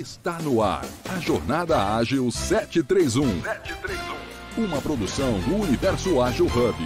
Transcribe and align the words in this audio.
Está 0.00 0.38
no 0.38 0.62
ar 0.62 0.82
a 1.10 1.20
Jornada 1.20 1.76
Ágil 1.94 2.30
731. 2.30 3.42
731. 3.42 4.64
Uma 4.64 4.80
produção 4.80 5.38
do 5.40 5.56
Universo 5.56 6.22
Ágil 6.22 6.46
Hub. 6.46 6.76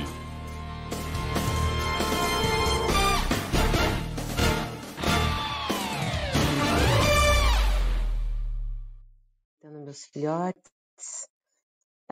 Então, 9.59 9.85
meus 9.85 10.05
filhotes. 10.07 11.29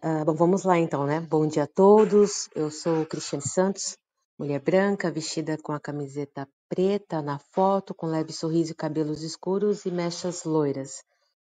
Ah, 0.00 0.24
bom, 0.24 0.34
vamos 0.34 0.62
lá 0.62 0.78
então, 0.78 1.04
né? 1.04 1.20
Bom 1.20 1.48
dia 1.48 1.64
a 1.64 1.66
todos. 1.66 2.48
Eu 2.54 2.70
sou 2.70 3.04
Cristiane 3.06 3.42
Santos, 3.42 3.96
mulher 4.38 4.60
branca, 4.60 5.10
vestida 5.10 5.58
com 5.58 5.72
a 5.72 5.80
camiseta 5.80 6.48
preta 6.74 7.20
na 7.20 7.38
foto, 7.38 7.92
com 7.92 8.06
leve 8.06 8.32
sorriso 8.32 8.72
e 8.72 8.74
cabelos 8.74 9.22
escuros 9.22 9.84
e 9.84 9.90
mechas 9.90 10.44
loiras. 10.44 11.04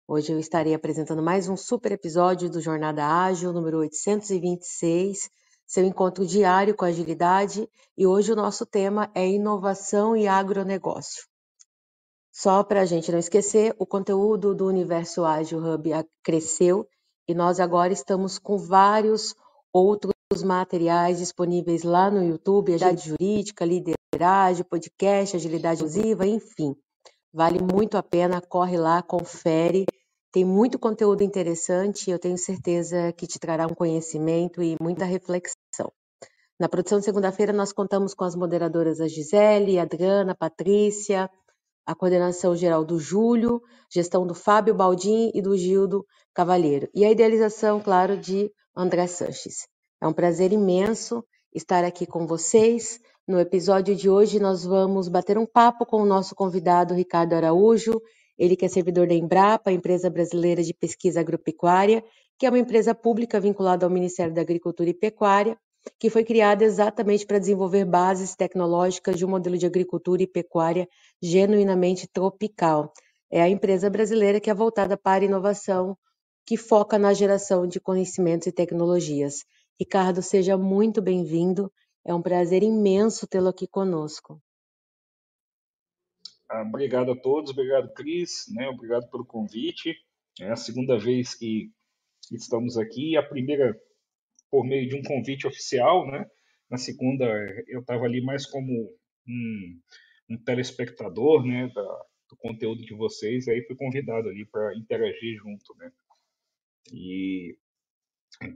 Hoje 0.07 0.31
eu 0.31 0.37
estarei 0.37 0.75
apresentando 0.75 1.23
mais 1.23 1.49
um 1.49 1.57
super 1.57 1.91
episódio 1.91 2.47
do 2.51 2.61
Jornada 2.61 3.03
Ágil, 3.03 3.51
número 3.51 3.79
826, 3.79 5.27
seu 5.65 5.83
encontro 5.83 6.23
diário 6.23 6.75
com 6.75 6.85
agilidade, 6.85 7.67
e 7.97 8.05
hoje 8.05 8.31
o 8.31 8.35
nosso 8.35 8.63
tema 8.63 9.09
é 9.15 9.27
inovação 9.27 10.15
e 10.15 10.27
agronegócio. 10.27 11.25
Só 12.31 12.63
para 12.63 12.81
a 12.81 12.85
gente 12.85 13.11
não 13.11 13.17
esquecer, 13.17 13.75
o 13.79 13.87
conteúdo 13.87 14.53
do 14.53 14.67
Universo 14.67 15.25
Ágil 15.25 15.57
Hub 15.57 15.89
cresceu 16.21 16.87
e 17.27 17.33
nós 17.33 17.59
agora 17.59 17.91
estamos 17.91 18.37
com 18.37 18.55
vários 18.55 19.33
outros 19.73 20.13
materiais 20.45 21.17
disponíveis 21.17 21.81
lá 21.81 22.11
no 22.11 22.23
YouTube, 22.23 22.75
Agilidade 22.75 23.09
Jurídica, 23.09 23.65
Lideragem, 24.17 24.65
Podcast, 24.65 25.35
Agilidade 25.35 25.83
Inclusiva, 25.83 26.25
enfim. 26.25 26.75
Vale 27.31 27.59
muito 27.61 27.97
a 27.97 28.01
pena, 28.01 28.41
corre 28.41 28.75
lá, 28.75 29.03
confere. 29.03 29.85
Tem 30.31 30.43
muito 30.43 30.79
conteúdo 30.79 31.23
interessante 31.23 32.09
eu 32.09 32.17
tenho 32.17 32.37
certeza 32.37 33.13
que 33.13 33.27
te 33.27 33.37
trará 33.37 33.67
um 33.67 33.75
conhecimento 33.75 34.63
e 34.63 34.75
muita 34.81 35.05
reflexão. 35.05 35.91
Na 36.59 36.67
produção 36.67 36.97
de 36.97 37.05
segunda-feira, 37.05 37.53
nós 37.53 37.71
contamos 37.71 38.15
com 38.15 38.23
as 38.23 38.35
moderadoras 38.35 38.99
a 38.99 39.07
Gisele, 39.07 39.77
a 39.77 39.83
Adriana, 39.83 40.31
a 40.31 40.35
Patrícia, 40.35 41.29
a 41.85 41.93
coordenação 41.93 42.55
geral 42.55 42.83
do 42.83 42.99
Júlio, 42.99 43.61
gestão 43.87 44.25
do 44.25 44.33
Fábio 44.33 44.73
Baldim 44.73 45.29
e 45.35 45.43
do 45.43 45.55
Gildo 45.55 46.03
Cavalheiro, 46.33 46.89
e 46.91 47.05
a 47.05 47.11
idealização, 47.11 47.79
claro, 47.79 48.17
de 48.17 48.51
André 48.75 49.05
Sanches. 49.05 49.67
É 50.01 50.07
um 50.07 50.13
prazer 50.13 50.51
imenso 50.51 51.23
estar 51.53 51.83
aqui 51.83 52.07
com 52.07 52.25
vocês. 52.25 52.99
No 53.27 53.41
episódio 53.41 53.93
de 53.93 54.09
hoje, 54.09 54.39
nós 54.39 54.63
vamos 54.63 55.09
bater 55.09 55.37
um 55.37 55.45
papo 55.45 55.85
com 55.85 56.01
o 56.01 56.05
nosso 56.05 56.33
convidado 56.33 56.93
Ricardo 56.93 57.33
Araújo, 57.33 58.01
ele 58.37 58.55
que 58.55 58.63
é 58.63 58.69
servidor 58.69 59.05
da 59.05 59.13
Embrapa, 59.13 59.69
empresa 59.69 60.09
brasileira 60.09 60.63
de 60.63 60.73
pesquisa 60.73 61.19
agropecuária, 61.19 62.01
que 62.39 62.45
é 62.45 62.49
uma 62.49 62.57
empresa 62.57 62.95
pública 62.95 63.37
vinculada 63.37 63.85
ao 63.85 63.89
Ministério 63.89 64.33
da 64.33 64.39
Agricultura 64.39 64.89
e 64.89 64.93
Pecuária, 64.93 65.57
que 65.99 66.09
foi 66.09 66.23
criada 66.23 66.63
exatamente 66.63 67.25
para 67.25 67.37
desenvolver 67.37 67.83
bases 67.83 68.33
tecnológicas 68.33 69.17
de 69.17 69.25
um 69.25 69.29
modelo 69.29 69.57
de 69.57 69.65
agricultura 69.65 70.23
e 70.23 70.27
pecuária 70.27 70.87
genuinamente 71.21 72.07
tropical. 72.07 72.93
É 73.29 73.41
a 73.41 73.49
empresa 73.49 73.89
brasileira 73.89 74.39
que 74.39 74.49
é 74.49 74.53
voltada 74.53 74.95
para 74.95 75.25
a 75.25 75.27
inovação, 75.27 75.97
que 76.45 76.55
foca 76.55 76.97
na 76.97 77.13
geração 77.13 77.67
de 77.67 77.81
conhecimentos 77.81 78.47
e 78.47 78.53
tecnologias. 78.53 79.43
Ricardo, 79.77 80.21
seja 80.21 80.57
muito 80.57 81.01
bem-vindo. 81.01 81.69
É 82.07 82.13
um 82.13 82.21
prazer 82.21 82.63
imenso 82.63 83.27
tê-lo 83.27 83.49
aqui 83.49 83.67
conosco. 83.67 84.41
Ah, 86.49 86.61
obrigado 86.61 87.11
a 87.11 87.19
todos, 87.19 87.51
obrigado, 87.51 87.93
Cris, 87.93 88.45
né? 88.47 88.69
obrigado 88.69 89.09
pelo 89.09 89.25
convite. 89.25 89.93
É 90.39 90.49
a 90.49 90.55
segunda 90.55 90.97
vez 90.97 91.35
que 91.35 91.69
estamos 92.31 92.77
aqui, 92.77 93.17
a 93.17 93.23
primeira 93.23 93.77
por 94.49 94.63
meio 94.63 94.87
de 94.87 94.95
um 94.95 95.03
convite 95.03 95.45
oficial, 95.45 96.09
né? 96.09 96.25
Na 96.69 96.77
segunda 96.77 97.25
eu 97.67 97.81
estava 97.81 98.05
ali 98.05 98.21
mais 98.21 98.45
como 98.45 98.89
um, 99.27 99.81
um 100.29 100.37
telespectador, 100.37 101.45
né, 101.45 101.67
da, 101.75 102.05
do 102.29 102.37
conteúdo 102.37 102.85
de 102.85 102.93
vocês, 102.93 103.49
aí 103.49 103.65
fui 103.67 103.75
convidado 103.75 104.29
ali 104.29 104.45
para 104.45 104.73
interagir 104.77 105.37
junto, 105.39 105.75
né? 105.75 105.91
E 106.93 107.57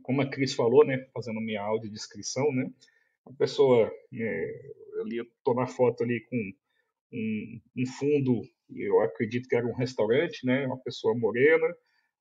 como 0.03 0.21
a 0.21 0.29
Cris 0.29 0.53
falou, 0.53 0.85
né, 0.85 1.05
fazendo 1.13 1.41
minha 1.41 1.61
audiodescrição, 1.61 2.49
né, 2.53 2.71
a 3.25 3.33
pessoa, 3.33 3.91
é, 4.13 4.71
ali 5.01 5.17
eu 5.17 5.25
tô 5.43 5.53
na 5.53 5.67
foto 5.67 6.03
ali 6.03 6.19
com 6.29 6.37
um, 7.13 7.61
um, 7.77 7.85
fundo, 7.85 8.41
eu 8.69 9.01
acredito 9.01 9.47
que 9.47 9.55
era 9.55 9.67
um 9.67 9.75
restaurante, 9.75 10.45
né, 10.45 10.65
uma 10.65 10.79
pessoa 10.81 11.17
morena, 11.17 11.67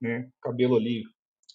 né, 0.01 0.29
cabelo 0.43 0.77
ali 0.77 1.03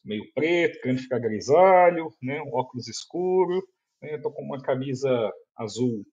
meio 0.03 0.23
preto, 0.33 0.79
querendo 0.81 1.01
ficar 1.01 1.19
grisalho, 1.19 2.09
né, 2.21 2.41
um 2.41 2.53
óculos 2.53 2.87
escuro, 2.87 3.65
né, 4.01 4.17
tô 4.19 4.31
com 4.31 4.43
uma 4.43 4.61
camisa 4.61 5.31
azul 5.57 6.05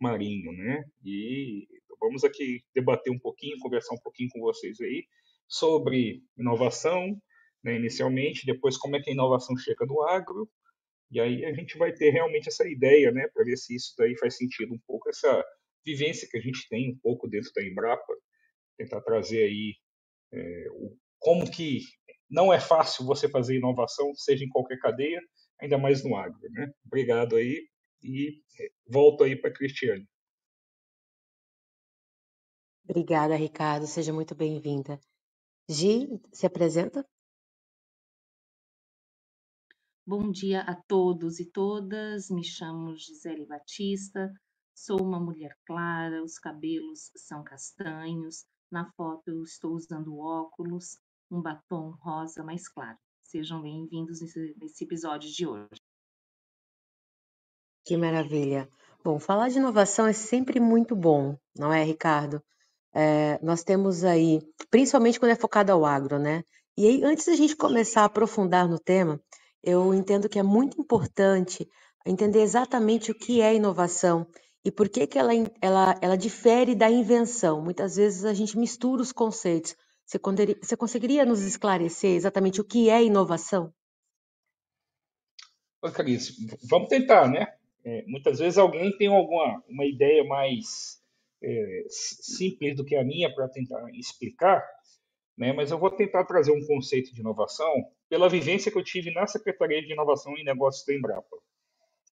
marinho, 0.00 0.52
né, 0.52 0.84
e 1.04 1.66
vamos 2.00 2.24
aqui 2.24 2.62
debater 2.74 3.12
um 3.12 3.18
pouquinho, 3.18 3.58
conversar 3.58 3.94
um 3.94 4.00
pouquinho 4.00 4.30
com 4.30 4.40
vocês 4.40 4.80
aí 4.80 5.04
sobre 5.46 6.22
inovação, 6.38 7.20
né, 7.62 7.76
inicialmente, 7.76 8.46
depois 8.46 8.78
como 8.78 8.96
é 8.96 9.00
que 9.02 9.10
a 9.10 9.12
inovação 9.12 9.56
chega 9.56 9.84
no 9.84 10.02
agro, 10.02 10.48
e 11.10 11.20
aí 11.20 11.44
a 11.44 11.52
gente 11.52 11.76
vai 11.76 11.92
ter 11.92 12.10
realmente 12.10 12.48
essa 12.48 12.68
ideia, 12.68 13.10
né, 13.10 13.28
para 13.34 13.44
ver 13.44 13.56
se 13.56 13.74
isso 13.74 13.94
daí 13.98 14.16
faz 14.16 14.36
sentido 14.36 14.74
um 14.74 14.80
pouco, 14.86 15.08
essa 15.08 15.44
vivência 15.84 16.28
que 16.30 16.38
a 16.38 16.40
gente 16.40 16.68
tem 16.68 16.92
um 16.92 16.98
pouco 16.98 17.28
dentro 17.28 17.50
da 17.54 17.62
Embrapa, 17.64 18.14
tentar 18.76 19.00
trazer 19.00 19.44
aí 19.44 19.74
é, 20.32 20.66
o, 20.70 20.96
como 21.18 21.50
que 21.50 21.80
não 22.30 22.52
é 22.52 22.60
fácil 22.60 23.04
você 23.04 23.28
fazer 23.28 23.56
inovação, 23.56 24.14
seja 24.14 24.44
em 24.44 24.48
qualquer 24.48 24.78
cadeia, 24.78 25.20
ainda 25.60 25.76
mais 25.76 26.04
no 26.04 26.16
agro, 26.16 26.38
né? 26.50 26.70
Obrigado 26.86 27.36
aí 27.36 27.66
e 28.02 28.40
volto 28.86 29.24
aí 29.24 29.36
para 29.36 29.50
a 29.50 29.52
Cristiane. 29.52 30.06
Obrigada, 32.88 33.36
Ricardo. 33.36 33.86
Seja 33.86 34.12
muito 34.12 34.34
bem-vinda. 34.34 34.98
Gi, 35.68 36.08
se 36.32 36.46
apresenta. 36.46 37.06
Bom 40.10 40.32
dia 40.32 40.62
a 40.62 40.74
todos 40.74 41.38
e 41.38 41.44
todas. 41.44 42.30
Me 42.30 42.42
chamo 42.42 42.96
Gisele 42.96 43.46
Batista. 43.46 44.28
Sou 44.74 45.00
uma 45.00 45.20
mulher 45.20 45.56
clara, 45.64 46.24
os 46.24 46.36
cabelos 46.36 47.12
são 47.14 47.44
castanhos. 47.44 48.44
Na 48.68 48.90
foto 48.96 49.28
eu 49.28 49.44
estou 49.44 49.72
usando 49.72 50.18
óculos, 50.18 50.98
um 51.30 51.40
batom 51.40 51.94
rosa 52.00 52.42
mais 52.42 52.68
claro. 52.68 52.98
Sejam 53.22 53.62
bem-vindos 53.62 54.20
nesse, 54.20 54.52
nesse 54.60 54.82
episódio 54.82 55.30
de 55.30 55.46
hoje. 55.46 55.80
Que 57.84 57.96
maravilha. 57.96 58.68
Bom, 59.04 59.20
falar 59.20 59.48
de 59.48 59.58
inovação 59.58 60.08
é 60.08 60.12
sempre 60.12 60.58
muito 60.58 60.96
bom, 60.96 61.38
não 61.56 61.72
é, 61.72 61.84
Ricardo? 61.84 62.42
É, 62.92 63.38
nós 63.44 63.62
temos 63.62 64.02
aí, 64.02 64.40
principalmente 64.72 65.20
quando 65.20 65.30
é 65.30 65.36
focado 65.36 65.70
ao 65.70 65.86
agro, 65.86 66.18
né? 66.18 66.42
E 66.76 66.84
aí, 66.84 67.04
antes 67.04 67.26
da 67.26 67.36
gente 67.36 67.54
começar 67.54 68.02
a 68.02 68.06
aprofundar 68.06 68.68
no 68.68 68.80
tema, 68.80 69.22
eu 69.62 69.94
entendo 69.94 70.28
que 70.28 70.38
é 70.38 70.42
muito 70.42 70.80
importante 70.80 71.68
entender 72.06 72.40
exatamente 72.40 73.10
o 73.10 73.14
que 73.14 73.40
é 73.40 73.54
inovação 73.54 74.26
e 74.64 74.70
por 74.70 74.88
que, 74.88 75.06
que 75.06 75.18
ela, 75.18 75.32
ela, 75.60 75.98
ela 76.00 76.16
difere 76.16 76.74
da 76.74 76.90
invenção. 76.90 77.62
Muitas 77.62 77.96
vezes 77.96 78.24
a 78.24 78.34
gente 78.34 78.58
mistura 78.58 79.02
os 79.02 79.12
conceitos. 79.12 79.76
Você, 80.04 80.18
você 80.60 80.76
conseguiria 80.76 81.24
nos 81.24 81.42
esclarecer 81.42 82.16
exatamente 82.16 82.60
o 82.60 82.64
que 82.64 82.90
é 82.90 83.02
inovação? 83.02 83.72
Ô, 85.82 85.90
Cris, 85.90 86.36
vamos 86.68 86.88
tentar, 86.88 87.28
né? 87.28 87.54
É, 87.84 88.04
muitas 88.06 88.38
vezes 88.38 88.58
alguém 88.58 88.94
tem 88.98 89.08
alguma 89.08 89.62
uma 89.66 89.86
ideia 89.86 90.22
mais 90.24 91.00
é, 91.42 91.84
simples 91.88 92.76
do 92.76 92.84
que 92.84 92.94
a 92.94 93.04
minha 93.04 93.34
para 93.34 93.48
tentar 93.48 93.88
explicar, 93.94 94.62
né? 95.36 95.52
mas 95.54 95.70
eu 95.70 95.78
vou 95.78 95.90
tentar 95.90 96.24
trazer 96.24 96.52
um 96.52 96.66
conceito 96.66 97.14
de 97.14 97.20
inovação 97.20 97.72
pela 98.10 98.28
vivência 98.28 98.72
que 98.72 98.76
eu 98.76 98.82
tive 98.82 99.12
na 99.12 99.24
Secretaria 99.26 99.80
de 99.80 99.92
Inovação 99.92 100.36
e 100.36 100.42
Negócios 100.42 100.84
da 100.84 100.92
Embrapa, 100.92 101.36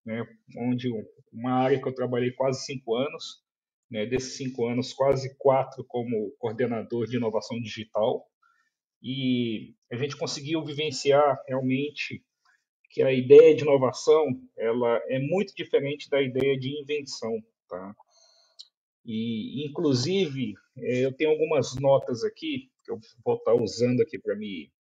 né? 0.07 0.25
onde 0.57 0.89
uma 1.33 1.55
área 1.55 1.83
que 1.83 1.89
eu 1.89 1.95
trabalhei 1.95 2.31
quase 2.31 2.65
cinco 2.65 2.95
anos, 2.95 3.43
né? 3.91 4.07
desses 4.07 4.37
cinco 4.37 4.67
anos, 4.69 4.93
quase 4.93 5.37
quatro 5.37 5.85
como 5.85 6.31
coordenador 6.39 7.09
de 7.09 7.17
inovação 7.17 7.61
digital, 7.61 8.25
e 9.03 9.75
a 9.91 9.97
gente 9.97 10.17
conseguiu 10.17 10.65
vivenciar 10.65 11.43
realmente 11.49 12.25
que 12.91 13.03
a 13.03 13.13
ideia 13.13 13.55
de 13.55 13.63
inovação 13.63 14.25
ela 14.57 15.01
é 15.09 15.19
muito 15.19 15.53
diferente 15.55 16.09
da 16.09 16.23
ideia 16.23 16.57
de 16.59 16.81
invenção, 16.81 17.43
tá? 17.69 17.95
E 19.05 19.67
inclusive 19.67 20.55
é, 20.77 21.05
eu 21.05 21.13
tenho 21.13 21.31
algumas 21.31 21.75
notas 21.77 22.23
aqui 22.25 22.71
que 22.85 22.91
eu 22.91 22.99
vou 23.25 23.37
estar 23.37 23.55
usando 23.55 24.01
aqui 24.01 24.19
para 24.19 24.37
me 24.37 24.71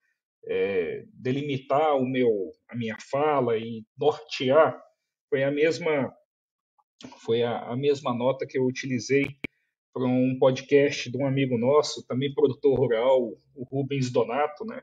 é, 0.48 1.04
delimitar 1.12 1.96
o 1.96 2.06
meu 2.06 2.52
a 2.68 2.74
minha 2.74 2.96
fala 3.10 3.56
e 3.58 3.84
nortear 3.98 4.80
foi 5.28 5.44
a 5.44 5.50
mesma 5.50 6.12
foi 7.24 7.42
a, 7.42 7.60
a 7.60 7.76
mesma 7.76 8.14
nota 8.14 8.46
que 8.46 8.58
eu 8.58 8.64
utilizei 8.64 9.26
para 9.92 10.06
um 10.06 10.38
podcast 10.38 11.10
de 11.10 11.16
um 11.16 11.26
amigo 11.26 11.58
nosso, 11.58 12.06
também 12.06 12.32
produtor 12.32 12.78
rural, 12.78 13.32
o 13.54 13.64
Rubens 13.64 14.10
Donato, 14.10 14.64
né, 14.64 14.80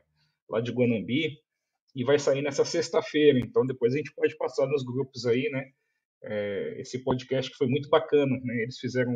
lá 0.48 0.60
de 0.60 0.70
Guanambi, 0.70 1.38
e 1.94 2.04
vai 2.04 2.18
sair 2.18 2.42
nessa 2.42 2.64
sexta-feira. 2.64 3.38
Então 3.38 3.66
depois 3.66 3.94
a 3.94 3.96
gente 3.96 4.12
pode 4.14 4.36
passar 4.36 4.66
nos 4.66 4.84
grupos 4.84 5.26
aí, 5.26 5.48
né? 5.50 5.70
É, 6.22 6.80
esse 6.80 7.02
podcast 7.02 7.50
que 7.50 7.56
foi 7.56 7.66
muito 7.66 7.88
bacana, 7.88 8.38
né? 8.42 8.62
Eles 8.62 8.78
fizeram 8.78 9.14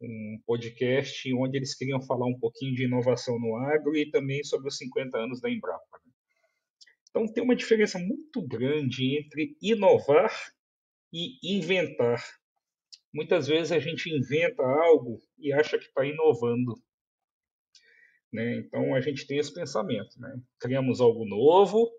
um, 0.00 0.40
podcast 0.46 1.32
onde 1.34 1.56
eles 1.56 1.74
queriam 1.74 2.00
falar 2.02 2.26
um 2.26 2.38
pouquinho 2.38 2.74
de 2.74 2.84
inovação 2.84 3.38
no 3.38 3.56
agro 3.56 3.96
e 3.96 4.10
também 4.10 4.42
sobre 4.44 4.68
os 4.68 4.76
50 4.76 5.18
anos 5.18 5.40
da 5.40 5.50
Embrapa. 5.50 6.00
Né? 6.04 6.12
Então 7.10 7.32
tem 7.32 7.42
uma 7.42 7.56
diferença 7.56 7.98
muito 7.98 8.46
grande 8.46 9.18
entre 9.18 9.56
inovar 9.60 10.32
e 11.12 11.38
inventar. 11.42 12.22
Muitas 13.12 13.46
vezes 13.46 13.72
a 13.72 13.78
gente 13.78 14.10
inventa 14.10 14.62
algo 14.62 15.20
e 15.38 15.52
acha 15.52 15.78
que 15.78 15.86
está 15.86 16.04
inovando. 16.04 16.74
Né? 18.32 18.58
Então 18.58 18.94
a 18.94 19.00
gente 19.00 19.26
tem 19.26 19.38
esse 19.38 19.52
pensamento. 19.52 20.20
Né? 20.20 20.40
Criamos 20.60 21.00
algo 21.00 21.24
novo, 21.24 21.90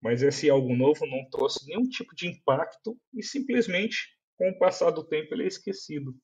mas 0.00 0.22
esse 0.22 0.48
algo 0.48 0.74
novo 0.76 1.06
não 1.06 1.28
trouxe 1.30 1.66
nenhum 1.66 1.88
tipo 1.88 2.14
de 2.14 2.28
impacto 2.28 2.98
e 3.14 3.22
simplesmente, 3.22 4.14
com 4.36 4.50
o 4.50 4.58
passar 4.58 4.90
do 4.90 5.04
tempo, 5.04 5.34
ele 5.34 5.44
é 5.44 5.48
esquecido. 5.48 6.14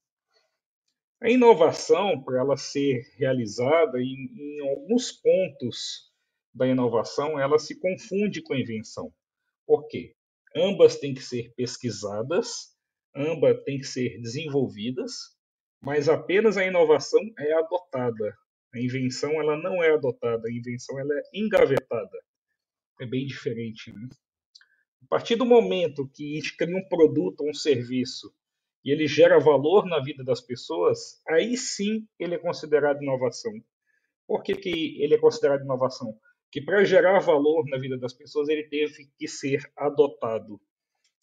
A 1.22 1.30
inovação, 1.30 2.22
para 2.22 2.40
ela 2.40 2.56
ser 2.56 3.02
realizada, 3.16 3.98
em, 4.00 4.30
em 4.34 4.68
alguns 4.68 5.12
pontos 5.12 6.12
da 6.54 6.66
inovação, 6.66 7.38
ela 7.38 7.58
se 7.58 7.78
confunde 7.78 8.42
com 8.42 8.54
a 8.54 8.60
invenção. 8.60 9.12
Por 9.66 9.86
quê? 9.88 10.14
Ambas 10.54 10.96
têm 10.96 11.14
que 11.14 11.22
ser 11.22 11.52
pesquisadas, 11.54 12.76
ambas 13.14 13.62
têm 13.64 13.78
que 13.78 13.86
ser 13.86 14.20
desenvolvidas, 14.20 15.12
mas 15.80 16.08
apenas 16.08 16.56
a 16.56 16.64
inovação 16.64 17.20
é 17.38 17.52
adotada. 17.52 18.36
A 18.74 18.80
invenção 18.80 19.40
ela 19.40 19.56
não 19.56 19.82
é 19.82 19.92
adotada, 19.92 20.48
a 20.48 20.52
invenção 20.52 20.98
ela 20.98 21.14
é 21.14 21.22
engavetada 21.32 22.18
é 23.00 23.06
bem 23.06 23.26
diferente. 23.26 23.92
Né? 23.92 24.08
A 25.02 25.06
partir 25.08 25.36
do 25.36 25.44
momento 25.44 26.08
que 26.14 26.32
a 26.32 26.36
gente 26.36 26.56
cria 26.56 26.76
um 26.76 26.88
produto 26.88 27.40
ou 27.40 27.50
um 27.50 27.54
serviço 27.54 28.32
e 28.86 28.92
ele 28.92 29.08
gera 29.08 29.40
valor 29.40 29.84
na 29.84 29.98
vida 29.98 30.22
das 30.22 30.40
pessoas, 30.40 31.20
aí 31.28 31.56
sim 31.56 32.06
ele 32.20 32.36
é 32.36 32.38
considerado 32.38 33.02
inovação. 33.02 33.52
Por 34.28 34.44
que, 34.44 34.54
que 34.54 35.02
ele 35.02 35.14
é 35.14 35.18
considerado 35.18 35.62
inovação? 35.62 36.16
Que 36.52 36.60
para 36.60 36.84
gerar 36.84 37.18
valor 37.18 37.66
na 37.66 37.78
vida 37.78 37.98
das 37.98 38.14
pessoas 38.14 38.48
ele 38.48 38.62
teve 38.68 39.10
que 39.18 39.26
ser 39.26 39.68
adotado. 39.76 40.60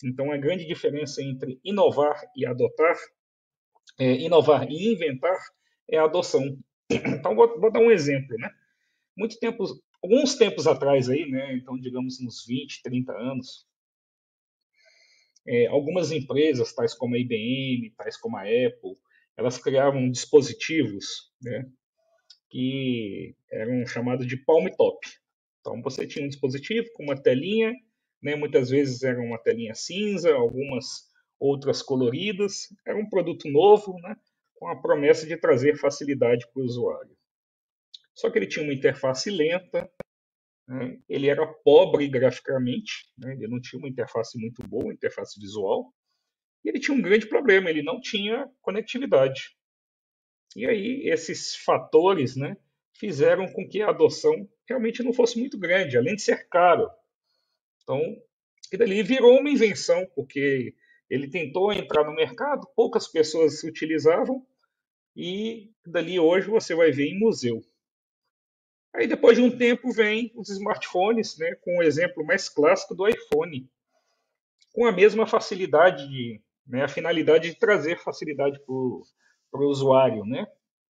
Então 0.03 0.29
a 0.29 0.37
grande 0.37 0.67
diferença 0.67 1.23
entre 1.23 1.57
inovar 1.63 2.21
e 2.35 2.45
adotar, 2.45 2.97
é, 3.97 4.11
inovar 4.17 4.69
e 4.69 4.91
inventar, 4.91 5.39
é 5.89 5.97
a 5.97 6.03
adoção. 6.03 6.43
Então 6.91 7.33
vou, 7.33 7.59
vou 7.61 7.71
dar 7.71 7.79
um 7.79 7.89
exemplo, 7.89 8.35
né? 8.37 8.51
Muito 9.15 9.39
tempo 9.39 9.63
alguns 10.03 10.35
tempos 10.35 10.67
atrás 10.67 11.09
aí, 11.09 11.25
né, 11.31 11.55
então 11.55 11.79
digamos 11.79 12.19
uns 12.19 12.45
20, 12.45 12.83
30 12.83 13.13
anos, 13.13 13.65
é, 15.45 15.67
algumas 15.67 16.11
empresas, 16.11 16.73
tais 16.73 16.93
como 16.93 17.15
a 17.15 17.19
IBM, 17.19 17.91
tais 17.97 18.17
como 18.17 18.37
a 18.37 18.41
Apple, 18.41 18.97
elas 19.37 19.57
criavam 19.57 20.09
dispositivos, 20.09 21.31
né, 21.41 21.65
que 22.49 23.35
eram 23.51 23.85
chamados 23.85 24.27
de 24.27 24.37
palm 24.37 24.67
top. 24.77 25.07
Então 25.59 25.81
você 25.81 26.05
tinha 26.05 26.25
um 26.25 26.29
dispositivo 26.29 26.87
com 26.93 27.03
uma 27.03 27.21
telinha, 27.21 27.73
né, 28.21 28.35
muitas 28.35 28.69
vezes 28.69 29.03
era 29.03 29.19
uma 29.21 29.37
telinha 29.37 29.73
cinza, 29.73 30.33
algumas 30.33 31.11
outras 31.39 31.81
coloridas, 31.81 32.67
era 32.85 32.97
um 32.97 33.09
produto 33.09 33.49
novo, 33.49 33.99
né, 33.99 34.15
com 34.55 34.67
a 34.67 34.81
promessa 34.81 35.25
de 35.25 35.35
trazer 35.35 35.77
facilidade 35.77 36.45
para 36.53 36.61
o 36.61 36.65
usuário. 36.65 37.17
Só 38.15 38.29
que 38.29 38.37
ele 38.37 38.47
tinha 38.47 38.63
uma 38.63 38.73
interface 38.73 39.29
lenta, 39.29 39.91
né? 40.67 40.97
ele 41.09 41.27
era 41.27 41.45
pobre 41.45 42.07
graficamente, 42.07 43.11
né? 43.17 43.33
ele 43.33 43.47
não 43.47 43.59
tinha 43.59 43.79
uma 43.79 43.89
interface 43.89 44.39
muito 44.39 44.63
boa, 44.67 44.93
interface 44.93 45.39
visual, 45.39 45.93
e 46.63 46.69
ele 46.69 46.79
tinha 46.79 46.95
um 46.95 47.01
grande 47.01 47.27
problema, 47.27 47.69
ele 47.69 47.83
não 47.83 47.99
tinha 47.99 48.49
conectividade. 48.61 49.55
E 50.55 50.65
aí 50.65 51.09
esses 51.09 51.55
fatores 51.55 52.35
né, 52.35 52.55
fizeram 52.93 53.51
com 53.51 53.67
que 53.67 53.81
a 53.81 53.89
adoção 53.89 54.47
realmente 54.67 55.03
não 55.03 55.13
fosse 55.13 55.37
muito 55.39 55.57
grande, 55.57 55.97
além 55.97 56.15
de 56.15 56.21
ser 56.21 56.47
caro. 56.47 56.89
Então, 57.81 57.99
e 58.71 58.77
dali 58.77 59.03
virou 59.03 59.39
uma 59.39 59.49
invenção, 59.49 60.05
porque 60.15 60.73
ele 61.09 61.29
tentou 61.29 61.71
entrar 61.71 62.03
no 62.05 62.15
mercado, 62.15 62.67
poucas 62.75 63.07
pessoas 63.07 63.59
se 63.59 63.67
utilizavam, 63.67 64.45
e 65.15 65.71
dali 65.85 66.19
hoje 66.19 66.47
você 66.47 66.73
vai 66.73 66.91
ver 66.91 67.07
em 67.07 67.19
museu. 67.19 67.61
Aí 68.95 69.07
depois 69.07 69.37
de 69.37 69.43
um 69.43 69.55
tempo 69.57 69.91
vem 69.91 70.31
os 70.35 70.49
smartphones, 70.49 71.37
né, 71.37 71.55
com 71.55 71.77
o 71.77 71.83
exemplo 71.83 72.25
mais 72.25 72.47
clássico 72.47 72.93
do 72.93 73.07
iPhone, 73.07 73.69
com 74.71 74.85
a 74.85 74.91
mesma 74.91 75.25
facilidade, 75.25 76.07
de, 76.07 76.41
né, 76.67 76.83
a 76.83 76.87
finalidade 76.87 77.49
de 77.49 77.57
trazer 77.57 77.99
facilidade 77.99 78.59
para 78.65 78.73
o 78.73 79.69
usuário, 79.69 80.25
né? 80.25 80.45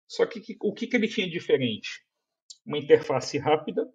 Só 0.07 0.25
que, 0.25 0.41
que 0.41 0.57
o 0.61 0.73
que, 0.73 0.87
que 0.87 0.95
ele 0.95 1.07
tinha 1.07 1.29
diferente? 1.29 2.05
Uma 2.65 2.77
interface 2.77 3.37
rápida, 3.37 3.89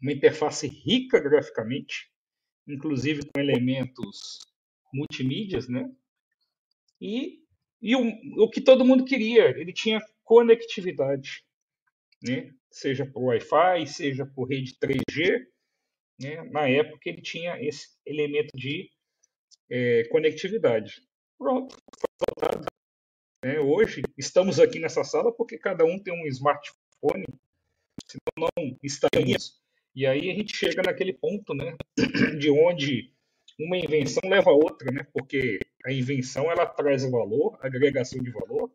uma 0.00 0.12
interface 0.12 0.66
rica 0.68 1.18
graficamente, 1.18 2.10
inclusive 2.66 3.22
com 3.26 3.40
elementos 3.40 4.38
multimídias, 4.92 5.68
né? 5.68 5.90
E, 7.00 7.40
e 7.82 7.96
o, 7.96 8.44
o 8.44 8.48
que 8.48 8.60
todo 8.60 8.84
mundo 8.84 9.04
queria, 9.04 9.50
ele 9.58 9.72
tinha 9.72 10.00
conectividade 10.22 11.44
né? 12.24 12.50
Seja 12.74 13.06
por 13.06 13.22
Wi-Fi, 13.22 13.86
seja 13.86 14.26
por 14.26 14.48
rede 14.48 14.76
3G. 14.82 15.46
Né? 16.20 16.42
Na 16.50 16.68
época 16.68 17.08
ele 17.08 17.22
tinha 17.22 17.56
esse 17.62 17.88
elemento 18.04 18.50
de 18.54 18.90
é, 19.70 20.04
conectividade. 20.10 21.00
Pronto, 21.38 21.76
foi. 21.96 22.60
Né? 23.44 23.60
Hoje 23.60 24.02
estamos 24.18 24.58
aqui 24.58 24.80
nessa 24.80 25.04
sala 25.04 25.32
porque 25.32 25.56
cada 25.56 25.84
um 25.84 26.02
tem 26.02 26.12
um 26.12 26.26
smartphone, 26.26 27.24
senão 28.06 28.48
não 28.56 28.78
estaríamos. 28.82 29.62
E 29.94 30.04
aí 30.04 30.28
a 30.30 30.34
gente 30.34 30.56
chega 30.56 30.82
naquele 30.82 31.12
ponto, 31.12 31.54
né, 31.54 31.76
de 32.40 32.50
onde 32.50 33.12
uma 33.60 33.76
invenção 33.76 34.28
leva 34.28 34.50
a 34.50 34.54
outra, 34.54 34.90
né? 34.90 35.06
Porque 35.12 35.60
a 35.86 35.92
invenção 35.92 36.50
ela 36.50 36.66
traz 36.66 37.08
valor, 37.08 37.56
agregação 37.62 38.20
de 38.20 38.32
valor, 38.32 38.68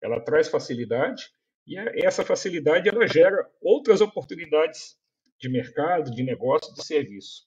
ela 0.00 0.18
traz 0.20 0.48
facilidade 0.48 1.30
e 1.66 1.76
essa 2.04 2.24
facilidade 2.24 2.88
ela 2.88 3.06
gera 3.06 3.48
outras 3.60 4.00
oportunidades 4.00 4.96
de 5.38 5.48
mercado, 5.48 6.10
de 6.10 6.22
negócio, 6.22 6.72
de 6.74 6.84
serviço. 6.84 7.46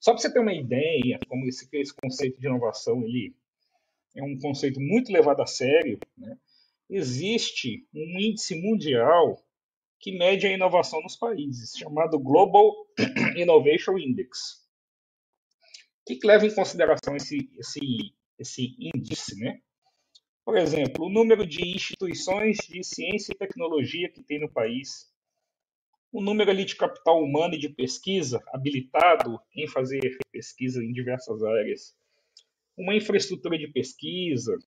Só 0.00 0.12
para 0.12 0.20
você 0.20 0.32
ter 0.32 0.40
uma 0.40 0.52
ideia, 0.52 1.18
como 1.28 1.46
esse, 1.46 1.68
esse 1.72 1.94
conceito 1.94 2.40
de 2.40 2.46
inovação 2.46 3.02
ele 3.02 3.34
é 4.16 4.22
um 4.22 4.38
conceito 4.38 4.80
muito 4.80 5.12
levado 5.12 5.40
a 5.40 5.46
sério, 5.46 5.98
né? 6.16 6.36
existe 6.90 7.86
um 7.94 8.20
índice 8.20 8.54
mundial 8.60 9.42
que 9.98 10.18
mede 10.18 10.46
a 10.46 10.52
inovação 10.52 11.00
nos 11.00 11.16
países, 11.16 11.76
chamado 11.76 12.18
Global 12.18 12.72
Innovation 13.36 13.96
Index. 13.96 14.60
O 16.00 16.04
que, 16.06 16.16
que 16.16 16.26
leva 16.26 16.44
em 16.44 16.54
consideração 16.54 17.14
esse, 17.14 17.48
esse, 17.56 17.80
esse 18.36 18.76
índice? 18.78 19.38
Né? 19.38 19.60
Por 20.44 20.56
exemplo, 20.56 21.06
o 21.06 21.10
número 21.10 21.46
de 21.46 21.62
instituições 21.62 22.56
de 22.68 22.82
ciência 22.82 23.32
e 23.32 23.38
tecnologia 23.38 24.10
que 24.10 24.24
tem 24.24 24.40
no 24.40 24.50
país, 24.50 25.08
o 26.10 26.20
número 26.20 26.50
ali 26.50 26.64
de 26.64 26.76
capital 26.76 27.22
humano 27.22 27.54
e 27.54 27.58
de 27.58 27.68
pesquisa 27.68 28.42
habilitado 28.48 29.40
em 29.54 29.68
fazer 29.68 30.00
pesquisa 30.32 30.82
em 30.82 30.92
diversas 30.92 31.42
áreas, 31.42 31.96
uma 32.76 32.94
infraestrutura 32.94 33.56
de 33.56 33.68
pesquisa, 33.68 34.58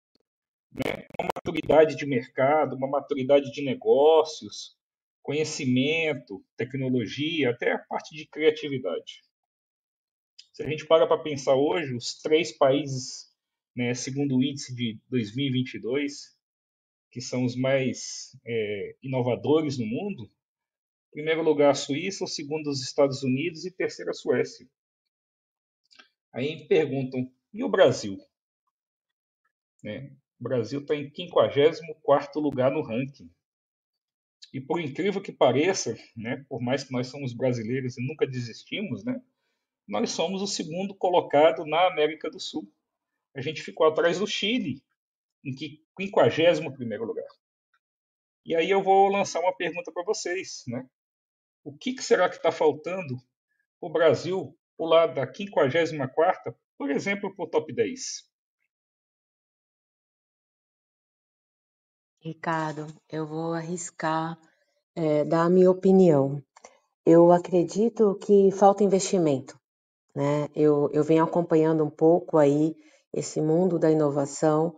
né, 0.72 1.05
uma 1.20 1.29
maturidade 1.36 1.96
de 1.96 2.05
mercado, 2.05 2.75
uma 2.75 2.88
maturidade 2.88 3.51
de 3.51 3.62
negócios, 3.62 4.77
conhecimento, 5.22 6.44
tecnologia, 6.55 7.50
até 7.50 7.74
a 7.74 7.79
parte 7.79 8.15
de 8.15 8.25
criatividade. 8.27 9.24
Se 10.53 10.63
a 10.63 10.70
gente 10.70 10.86
para 10.86 11.05
para 11.05 11.22
pensar 11.22 11.55
hoje, 11.55 11.94
os 11.94 12.22
três 12.22 12.51
países 12.58 13.35
né, 13.75 13.94
segundo 13.94 14.38
o 14.38 14.44
índice 14.44 14.74
de 14.74 15.00
2022, 15.10 16.36
que 17.12 17.20
são 17.20 17.44
os 17.44 17.55
mais 17.55 18.38
é, 18.46 18.96
inovadores 19.03 19.77
no 19.77 19.86
mundo. 19.86 20.24
Em 21.10 21.12
primeiro 21.12 21.44
lugar, 21.44 21.72
a 21.72 21.75
Suíça, 21.75 22.24
o 22.24 22.27
segundo, 22.27 22.70
os 22.70 22.82
Estados 22.82 23.24
Unidos 23.24 23.65
e 23.65 23.72
terceiro, 23.72 24.12
a 24.12 24.13
Suécia. 24.13 24.67
Aí 26.34 26.67
perguntam, 26.67 27.32
e 27.53 27.63
o 27.63 27.70
Brasil? 27.70 28.17
Né? 29.84 30.12
O 30.39 30.44
Brasil 30.44 30.82
está 30.82 30.96
em 30.96 31.10
54 31.13 32.41
lugar 32.41 32.72
no 32.72 32.82
ranking. 32.82 33.29
E 34.53 34.60
por 34.60 34.79
incrível 34.79 35.22
que 35.22 35.32
pareça, 35.32 35.98
né, 36.15 36.46
por 36.48 36.62
mais 36.62 36.84
que 36.84 36.91
nós 36.91 37.08
somos 37.08 37.34
brasileiros 37.34 37.98
e 37.98 38.05
nunca 38.05 38.25
desistimos, 38.25 39.03
né, 39.03 39.22
nós 39.88 40.12
somos 40.12 40.41
o 40.41 40.48
segundo 40.48 40.96
colocado 40.96 41.65
na 41.65 41.88
América 41.88 42.29
do 42.29 42.39
Sul 42.39 42.70
a 43.36 43.42
gente 43.42 43.62
ficou 43.62 43.88
atrás 43.88 44.20
do 44.20 44.27
Chile, 44.27 44.82
em 45.44 45.54
que 45.54 45.84
51 46.00 47.06
lugar. 47.06 47.27
E 48.46 48.56
aí 48.56 48.70
eu 48.70 48.82
vou 48.82 49.10
lançar 49.10 49.42
uma 49.42 49.56
pergunta 49.56 49.92
para 49.92 50.04
vocês, 50.04 50.63
né? 50.68 50.88
O 51.63 51.75
que, 51.75 51.94
que 51.94 52.04
será 52.04 52.30
que 52.30 52.36
está 52.36 52.51
faltando 52.51 53.18
o 53.82 53.89
Brasil 53.89 54.58
pular 54.77 55.08
da 55.08 55.32
54 55.32 56.56
por 56.77 56.92
exemplo, 56.92 57.34
para 57.34 57.46
o 57.46 57.48
top 57.48 57.74
10? 57.74 58.24
Ricardo, 62.20 62.88
eu 63.10 63.25
vou 63.25 63.54
arriscar 63.54 64.38
é, 64.96 65.24
dar 65.24 65.44
a 65.44 65.50
minha 65.50 65.70
opinião. 65.70 66.44
Eu 67.06 67.32
acredito 67.32 68.15
que 68.15 68.51
falta 68.51 68.84
investimento, 68.84 69.60
né? 70.13 70.50
Eu, 70.56 70.89
eu 70.92 71.04
venho 71.04 71.24
acompanhando 71.24 71.84
um 71.84 71.89
pouco 71.89 72.38
aí 72.38 72.75
esse 73.15 73.41
mundo 73.41 73.79
da 73.79 73.89
inovação 73.89 74.75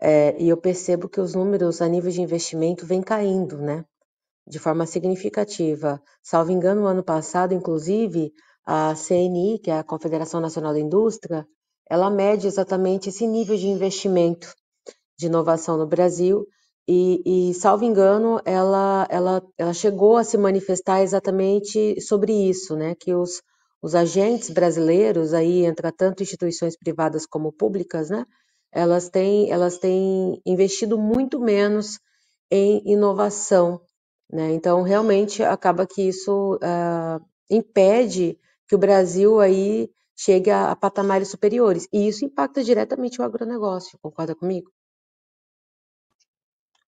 é, 0.00 0.34
e 0.42 0.48
eu 0.48 0.56
percebo 0.56 1.08
que 1.08 1.20
os 1.20 1.34
números 1.34 1.80
a 1.80 1.88
nível 1.88 2.10
de 2.10 2.20
investimento 2.20 2.84
vêm 2.86 3.02
caindo, 3.02 3.58
né? 3.58 3.84
De 4.46 4.58
forma 4.58 4.86
significativa. 4.86 6.02
Salvo 6.22 6.50
engano, 6.50 6.82
no 6.82 6.86
ano 6.86 7.02
passado, 7.02 7.54
inclusive, 7.54 8.32
a 8.66 8.94
CNI, 8.94 9.58
que 9.60 9.70
é 9.70 9.78
a 9.78 9.84
Confederação 9.84 10.40
Nacional 10.40 10.72
da 10.72 10.80
Indústria, 10.80 11.46
ela 11.88 12.10
mede 12.10 12.46
exatamente 12.46 13.08
esse 13.10 13.26
nível 13.26 13.56
de 13.56 13.68
investimento 13.68 14.52
de 15.18 15.26
inovação 15.26 15.76
no 15.76 15.86
Brasil 15.86 16.46
e, 16.86 17.50
e, 17.50 17.54
salvo 17.54 17.84
engano, 17.84 18.40
ela, 18.44 19.06
ela, 19.10 19.42
ela 19.56 19.72
chegou 19.72 20.16
a 20.16 20.24
se 20.24 20.36
manifestar 20.36 21.02
exatamente 21.02 22.00
sobre 22.00 22.32
isso, 22.32 22.76
né? 22.76 22.94
Que 22.94 23.14
os, 23.14 23.40
os 23.84 23.94
agentes 23.94 24.48
brasileiros, 24.48 25.34
aí 25.34 25.66
entra 25.66 25.92
tanto 25.92 26.22
instituições 26.22 26.74
privadas 26.74 27.26
como 27.26 27.52
públicas, 27.52 28.08
né? 28.08 28.24
Elas 28.72 29.10
têm, 29.10 29.50
elas 29.50 29.76
têm 29.76 30.40
investido 30.46 30.96
muito 30.96 31.38
menos 31.38 31.98
em 32.50 32.82
inovação, 32.90 33.78
né? 34.32 34.54
Então, 34.54 34.80
realmente, 34.80 35.42
acaba 35.42 35.86
que 35.86 36.00
isso 36.08 36.54
uh, 36.54 37.22
impede 37.50 38.38
que 38.66 38.74
o 38.74 38.78
Brasil 38.78 39.38
aí 39.38 39.90
chegue 40.16 40.48
a, 40.48 40.70
a 40.70 40.76
patamares 40.76 41.28
superiores. 41.28 41.86
E 41.92 42.08
isso 42.08 42.24
impacta 42.24 42.64
diretamente 42.64 43.20
o 43.20 43.24
agronegócio, 43.24 43.98
concorda 44.00 44.34
comigo? 44.34 44.70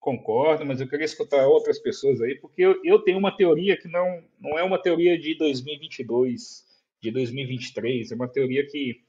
concordo, 0.00 0.64
mas 0.64 0.80
eu 0.80 0.88
queria 0.88 1.04
escutar 1.04 1.48
outras 1.48 1.80
pessoas 1.80 2.20
aí, 2.20 2.36
porque 2.36 2.62
eu, 2.62 2.80
eu 2.84 3.00
tenho 3.00 3.18
uma 3.18 3.36
teoria 3.36 3.76
que 3.76 3.88
não, 3.88 4.22
não 4.38 4.56
é 4.56 4.62
uma 4.62 4.80
teoria 4.80 5.18
de 5.18 5.36
2022, 5.36 6.64
de 7.06 7.12
2023, 7.12 8.10
é 8.10 8.14
uma 8.14 8.28
teoria 8.28 8.66
que, 8.66 9.04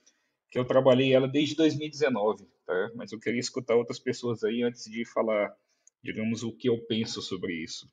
que 0.52 0.60
eu 0.60 0.66
trabalhei 0.66 1.14
ela 1.14 1.28
desde 1.28 1.56
2019, 1.56 2.46
tá? 2.66 2.92
Mas 2.96 3.12
eu 3.12 3.20
queria 3.20 3.40
escutar 3.40 3.76
outras 3.76 4.00
pessoas 4.00 4.44
aí 4.44 4.62
antes 4.62 4.84
de 4.84 5.04
falar, 5.06 5.56
digamos, 6.04 6.44
o 6.44 6.56
que 6.56 6.70
eu 6.70 6.80
penso 6.86 7.22
sobre 7.22 7.54
isso. 7.54 7.92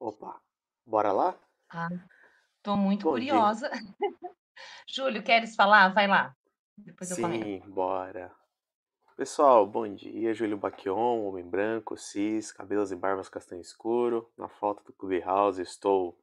Opa, 0.00 0.40
bora 0.84 1.12
lá? 1.12 1.40
Ah, 1.70 1.88
tô 2.62 2.76
muito 2.76 3.04
Bom 3.04 3.12
curiosa. 3.12 3.70
Júlio, 4.88 5.22
queres 5.22 5.54
falar? 5.54 5.88
Vai 5.94 6.08
lá. 6.08 6.34
Depois 6.76 7.10
Sim, 7.10 7.22
eu 7.22 7.28
comento. 7.28 7.70
bora. 7.70 8.34
Pessoal, 9.16 9.64
bom 9.64 9.88
dia. 9.94 10.34
Júlio 10.34 10.56
Baquion, 10.56 11.26
homem 11.26 11.48
branco, 11.48 11.96
cis, 11.96 12.50
cabelos 12.50 12.90
e 12.90 12.96
barbas 12.96 13.28
castanho 13.28 13.60
escuro. 13.62 14.28
Na 14.36 14.48
foto 14.48 14.82
do 14.84 14.92
Clubhouse 14.92 15.62
estou 15.62 16.18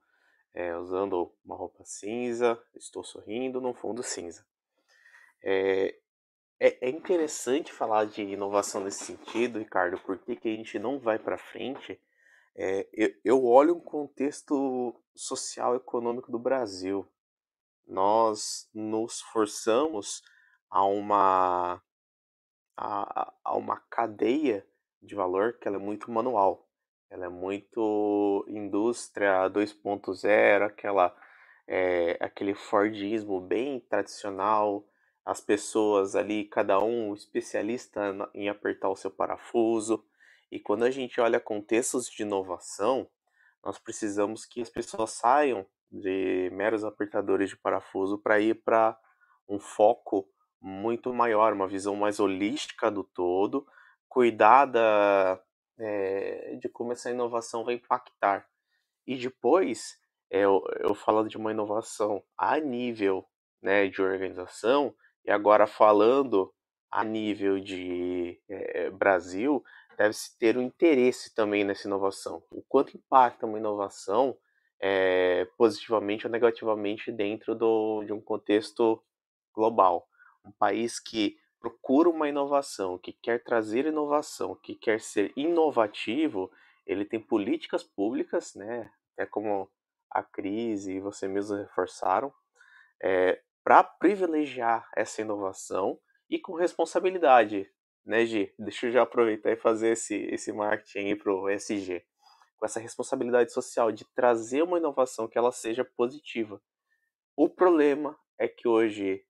é, 0.53 0.75
usando 0.77 1.31
uma 1.43 1.55
roupa 1.55 1.84
cinza, 1.86 2.62
estou 2.75 3.03
sorrindo 3.03 3.62
num 3.62 3.74
fundo 3.74 4.03
cinza. 4.03 4.46
É, 5.43 5.96
é, 6.60 6.88
é, 6.88 6.89
interessante 6.89 7.74
falar 7.74 8.05
de 8.05 8.22
inovação 8.22 8.84
nesse 8.84 9.05
sentido, 9.05 9.60
Ricardo, 9.60 10.00
porque 10.05 10.36
que 10.36 10.48
a 10.48 10.55
gente 10.55 10.77
não 10.77 11.00
vai 11.00 11.17
para 11.17 11.38
frente. 11.38 12.00
É, 12.55 12.88
eu, 12.93 13.13
eu 13.24 13.46
olho 13.46 13.75
um 13.75 13.79
contexto 13.79 14.93
social 15.15 15.74
e 15.74 15.77
econômico 15.77 16.31
do 16.31 16.38
Brasil. 16.38 17.08
Nós 17.88 18.70
nos 18.74 19.22
forçamos 19.22 20.22
a 20.70 20.86
uma 20.86 21.81
a, 22.77 23.34
a 23.43 23.58
uma 23.58 23.77
cadeia 23.89 24.65
de 25.01 25.15
valor 25.15 25.58
que 25.58 25.67
ela 25.67 25.77
é 25.77 25.79
muito 25.79 26.12
manual. 26.12 26.70
Ela 27.11 27.25
é 27.25 27.29
muito 27.29 28.45
indústria 28.47 29.49
2.0, 29.49 30.65
aquela 30.65 31.13
é, 31.67 32.17
aquele 32.21 32.55
Fordismo 32.55 33.41
bem 33.41 33.81
tradicional, 33.81 34.85
as 35.25 35.41
pessoas 35.41 36.15
ali, 36.15 36.45
cada 36.45 36.79
um 36.79 37.13
especialista 37.13 38.15
em 38.33 38.47
apertar 38.47 38.89
o 38.89 38.95
seu 38.95 39.11
parafuso. 39.11 40.03
E 40.49 40.57
quando 40.57 40.83
a 40.83 40.89
gente 40.89 41.19
olha 41.19 41.39
contextos 41.39 42.09
de 42.09 42.23
inovação, 42.23 43.07
nós 43.63 43.77
precisamos 43.77 44.45
que 44.45 44.61
as 44.61 44.69
pessoas 44.69 45.11
saiam 45.11 45.65
de 45.91 46.49
meros 46.53 46.85
apertadores 46.85 47.49
de 47.49 47.57
parafuso 47.57 48.17
para 48.17 48.39
ir 48.39 48.63
para 48.63 48.97
um 49.49 49.59
foco 49.59 50.27
muito 50.61 51.13
maior, 51.13 51.51
uma 51.51 51.67
visão 51.67 51.95
mais 51.95 52.21
holística 52.21 52.89
do 52.89 53.03
todo, 53.03 53.67
cuidada 54.07 55.41
é, 55.77 56.55
de 56.55 56.69
como 56.69 56.91
essa 56.91 57.09
inovação 57.09 57.63
vai 57.63 57.75
impactar. 57.75 58.47
E 59.05 59.17
depois, 59.17 59.97
é, 60.29 60.41
eu, 60.41 60.63
eu 60.79 60.93
falo 60.93 61.27
de 61.27 61.37
uma 61.37 61.51
inovação 61.51 62.23
a 62.37 62.59
nível 62.59 63.25
né, 63.61 63.87
de 63.87 64.01
organização, 64.01 64.93
e 65.25 65.31
agora 65.31 65.67
falando 65.67 66.53
a 66.89 67.03
nível 67.03 67.59
de 67.59 68.41
é, 68.49 68.89
Brasil, 68.89 69.63
deve-se 69.97 70.37
ter 70.37 70.57
um 70.57 70.61
interesse 70.61 71.33
também 71.33 71.63
nessa 71.63 71.87
inovação. 71.87 72.43
O 72.51 72.61
quanto 72.61 72.97
impacta 72.97 73.45
uma 73.45 73.57
inovação 73.57 74.37
é, 74.79 75.47
positivamente 75.57 76.25
ou 76.25 76.31
negativamente 76.31 77.11
dentro 77.11 77.53
do, 77.53 78.03
de 78.03 78.11
um 78.11 78.19
contexto 78.19 79.01
global 79.53 80.07
um 80.45 80.51
país 80.51 80.99
que 80.99 81.37
procura 81.61 82.09
uma 82.09 82.27
inovação, 82.27 82.97
que 82.97 83.13
quer 83.13 83.43
trazer 83.43 83.85
inovação, 83.85 84.55
que 84.55 84.73
quer 84.73 84.99
ser 84.99 85.31
inovativo, 85.37 86.51
ele 86.85 87.05
tem 87.05 87.19
políticas 87.19 87.83
públicas, 87.83 88.55
né? 88.55 88.91
É 89.15 89.25
como 89.25 89.69
a 90.09 90.23
crise 90.23 90.93
e 90.93 90.99
você 90.99 91.27
mesmo 91.27 91.55
reforçaram, 91.55 92.33
é, 93.01 93.39
para 93.63 93.83
privilegiar 93.83 94.89
essa 94.95 95.21
inovação 95.21 95.99
e 96.27 96.39
com 96.39 96.53
responsabilidade, 96.53 97.69
né, 98.03 98.25
Gi? 98.25 98.53
Deixa 98.57 98.87
eu 98.87 98.91
já 98.91 99.03
aproveitar 99.03 99.51
e 99.51 99.55
fazer 99.55 99.89
esse, 99.89 100.15
esse 100.15 100.51
marketing 100.51 100.99
aí 100.99 101.15
para 101.15 101.31
o 101.31 101.49
ESG. 101.49 102.03
Com 102.57 102.65
essa 102.65 102.79
responsabilidade 102.79 103.53
social 103.53 103.91
de 103.91 104.05
trazer 104.15 104.63
uma 104.63 104.79
inovação 104.79 105.27
que 105.27 105.37
ela 105.37 105.51
seja 105.51 105.85
positiva. 105.85 106.61
O 107.35 107.47
problema 107.47 108.17
é 108.37 108.47
que 108.47 108.67
hoje 108.67 109.23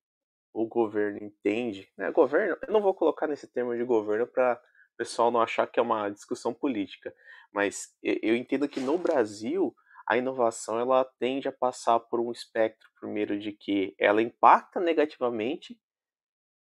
o 0.53 0.65
governo 0.67 1.19
entende, 1.21 1.89
né? 1.97 2.11
Governo, 2.11 2.57
eu 2.67 2.73
não 2.73 2.81
vou 2.81 2.93
colocar 2.93 3.27
nesse 3.27 3.47
termo 3.47 3.75
de 3.75 3.83
governo 3.83 4.27
para 4.27 4.59
o 4.93 4.97
pessoal 4.97 5.31
não 5.31 5.41
achar 5.41 5.67
que 5.67 5.79
é 5.79 5.83
uma 5.83 6.09
discussão 6.09 6.53
política, 6.53 7.13
mas 7.51 7.95
eu 8.03 8.35
entendo 8.35 8.67
que 8.67 8.79
no 8.79 8.97
Brasil 8.97 9.75
a 10.07 10.17
inovação 10.17 10.79
ela 10.79 11.05
tende 11.19 11.47
a 11.47 11.51
passar 11.51 11.99
por 11.99 12.19
um 12.19 12.31
espectro 12.31 12.89
primeiro 12.99 13.39
de 13.39 13.51
que 13.51 13.95
ela 13.97 14.21
impacta 14.21 14.79
negativamente 14.79 15.79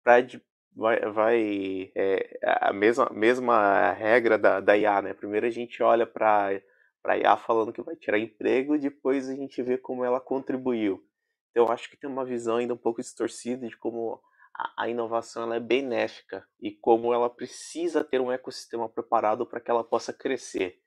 para 0.03 0.21
vai, 0.75 1.00
vai 1.12 1.91
é, 1.95 2.39
a 2.43 2.74
mesma, 2.74 3.09
mesma 3.12 3.91
regra 3.91 4.38
da, 4.38 4.59
da 4.59 4.77
IA, 4.77 5.01
né? 5.01 5.13
Primeiro 5.13 5.45
a 5.45 5.50
gente 5.50 5.81
olha 5.83 6.05
para 6.05 6.62
para 7.01 7.17
IA 7.17 7.38
falando 7.38 7.71
que 7.71 7.81
vai 7.81 7.95
tirar 7.95 8.19
emprego, 8.19 8.77
depois 8.77 9.29
a 9.29 9.36
gente 9.36 9.62
vê 9.63 9.77
como 9.77 10.03
ela 10.03 10.19
contribuiu. 10.19 11.01
Então, 11.51 11.65
eu 11.65 11.72
acho 11.72 11.89
que 11.89 11.98
tem 11.98 12.10
uma 12.10 12.25
visão 12.25 12.58
ainda 12.58 12.74
um 12.74 12.77
pouco 12.77 13.01
distorcida 13.01 13.68
de 13.68 13.77
como 13.77 14.22
a, 14.56 14.84
a 14.84 14.89
inovação 14.89 15.44
ela 15.44 15.56
é 15.56 15.60
benéfica 15.60 16.48
e 16.60 16.72
como 16.72 17.13
ela 17.13 17.29
precisa 17.29 18.03
ter 18.03 18.22
um 18.22 18.32
ecossistema 18.32 18.88
preparado 18.89 19.46
para 19.46 19.60
que 19.60 19.72
ela 19.72 19.84
possa 19.84 20.13
crescer. 20.13 20.79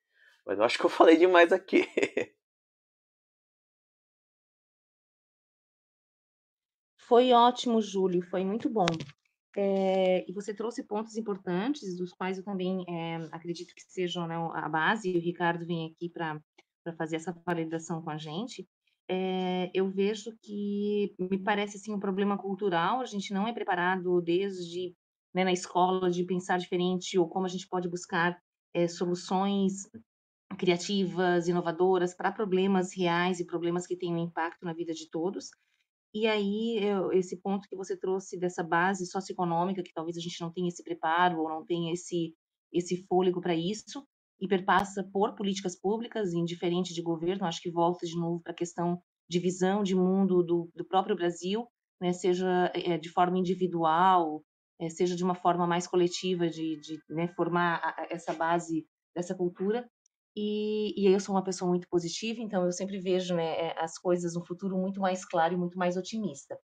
Mas 0.47 0.59
eu 0.59 0.65
acho 0.65 0.79
que 0.79 0.85
eu 0.85 0.91
falei 0.91 1.17
demais 1.17 1.53
aqui. 1.53 1.87
Foi 6.99 7.33
ótimo, 7.33 7.83
Júlio, 7.83 8.23
foi 8.23 8.43
muito 8.43 8.71
bom. 8.71 8.87
É, 9.55 10.25
e 10.27 10.33
você 10.33 10.55
trouxe 10.55 10.83
pontos 10.83 11.15
importantes, 11.19 11.95
dos 11.95 12.11
quais 12.15 12.39
eu 12.39 12.45
também 12.45 12.87
é, 12.89 13.17
acredito 13.33 13.75
que 13.75 13.83
sejam 13.83 14.27
né, 14.27 14.35
a 14.55 14.67
base, 14.67 15.11
e 15.11 15.19
o 15.19 15.21
Ricardo 15.21 15.67
vem 15.67 15.93
aqui 15.93 16.09
para 16.09 16.41
fazer 16.97 17.17
essa 17.17 17.33
validação 17.45 18.01
com 18.01 18.09
a 18.09 18.17
gente 18.17 18.67
é, 19.15 19.71
eu 19.75 19.91
vejo 19.91 20.35
que 20.41 21.15
me 21.19 21.39
parece 21.39 21.77
assim 21.77 21.93
um 21.93 22.01
problema 22.01 22.39
cultural. 22.39 23.01
A 23.01 23.05
gente 23.05 23.35
não 23.35 23.47
é 23.47 23.53
preparado 23.53 24.23
desde 24.23 24.95
né, 25.35 25.45
na 25.45 25.53
escola 25.53 26.11
de 26.11 26.25
pensar 26.25 26.59
diferente 26.59 27.19
ou 27.19 27.29
como 27.29 27.45
a 27.45 27.49
gente 27.49 27.69
pode 27.69 27.91
buscar 27.91 28.41
é, 28.73 28.89
soluções 28.89 29.87
criativas, 30.59 31.47
inovadoras 31.47 32.15
para 32.15 32.33
problemas 32.33 32.97
reais 32.97 33.39
e 33.39 33.45
problemas 33.45 33.87
que 33.87 33.97
têm 33.97 34.15
um 34.15 34.19
impacto 34.19 34.65
na 34.65 34.73
vida 34.73 34.95
de 34.95 35.11
todos. 35.11 35.51
E 36.15 36.27
aí, 36.27 36.79
esse 37.13 37.37
ponto 37.39 37.69
que 37.69 37.77
você 37.77 37.97
trouxe 37.97 38.39
dessa 38.39 38.63
base 38.63 39.07
socioeconômica, 39.07 39.83
que 39.83 39.93
talvez 39.93 40.17
a 40.17 40.21
gente 40.21 40.41
não 40.41 40.51
tenha 40.51 40.69
esse 40.69 40.83
preparo 40.83 41.39
ou 41.39 41.49
não 41.51 41.65
tenha 41.65 41.93
esse, 41.93 42.35
esse 42.73 43.07
fôlego 43.07 43.41
para 43.43 43.55
isso, 43.55 44.07
e 44.43 44.49
perpassa 44.49 45.09
por 45.13 45.37
políticas 45.37 45.79
públicas, 45.79 46.33
indiferente 46.33 46.93
de 46.93 47.01
governo, 47.01 47.47
acho 47.47 47.63
que 47.63 47.71
volta 47.71 48.05
de 48.05 48.17
novo 48.17 48.43
para 48.43 48.51
a 48.51 48.57
questão 48.57 49.01
de 49.31 49.39
visão 49.39 49.85
de 49.85 49.95
mundo 49.95 50.43
do, 50.43 50.69
do 50.75 50.85
próprio 50.85 51.15
Brasil, 51.15 51.65
né, 52.01 52.13
seja 52.13 52.73
é, 52.75 52.99
de 52.99 53.09
forma 53.09 53.39
individual, 53.39 54.43
é, 54.81 54.89
seja 54.89 55.15
de 55.15 55.23
uma 55.23 55.37
forma 55.37 55.65
mais 55.65 55.87
coletiva 55.87 56.49
de, 56.49 56.77
de 56.81 56.99
né, 57.09 57.29
formar 57.37 57.77
a, 57.77 58.09
essa 58.11 58.35
base 58.35 58.85
dessa 59.15 59.33
cultura. 59.33 59.89
E, 60.37 60.93
e 61.01 61.07
eu 61.07 61.21
sou 61.21 61.37
uma 61.37 61.45
pessoa 61.45 61.69
muito 61.69 61.87
positiva, 61.89 62.41
então 62.41 62.65
eu 62.65 62.73
sempre 62.73 62.99
vejo 62.99 63.37
né, 63.37 63.69
é, 63.69 63.81
as 63.81 63.97
coisas 63.97 64.35
no 64.35 64.45
futuro 64.45 64.77
muito 64.77 65.01
mais 65.01 65.25
claro 65.25 65.55
e 65.55 65.57
muito 65.57 65.79
mais 65.79 65.97
otimista. 65.97 66.59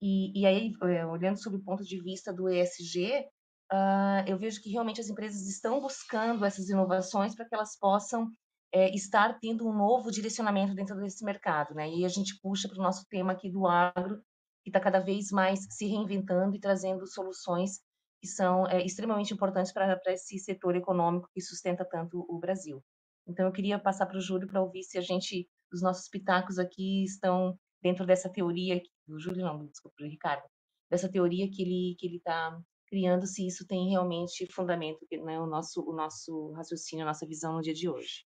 E, 0.00 0.40
e 0.40 0.46
aí, 0.46 0.72
olhando 1.10 1.42
sob 1.42 1.56
o 1.56 1.64
ponto 1.64 1.82
de 1.82 2.00
vista 2.00 2.32
do 2.32 2.48
ESG, 2.48 3.24
uh, 3.72 4.26
eu 4.26 4.38
vejo 4.38 4.60
que 4.60 4.70
realmente 4.70 5.00
as 5.00 5.08
empresas 5.08 5.46
estão 5.46 5.80
buscando 5.80 6.44
essas 6.44 6.68
inovações 6.68 7.34
para 7.34 7.46
que 7.46 7.54
elas 7.54 7.76
possam 7.78 8.30
é, 8.72 8.92
estar 8.94 9.38
tendo 9.38 9.68
um 9.68 9.72
novo 9.72 10.10
direcionamento 10.10 10.74
dentro 10.74 10.96
desse 10.96 11.24
mercado. 11.24 11.74
Né? 11.74 11.88
E 11.90 12.04
a 12.04 12.08
gente 12.08 12.38
puxa 12.40 12.68
para 12.68 12.78
o 12.78 12.82
nosso 12.82 13.06
tema 13.08 13.32
aqui 13.32 13.50
do 13.50 13.66
agro, 13.66 14.20
que 14.62 14.70
está 14.70 14.80
cada 14.80 14.98
vez 14.98 15.30
mais 15.30 15.60
se 15.70 15.86
reinventando 15.86 16.56
e 16.56 16.60
trazendo 16.60 17.06
soluções 17.06 17.80
que 18.20 18.26
são 18.26 18.66
é, 18.66 18.84
extremamente 18.84 19.34
importantes 19.34 19.70
para 19.70 20.00
esse 20.08 20.38
setor 20.38 20.74
econômico 20.74 21.28
que 21.32 21.40
sustenta 21.40 21.84
tanto 21.84 22.24
o 22.28 22.38
Brasil. 22.38 22.82
Então, 23.26 23.46
eu 23.46 23.52
queria 23.52 23.78
passar 23.78 24.06
para 24.06 24.18
o 24.18 24.20
Júlio 24.20 24.48
para 24.48 24.62
ouvir 24.62 24.82
se 24.82 24.98
a 24.98 25.00
gente, 25.00 25.48
os 25.72 25.82
nossos 25.82 26.08
pitacos 26.08 26.58
aqui 26.58 27.04
estão 27.04 27.58
dentro 27.82 28.06
dessa 28.06 28.30
teoria, 28.30 28.80
do 29.06 29.18
Júlio 29.18 29.44
não, 29.44 29.66
desculpa, 29.66 29.96
do 29.98 30.06
Ricardo, 30.06 30.44
dessa 30.90 31.08
teoria 31.08 31.50
que 31.50 31.62
ele 31.62 31.96
que 31.98 32.06
ele 32.06 32.16
está 32.16 32.58
criando, 32.86 33.26
se 33.26 33.46
isso 33.46 33.66
tem 33.66 33.90
realmente 33.90 34.46
fundamento, 34.52 35.06
né, 35.24 35.40
o 35.40 35.46
nosso 35.46 35.82
o 35.82 35.94
nosso 35.94 36.52
raciocínio, 36.52 37.04
a 37.04 37.08
nossa 37.08 37.26
visão 37.26 37.54
no 37.54 37.62
dia 37.62 37.74
de 37.74 37.88
hoje. 37.88 38.24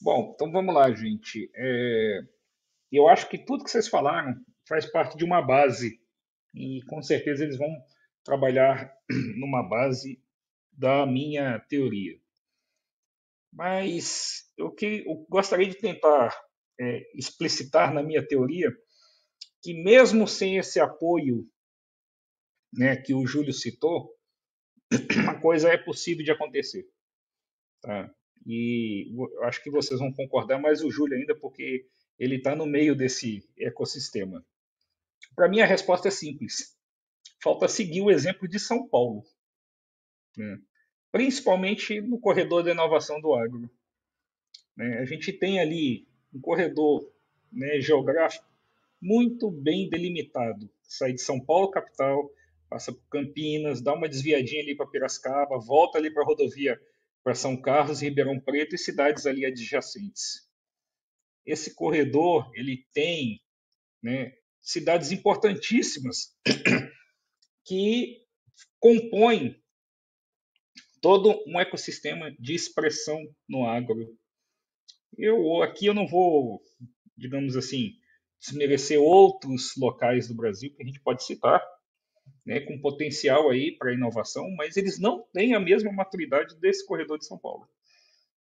Bom, 0.00 0.32
então 0.34 0.50
vamos 0.52 0.74
lá, 0.74 0.90
gente. 0.92 1.50
É, 1.54 2.20
eu 2.92 3.08
acho 3.08 3.28
que 3.28 3.38
tudo 3.38 3.64
que 3.64 3.70
vocês 3.70 3.88
falaram 3.88 4.34
faz 4.68 4.86
parte 4.86 5.16
de 5.16 5.24
uma 5.24 5.42
base 5.42 6.00
e 6.54 6.82
com 6.88 7.02
certeza 7.02 7.44
eles 7.44 7.58
vão 7.58 7.68
trabalhar 8.24 8.92
numa 9.38 9.62
base 9.62 10.22
da 10.72 11.04
minha 11.04 11.58
teoria. 11.68 12.18
Mas 13.52 14.44
o 14.58 14.70
que 14.70 15.04
eu 15.06 15.26
gostaria 15.28 15.68
de 15.68 15.74
tentar 15.74 16.38
é, 16.80 17.02
explicitar 17.14 17.92
na 17.92 18.02
minha 18.02 18.26
teoria 18.26 18.70
que 19.62 19.74
mesmo 19.82 20.28
sem 20.28 20.58
esse 20.58 20.78
apoio 20.78 21.44
né, 22.72 22.96
que 22.96 23.14
o 23.14 23.26
Júlio 23.26 23.52
citou, 23.52 24.14
uma 25.22 25.40
coisa 25.40 25.68
é 25.68 25.76
possível 25.76 26.24
de 26.24 26.30
acontecer. 26.30 26.86
Tá? 27.80 28.12
E 28.46 29.12
acho 29.42 29.62
que 29.62 29.70
vocês 29.70 30.00
vão 30.00 30.12
concordar, 30.12 30.58
mais 30.58 30.82
o 30.82 30.90
Júlio 30.90 31.16
ainda, 31.16 31.34
porque 31.34 31.86
ele 32.18 32.36
está 32.36 32.56
no 32.56 32.66
meio 32.66 32.96
desse 32.96 33.48
ecossistema. 33.58 34.44
Para 35.34 35.48
mim, 35.48 35.60
a 35.60 35.66
resposta 35.66 36.08
é 36.08 36.10
simples. 36.10 36.76
Falta 37.42 37.68
seguir 37.68 38.00
o 38.00 38.10
exemplo 38.10 38.48
de 38.48 38.58
São 38.58 38.88
Paulo. 38.88 39.22
Né? 40.36 40.58
principalmente 41.10 42.00
no 42.00 42.18
corredor 42.18 42.62
da 42.62 42.72
inovação 42.72 43.20
do 43.20 43.34
agro. 43.34 43.70
Né? 44.76 44.98
A 44.98 45.04
gente 45.04 45.32
tem 45.32 45.60
ali 45.60 46.06
um 46.32 46.40
corredor 46.40 47.10
né, 47.52 47.80
geográfico 47.80 48.46
muito 49.00 49.50
bem 49.50 49.88
delimitado. 49.88 50.68
Sai 50.82 51.12
de 51.12 51.20
São 51.20 51.40
Paulo, 51.40 51.70
capital, 51.70 52.30
passa 52.68 52.92
por 52.92 53.06
Campinas, 53.08 53.80
dá 53.80 53.94
uma 53.94 54.08
desviadinha 54.08 54.62
ali 54.62 54.76
para 54.76 54.86
Piracicaba, 54.86 55.58
volta 55.58 55.98
ali 55.98 56.12
para 56.12 56.22
a 56.22 56.26
rodovia 56.26 56.80
para 57.22 57.34
São 57.34 57.60
Carlos, 57.60 58.00
Ribeirão 58.00 58.40
Preto 58.40 58.74
e 58.74 58.78
cidades 58.78 59.26
ali 59.26 59.44
adjacentes. 59.44 60.48
Esse 61.44 61.74
corredor 61.74 62.50
ele 62.54 62.86
tem 62.92 63.40
né, 64.02 64.32
cidades 64.60 65.12
importantíssimas 65.12 66.36
que 67.64 68.22
compõem 68.78 69.60
todo 71.00 71.42
um 71.46 71.58
ecossistema 71.60 72.30
de 72.38 72.54
expressão 72.54 73.18
no 73.48 73.66
agro. 73.66 74.16
Eu 75.16 75.62
aqui 75.62 75.86
eu 75.86 75.94
não 75.94 76.06
vou, 76.06 76.60
digamos 77.16 77.56
assim, 77.56 77.92
desmerecer 78.40 79.00
outros 79.00 79.74
locais 79.76 80.28
do 80.28 80.34
Brasil 80.34 80.74
que 80.74 80.82
a 80.82 80.86
gente 80.86 81.00
pode 81.00 81.24
citar, 81.24 81.62
né, 82.44 82.60
com 82.60 82.80
potencial 82.80 83.50
aí 83.50 83.76
para 83.76 83.92
inovação, 83.92 84.48
mas 84.56 84.76
eles 84.76 84.98
não 84.98 85.24
têm 85.32 85.54
a 85.54 85.60
mesma 85.60 85.92
maturidade 85.92 86.58
desse 86.58 86.86
corredor 86.86 87.18
de 87.18 87.26
São 87.26 87.38
Paulo. 87.38 87.68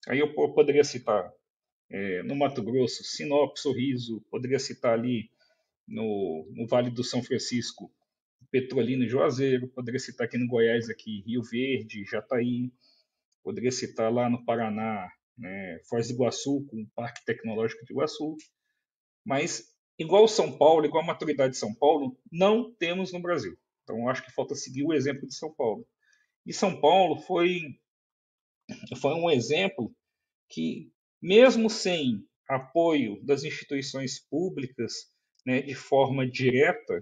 Aí 0.08 0.20
eu 0.20 0.34
poderia 0.34 0.84
citar 0.84 1.32
é, 1.90 2.24
no 2.24 2.36
Mato 2.36 2.62
Grosso, 2.62 3.04
Sinop, 3.04 3.58
Sorriso, 3.58 4.22
poderia 4.30 4.60
citar 4.60 4.94
ali 4.94 5.30
no, 5.88 6.48
no 6.52 6.68
Vale 6.68 6.90
do 6.90 7.04
São 7.04 7.24
Francisco, 7.24 7.92
Petrolina 8.52 9.06
e 9.06 9.10
Juazeiro, 9.10 9.68
poderia 9.68 10.00
citar 10.00 10.28
aqui 10.28 10.38
no 10.38 10.48
Goiás, 10.48 10.90
aqui 10.90 11.22
Rio 11.26 11.42
Verde, 11.44 12.06
Jataí, 12.06 12.72
poderia 13.44 13.72
citar 13.72 14.12
lá 14.12 14.30
no 14.30 14.44
Paraná, 14.46 15.10
né, 15.38 15.80
Foz 15.90 16.08
do 16.08 16.14
Iguaçu, 16.14 16.66
com 16.66 16.82
o 16.82 16.90
Parque 16.96 17.24
Tecnológico 17.26 17.86
de 17.86 17.94
Iguaçu, 17.94 18.36
mas 19.26 19.74
igual 19.98 20.28
São 20.28 20.58
Paulo, 20.58 20.86
igual 20.86 21.04
a 21.04 21.08
maturidade 21.08 21.54
de 21.54 21.60
São 21.60 21.74
Paulo, 21.74 22.18
não 22.32 22.74
temos 22.74 23.12
no 23.12 23.22
Brasil. 23.22 23.58
Então 23.86 24.10
acho 24.10 24.26
que 24.26 24.34
falta 24.34 24.56
seguir 24.56 24.84
o 24.84 24.94
exemplo 24.94 25.28
de 25.28 25.36
São 25.36 25.54
Paulo. 25.54 25.88
E 26.46 26.52
São 26.52 26.82
Paulo 26.82 27.22
foi 27.22 27.62
foi 29.00 29.14
um 29.14 29.30
exemplo 29.30 29.96
que 30.50 30.92
mesmo 31.22 31.70
sem 31.70 32.28
apoio 32.50 33.24
das 33.24 33.44
instituições 33.44 34.20
públicas, 34.20 34.94
né, 35.46 35.62
de 35.62 35.76
forma 35.76 36.28
direta, 36.28 37.02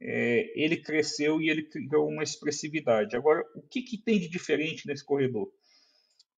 é, 0.00 0.52
ele 0.54 0.82
cresceu 0.82 1.40
e 1.40 1.48
ele 1.48 1.62
criou 1.68 2.08
uma 2.08 2.22
expressividade. 2.22 3.16
Agora, 3.16 3.42
o 3.54 3.62
que, 3.62 3.82
que 3.82 4.02
tem 4.02 4.18
de 4.18 4.28
diferente 4.28 4.86
nesse 4.86 5.04
corredor? 5.04 5.50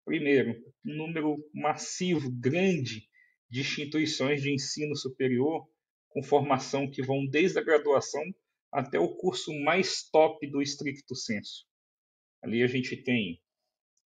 Primeiro, 0.05 0.53
um 0.85 0.95
número 0.97 1.37
massivo, 1.53 2.31
grande, 2.31 3.09
de 3.51 3.61
instituições 3.61 4.43
de 4.43 4.53
ensino 4.53 4.95
superior 4.97 5.69
com 6.09 6.23
formação 6.23 6.91
que 6.91 7.03
vão 7.03 7.27
desde 7.27 7.59
a 7.59 7.63
graduação 7.63 8.23
até 8.73 8.99
o 8.99 9.17
curso 9.17 9.53
mais 9.63 10.09
top 10.11 10.47
do 10.51 10.61
estricto 10.61 11.15
senso. 11.15 11.65
Ali 12.43 12.63
a 12.63 12.67
gente 12.67 12.97
tem 12.97 13.41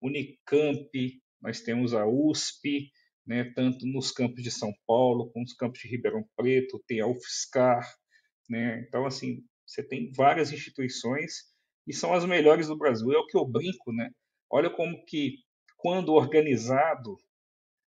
Unicamp, 0.02 0.90
nós 1.40 1.60
temos 1.60 1.94
a 1.94 2.06
USP, 2.06 2.90
né, 3.26 3.52
tanto 3.54 3.86
nos 3.86 4.10
campos 4.10 4.42
de 4.42 4.50
São 4.50 4.72
Paulo 4.86 5.30
como 5.30 5.44
nos 5.44 5.54
campos 5.54 5.80
de 5.80 5.88
Ribeirão 5.88 6.24
Preto, 6.36 6.82
tem 6.86 7.00
a 7.00 7.06
UFSCar, 7.06 7.86
né? 8.48 8.84
Então, 8.86 9.06
assim, 9.06 9.42
você 9.66 9.82
tem 9.82 10.12
várias 10.12 10.52
instituições 10.52 11.54
e 11.86 11.92
são 11.92 12.12
as 12.12 12.24
melhores 12.24 12.68
do 12.68 12.76
Brasil. 12.76 13.12
É 13.12 13.18
o 13.18 13.26
que 13.26 13.36
eu 13.36 13.46
brinco, 13.46 13.92
né? 13.92 14.10
Olha 14.50 14.70
como 14.70 15.04
que, 15.06 15.38
quando 15.76 16.12
organizado, 16.12 17.16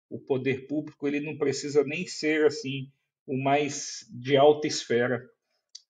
o 0.09 0.19
poder 0.19 0.67
público 0.67 1.07
ele 1.07 1.19
não 1.19 1.37
precisa 1.37 1.83
nem 1.83 2.05
ser 2.05 2.45
assim 2.45 2.91
o 3.25 3.41
mais 3.41 4.05
de 4.11 4.37
alta 4.37 4.67
esfera. 4.67 5.23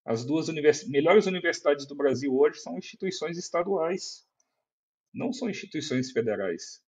As 0.06 0.26
duas 0.26 0.50
univers... 0.50 0.88
melhores 0.88 1.26
universidades 1.26 1.88
do 1.88 1.96
Brasil 1.96 2.36
hoje 2.36 2.60
são 2.60 2.78
instituições 2.78 3.38
estaduais, 3.38 4.28
não 5.14 5.32
são 5.32 5.50
instituições 5.50 6.12
federais. 6.12 6.84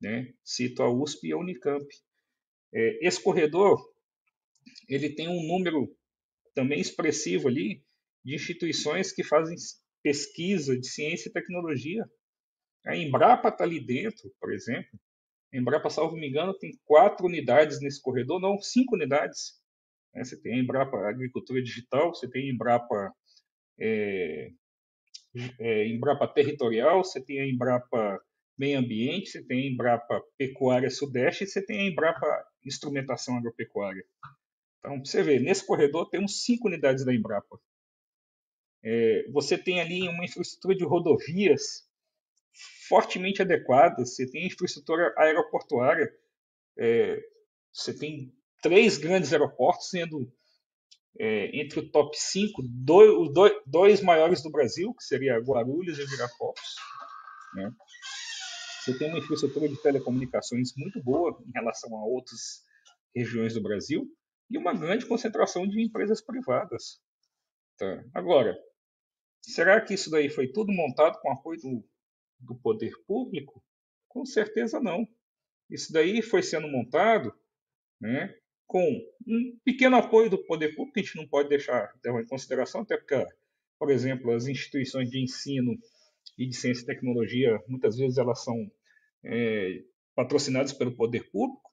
Né? 0.00 0.32
Cito 0.44 0.82
a 0.82 0.92
USP 0.92 1.28
e 1.28 1.32
a 1.32 1.36
Unicamp. 1.36 1.86
É, 2.72 3.06
esse 3.06 3.22
corredor 3.22 3.78
ele 4.88 5.10
tem 5.10 5.28
um 5.28 5.46
número 5.46 5.94
também 6.54 6.80
expressivo 6.80 7.48
ali 7.48 7.84
de 8.24 8.34
instituições 8.34 9.12
que 9.12 9.22
fazem 9.22 9.56
pesquisa 10.02 10.78
de 10.78 10.86
ciência 10.86 11.28
e 11.28 11.32
tecnologia. 11.32 12.04
A 12.84 12.96
Embrapa 12.96 13.48
está 13.48 13.64
ali 13.64 13.84
dentro, 13.84 14.32
por 14.40 14.52
exemplo. 14.52 14.98
A 15.52 15.56
Embrapa, 15.56 15.90
salvo 15.90 16.16
me 16.16 16.28
engano, 16.28 16.56
tem 16.58 16.78
quatro 16.84 17.26
unidades 17.26 17.80
nesse 17.80 18.00
corredor, 18.00 18.40
não, 18.40 18.60
cinco 18.60 18.94
unidades. 18.94 19.60
Né? 20.14 20.24
Você 20.24 20.40
tem 20.40 20.54
a 20.54 20.58
Embrapa 20.58 21.08
Agricultura 21.08 21.62
Digital, 21.62 22.14
você 22.14 22.28
tem 22.28 22.48
a 22.48 22.52
Embrapa, 22.52 23.12
é, 23.78 24.50
é, 25.58 25.88
Embrapa 25.88 26.26
Territorial, 26.28 27.04
você 27.04 27.24
tem 27.24 27.40
a 27.40 27.46
Embrapa 27.46 28.20
Meio 28.58 28.78
Ambiente, 28.78 29.30
você 29.30 29.44
tem 29.44 29.68
a 29.68 29.70
Embrapa 29.72 30.22
Pecuária 30.36 30.90
Sudeste 30.90 31.44
e 31.44 31.46
você 31.46 31.64
tem 31.64 31.80
a 31.80 31.90
Embrapa 31.90 32.26
Instrumentação 32.64 33.36
Agropecuária. 33.36 34.04
Então, 34.78 35.04
você 35.04 35.22
vê, 35.22 35.38
nesse 35.38 35.66
corredor 35.66 36.08
temos 36.08 36.44
cinco 36.44 36.68
unidades 36.68 37.04
da 37.04 37.14
Embrapa. 37.14 37.60
É, 38.82 39.28
você 39.30 39.58
tem 39.58 39.80
ali 39.80 40.08
uma 40.08 40.24
infraestrutura 40.24 40.76
de 40.76 40.84
rodovias 40.84 41.88
fortemente 42.88 43.42
adequada, 43.42 44.04
você 44.04 44.28
tem 44.30 44.46
infraestrutura 44.46 45.12
aeroportuária, 45.16 46.12
é, 46.78 47.20
você 47.72 47.96
tem 47.96 48.32
três 48.62 48.98
grandes 48.98 49.32
aeroportos, 49.32 49.90
sendo 49.90 50.32
é, 51.18 51.60
entre 51.60 51.80
o 51.80 51.90
top 51.90 52.16
5, 52.16 52.62
dois, 52.62 53.32
dois, 53.32 53.52
dois, 53.66 54.02
maiores 54.02 54.42
do 54.42 54.50
Brasil, 54.50 54.94
que 54.94 55.04
seria 55.04 55.38
Guarulhos 55.40 55.98
e 55.98 56.04
Viracopos. 56.04 56.74
Né? 57.54 57.72
Você 58.80 58.98
tem 58.98 59.08
uma 59.08 59.18
infraestrutura 59.18 59.68
de 59.68 59.80
telecomunicações 59.82 60.72
muito 60.76 61.02
boa 61.02 61.36
em 61.46 61.50
relação 61.52 61.96
a 61.96 62.04
outras 62.04 62.62
regiões 63.14 63.54
do 63.54 63.62
Brasil 63.62 64.06
e 64.50 64.56
uma 64.56 64.72
grande 64.72 65.06
concentração 65.06 65.66
de 65.66 65.82
empresas 65.82 66.22
privadas. 66.22 67.00
Tá? 67.76 68.04
Agora, 68.14 68.56
será 69.42 69.80
que 69.80 69.94
isso 69.94 70.10
daí 70.10 70.28
foi 70.28 70.48
tudo 70.48 70.72
montado 70.72 71.18
com 71.20 71.32
apoio 71.32 71.60
do, 71.60 71.84
do 72.40 72.54
poder 72.56 72.92
público? 73.06 73.62
Com 74.08 74.24
certeza 74.24 74.80
não. 74.80 75.06
Isso 75.68 75.92
daí 75.92 76.22
foi 76.22 76.42
sendo 76.42 76.68
montado 76.68 77.34
né, 78.00 78.34
com 78.68 78.84
um 79.26 79.58
pequeno 79.64 79.96
apoio 79.96 80.28
do 80.28 80.44
poder 80.44 80.74
público, 80.76 80.92
que 80.92 81.00
a 81.00 81.02
gente 81.02 81.16
não 81.16 81.26
pode 81.26 81.48
deixar 81.48 81.90
de 82.02 82.10
em 82.10 82.26
consideração, 82.26 82.82
até 82.82 82.98
porque, 82.98 83.26
por 83.78 83.90
exemplo, 83.90 84.30
as 84.30 84.46
instituições 84.46 85.10
de 85.10 85.20
ensino 85.20 85.74
e 86.36 86.46
de 86.46 86.54
ciência 86.54 86.82
e 86.82 86.86
tecnologia, 86.86 87.58
muitas 87.66 87.96
vezes 87.96 88.18
elas 88.18 88.44
são 88.44 88.70
é, 89.24 89.82
patrocinadas 90.14 90.74
pelo 90.74 90.94
poder 90.94 91.30
público, 91.30 91.68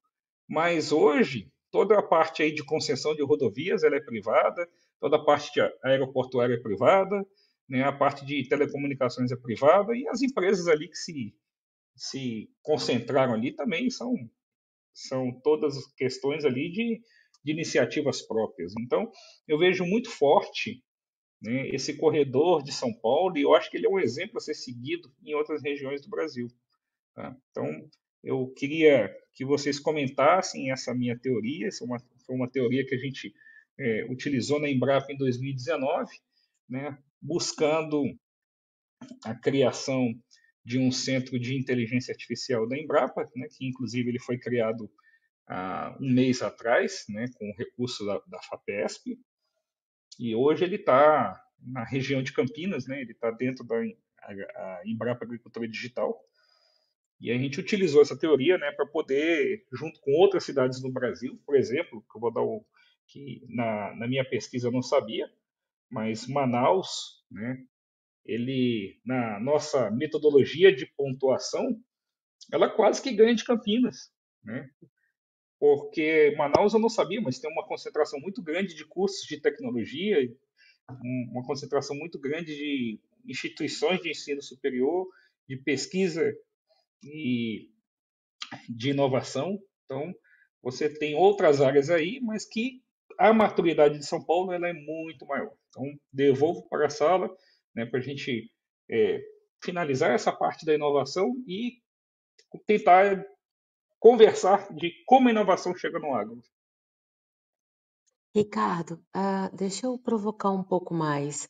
mas 0.47 0.93
hoje 0.93 1.51
toda 1.69 1.99
a 1.99 2.01
parte 2.01 2.41
aí 2.41 2.53
de 2.53 2.63
concessão 2.63 3.13
de 3.13 3.21
rodovias 3.21 3.83
ela 3.83 3.97
é 3.97 4.01
privada, 4.01 4.65
toda 4.97 5.17
a 5.17 5.23
parte 5.23 5.59
aeroportuária 5.83 6.53
é 6.53 6.61
privada, 6.61 7.27
né, 7.67 7.83
a 7.83 7.91
parte 7.91 8.25
de 8.25 8.47
telecomunicações 8.47 9.31
é 9.33 9.35
privada 9.35 9.93
e 9.93 10.07
as 10.07 10.21
empresas 10.21 10.67
ali 10.69 10.87
que 10.87 10.95
se, 10.95 11.35
se 11.93 12.49
concentraram 12.61 13.33
ali 13.33 13.51
também 13.51 13.89
são 13.89 14.15
são 14.95 15.37
todas 15.43 15.75
questões 15.95 16.45
ali 16.45 16.71
de, 16.71 17.01
de 17.43 17.51
iniciativas 17.51 18.25
próprias. 18.25 18.73
Então, 18.79 19.11
eu 19.47 19.59
vejo 19.59 19.85
muito 19.85 20.09
forte 20.09 20.81
né, 21.41 21.67
esse 21.69 21.97
corredor 21.97 22.63
de 22.63 22.71
São 22.71 22.93
Paulo 23.01 23.37
e 23.37 23.41
eu 23.41 23.53
acho 23.53 23.69
que 23.69 23.77
ele 23.77 23.85
é 23.85 23.89
um 23.89 23.99
exemplo 23.99 24.37
a 24.37 24.39
ser 24.39 24.53
seguido 24.53 25.13
em 25.21 25.35
outras 25.35 25.61
regiões 25.61 26.01
do 26.01 26.09
Brasil. 26.09 26.47
Tá? 27.13 27.35
Então, 27.51 27.67
eu 28.23 28.47
queria 28.55 29.13
que 29.33 29.45
vocês 29.45 29.77
comentassem 29.77 30.71
essa 30.71 30.95
minha 30.95 31.19
teoria, 31.19 31.67
essa 31.67 31.83
é 31.83 31.87
uma, 31.87 31.99
foi 32.25 32.35
uma 32.35 32.49
teoria 32.49 32.85
que 32.85 32.95
a 32.95 32.97
gente 32.97 33.33
é, 33.77 34.05
utilizou 34.09 34.59
na 34.59 34.69
Embrapa 34.69 35.11
em 35.11 35.17
2019, 35.17 36.09
né, 36.69 36.97
buscando 37.21 38.01
a 39.23 39.35
criação 39.35 40.13
de 40.65 40.79
um 40.79 40.91
centro 40.91 41.39
de 41.39 41.55
inteligência 41.55 42.11
artificial 42.11 42.67
da 42.67 42.75
Embrapa, 42.75 43.29
né, 43.35 43.47
que 43.47 43.67
inclusive 43.67 44.09
ele 44.09 44.19
foi 44.19 44.39
criado 44.39 44.89
há 45.47 45.95
um 46.01 46.11
mês 46.11 46.41
atrás, 46.41 47.05
né, 47.07 47.27
com 47.35 47.53
recurso 47.55 48.03
da, 48.03 48.19
da 48.27 48.41
FAPESP, 48.41 49.19
e 50.19 50.33
hoje 50.33 50.63
ele 50.63 50.77
está 50.77 51.39
na 51.61 51.83
região 51.83 52.23
de 52.23 52.33
Campinas, 52.33 52.87
né, 52.87 52.99
ele 52.99 53.11
está 53.11 53.29
dentro 53.29 53.63
da 53.63 53.75
a, 53.75 54.31
a 54.31 54.81
Embrapa 54.85 55.23
Agricultura 55.23 55.67
Digital, 55.67 56.19
e 57.21 57.31
a 57.31 57.37
gente 57.37 57.59
utilizou 57.59 58.01
essa 58.01 58.17
teoria 58.17 58.57
né, 58.57 58.71
para 58.71 58.87
poder, 58.87 59.65
junto 59.71 60.01
com 60.01 60.11
outras 60.13 60.43
cidades 60.43 60.81
do 60.81 60.91
Brasil, 60.91 61.39
por 61.45 61.55
exemplo, 61.55 62.03
que 62.11 62.17
eu 62.17 62.21
vou 62.21 62.33
dar 62.33 62.41
o, 62.41 62.65
que 63.07 63.45
na, 63.47 63.95
na 63.95 64.07
minha 64.07 64.27
pesquisa 64.27 64.67
eu 64.67 64.71
não 64.71 64.81
sabia, 64.81 65.31
mas 65.91 66.27
Manaus, 66.27 67.23
né, 67.29 67.63
ele 68.25 68.99
na 69.05 69.39
nossa 69.39 69.91
metodologia 69.91 70.75
de 70.75 70.85
pontuação, 70.97 71.79
ela 72.51 72.69
quase 72.69 73.01
que 73.01 73.13
ganha 73.13 73.35
de 73.35 73.43
Campinas, 73.43 74.11
né? 74.43 74.69
Porque 75.59 76.35
Manaus 76.37 76.73
eu 76.73 76.79
não 76.79 76.89
sabia, 76.89 77.21
mas 77.21 77.39
tem 77.39 77.49
uma 77.51 77.65
concentração 77.65 78.19
muito 78.19 78.41
grande 78.41 78.75
de 78.75 78.85
cursos 78.85 79.25
de 79.25 79.39
tecnologia, 79.39 80.17
uma 81.31 81.43
concentração 81.45 81.95
muito 81.95 82.19
grande 82.19 82.55
de 82.55 82.99
instituições 83.25 84.01
de 84.01 84.09
ensino 84.09 84.41
superior, 84.41 85.07
de 85.47 85.57
pesquisa 85.57 86.31
e 87.03 87.69
de 88.69 88.89
inovação. 88.89 89.59
Então, 89.85 90.13
você 90.61 90.89
tem 90.89 91.15
outras 91.15 91.61
áreas 91.61 91.89
aí, 91.89 92.19
mas 92.21 92.45
que 92.45 92.83
a 93.17 93.33
maturidade 93.33 93.97
de 93.97 94.05
São 94.05 94.23
Paulo 94.23 94.51
ela 94.51 94.67
é 94.67 94.73
muito 94.73 95.25
maior. 95.25 95.55
Então, 95.69 95.83
devolvo 96.11 96.67
para 96.67 96.87
a 96.87 96.89
sala 96.89 97.29
né, 97.75 97.85
para 97.85 97.99
a 97.99 98.03
gente 98.03 98.49
é, 98.89 99.21
finalizar 99.63 100.11
essa 100.11 100.31
parte 100.31 100.65
da 100.65 100.73
inovação 100.75 101.33
e 101.47 101.79
tentar 102.67 103.23
conversar 103.99 104.73
de 104.75 104.91
como 105.05 105.27
a 105.27 105.31
inovação 105.31 105.75
chega 105.75 105.99
no 105.99 106.13
agro. 106.13 106.41
Ricardo, 108.35 108.93
uh, 109.15 109.55
deixa 109.55 109.87
eu 109.87 109.97
provocar 109.99 110.51
um 110.51 110.63
pouco 110.63 110.93
mais. 110.93 111.49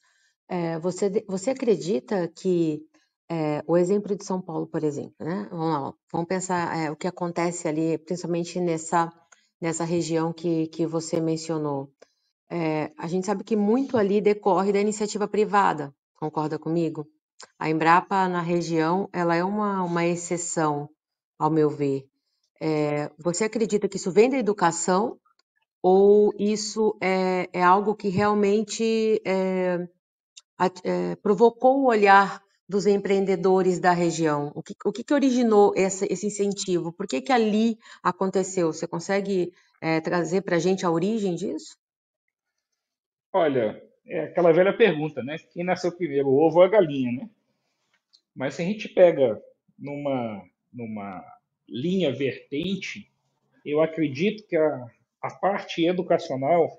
É, 0.49 0.79
você, 0.79 1.09
você 1.27 1.51
acredita 1.51 2.27
que 2.29 2.81
é, 3.29 3.63
o 3.67 3.77
exemplo 3.77 4.15
de 4.15 4.23
São 4.25 4.41
Paulo, 4.41 4.67
por 4.67 4.83
exemplo, 4.83 5.15
né? 5.19 5.47
Vamos 5.51 5.67
lá, 5.73 5.93
vamos 6.11 6.27
pensar 6.27 6.77
é, 6.77 6.91
o 6.91 6.95
que 6.95 7.07
acontece 7.07 7.67
ali, 7.67 7.97
principalmente 7.97 8.59
nessa, 8.61 9.11
nessa 9.61 9.83
região 9.83 10.33
que, 10.33 10.67
que 10.67 10.85
você 10.85 11.19
mencionou. 11.21 11.91
É, 12.51 12.91
a 12.97 13.07
gente 13.07 13.25
sabe 13.25 13.43
que 13.43 13.55
muito 13.55 13.97
ali 13.97 14.21
decorre 14.21 14.73
da 14.73 14.79
iniciativa 14.79 15.27
privada, 15.27 15.93
Concorda 16.15 16.57
comigo? 16.57 17.07
A 17.59 17.69
Embrapa 17.69 18.27
na 18.27 18.41
região, 18.41 19.09
ela 19.11 19.35
é 19.35 19.43
uma, 19.43 19.83
uma 19.83 20.05
exceção, 20.05 20.89
ao 21.37 21.49
meu 21.49 21.69
ver. 21.69 22.07
É, 22.59 23.11
você 23.17 23.43
acredita 23.43 23.87
que 23.87 23.97
isso 23.97 24.11
vem 24.11 24.29
da 24.29 24.37
educação 24.37 25.19
ou 25.81 26.33
isso 26.39 26.97
é, 27.01 27.49
é 27.53 27.61
algo 27.61 27.95
que 27.95 28.07
realmente 28.09 29.21
é, 29.25 29.87
é, 30.83 31.15
provocou 31.17 31.81
o 31.81 31.87
olhar 31.87 32.41
dos 32.67 32.87
empreendedores 32.87 33.79
da 33.79 33.91
região? 33.91 34.51
O 34.55 34.63
que, 34.63 34.73
o 34.83 34.91
que, 34.91 35.03
que 35.03 35.13
originou 35.13 35.73
esse, 35.75 36.07
esse, 36.09 36.25
incentivo? 36.25 36.91
Por 36.91 37.07
que, 37.07 37.21
que 37.21 37.31
ali 37.31 37.77
aconteceu? 38.01 38.73
Você 38.73 38.87
consegue 38.87 39.53
é, 39.79 40.01
trazer 40.01 40.41
para 40.41 40.55
a 40.55 40.59
gente 40.59 40.85
a 40.85 40.91
origem 40.91 41.35
disso? 41.35 41.77
Olha, 43.31 43.84
é 44.07 44.21
aquela 44.21 44.51
velha 44.51 44.75
pergunta, 44.75 45.23
né? 45.23 45.37
Quem 45.51 45.63
nasceu 45.63 45.91
primeiro, 45.91 46.27
o 46.27 46.39
ovo 46.39 46.59
ou 46.59 46.63
a 46.63 46.67
galinha, 46.67 47.11
né? 47.11 47.29
Mas 48.35 48.55
se 48.55 48.61
a 48.61 48.65
gente 48.65 48.89
pega 48.89 49.41
numa, 49.77 50.43
numa 50.71 51.23
linha 51.67 52.13
vertente, 52.13 53.11
eu 53.65 53.81
acredito 53.81 54.45
que 54.47 54.55
a, 54.55 54.87
a 55.21 55.33
parte 55.33 55.85
educacional 55.85 56.69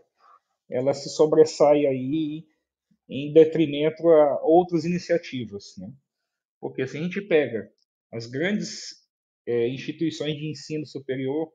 ela 0.69 0.93
se 0.95 1.09
sobressai 1.09 1.87
aí 1.87 2.47
em 3.09 3.33
detrimento 3.33 4.09
a 4.09 4.43
outras 4.43 4.85
iniciativas, 4.85 5.75
né? 5.79 5.93
Porque 6.61 6.87
se 6.87 6.99
a 6.99 7.01
gente 7.01 7.21
pega 7.21 7.71
as 8.13 8.27
grandes 8.27 9.07
é, 9.47 9.69
instituições 9.69 10.37
de 10.37 10.51
ensino 10.51 10.87
superior 10.87 11.53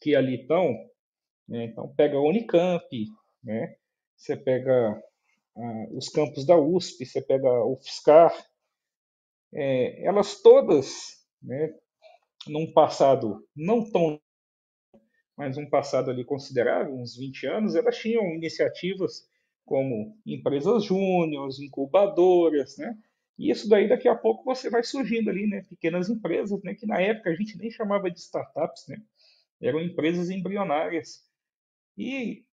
que 0.00 0.14
ali 0.14 0.42
estão, 0.42 0.72
né? 1.48 1.64
então 1.64 1.92
pega 1.94 2.16
a 2.16 2.20
Unicamp, 2.20 2.84
né? 3.42 3.76
Você 4.18 4.36
pega 4.36 5.00
uh, 5.54 5.96
os 5.96 6.08
campos 6.08 6.44
da 6.44 6.56
USP, 6.58 7.06
você 7.06 7.22
pega 7.22 7.48
o 7.64 7.76
FSCar, 7.76 8.34
é, 9.54 10.04
elas 10.04 10.42
todas, 10.42 11.24
né, 11.40 11.72
num 12.46 12.72
passado 12.72 13.46
não 13.56 13.88
tão, 13.90 14.20
mas 15.36 15.56
um 15.56 15.68
passado 15.70 16.10
ali 16.10 16.24
considerável, 16.24 16.94
uns 16.94 17.16
20 17.16 17.46
anos, 17.46 17.74
elas 17.76 17.96
tinham 17.96 18.34
iniciativas 18.34 19.26
como 19.64 20.18
empresas 20.26 20.84
júniores, 20.84 21.60
incubadoras, 21.60 22.76
né? 22.78 22.98
E 23.38 23.50
isso 23.50 23.68
daí 23.68 23.88
daqui 23.88 24.08
a 24.08 24.16
pouco 24.16 24.42
você 24.42 24.68
vai 24.68 24.82
surgindo 24.82 25.30
ali, 25.30 25.46
né? 25.46 25.62
Pequenas 25.68 26.08
empresas, 26.08 26.60
né? 26.62 26.74
Que 26.74 26.86
na 26.86 27.00
época 27.00 27.30
a 27.30 27.34
gente 27.34 27.56
nem 27.56 27.70
chamava 27.70 28.10
de 28.10 28.18
startups, 28.18 28.86
né? 28.88 29.00
Eram 29.60 29.80
empresas 29.80 30.30
embrionárias. 30.30 31.22
E 31.96 32.44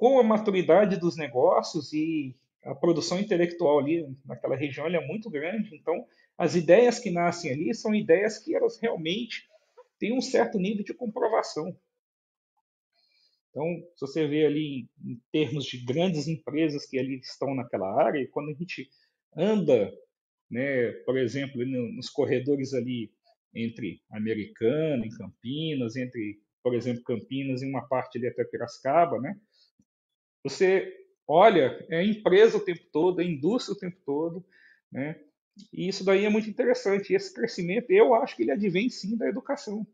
com 0.00 0.18
a 0.18 0.22
maturidade 0.22 0.98
dos 0.98 1.14
negócios 1.14 1.92
e 1.92 2.34
a 2.64 2.74
produção 2.74 3.20
intelectual 3.20 3.78
ali 3.78 4.08
naquela 4.24 4.56
região 4.56 4.86
é 4.86 5.06
muito 5.06 5.28
grande, 5.28 5.76
então 5.76 6.06
as 6.38 6.54
ideias 6.54 6.98
que 6.98 7.10
nascem 7.10 7.52
ali 7.52 7.74
são 7.74 7.94
ideias 7.94 8.38
que 8.38 8.54
elas 8.54 8.78
realmente 8.80 9.46
têm 9.98 10.16
um 10.16 10.22
certo 10.22 10.58
nível 10.58 10.82
de 10.82 10.94
comprovação. 10.94 11.76
Então, 13.50 13.66
se 13.94 14.00
você 14.00 14.26
vê 14.26 14.46
ali 14.46 14.88
em 15.04 15.20
termos 15.30 15.66
de 15.66 15.84
grandes 15.84 16.26
empresas 16.26 16.86
que 16.86 16.98
ali 16.98 17.18
estão 17.18 17.54
naquela 17.54 18.02
área, 18.02 18.26
quando 18.30 18.48
a 18.48 18.54
gente 18.54 18.88
anda, 19.36 19.92
né, 20.50 20.92
por 21.04 21.18
exemplo, 21.18 21.62
nos 21.66 22.08
corredores 22.08 22.72
ali 22.72 23.12
entre 23.54 24.00
Americana 24.10 25.04
e 25.04 25.10
Campinas, 25.10 25.94
entre, 25.94 26.40
por 26.62 26.74
exemplo, 26.74 27.04
Campinas 27.04 27.60
e 27.60 27.66
uma 27.66 27.86
parte 27.86 28.16
ali 28.16 28.28
até 28.28 28.44
Piracicaba, 28.44 29.20
né, 29.20 29.38
você 30.44 30.96
olha, 31.26 31.86
é 31.88 32.04
empresa 32.04 32.56
o 32.56 32.64
tempo 32.64 32.82
todo, 32.92 33.20
é 33.20 33.24
indústria 33.24 33.74
o 33.74 33.78
tempo 33.78 33.96
todo, 34.04 34.44
né? 34.90 35.20
E 35.72 35.88
isso 35.88 36.04
daí 36.04 36.24
é 36.24 36.28
muito 36.28 36.50
interessante. 36.50 37.14
Esse 37.14 37.32
crescimento, 37.32 37.90
eu 37.90 38.14
acho 38.14 38.34
que 38.34 38.42
ele 38.42 38.50
advém 38.50 38.88
sim 38.88 39.16
da 39.16 39.28
educação. 39.28 39.86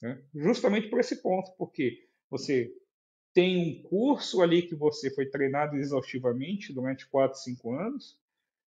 Né? 0.00 0.22
Justamente 0.34 0.88
por 0.88 1.00
esse 1.00 1.16
ponto, 1.16 1.50
porque 1.58 2.08
você 2.30 2.72
tem 3.34 3.58
um 3.58 3.82
curso 3.82 4.40
ali 4.40 4.62
que 4.62 4.74
você 4.74 5.10
foi 5.10 5.26
treinado 5.26 5.76
exaustivamente 5.76 6.72
durante 6.72 7.06
4, 7.08 7.38
5 7.38 7.74
anos, 7.74 8.18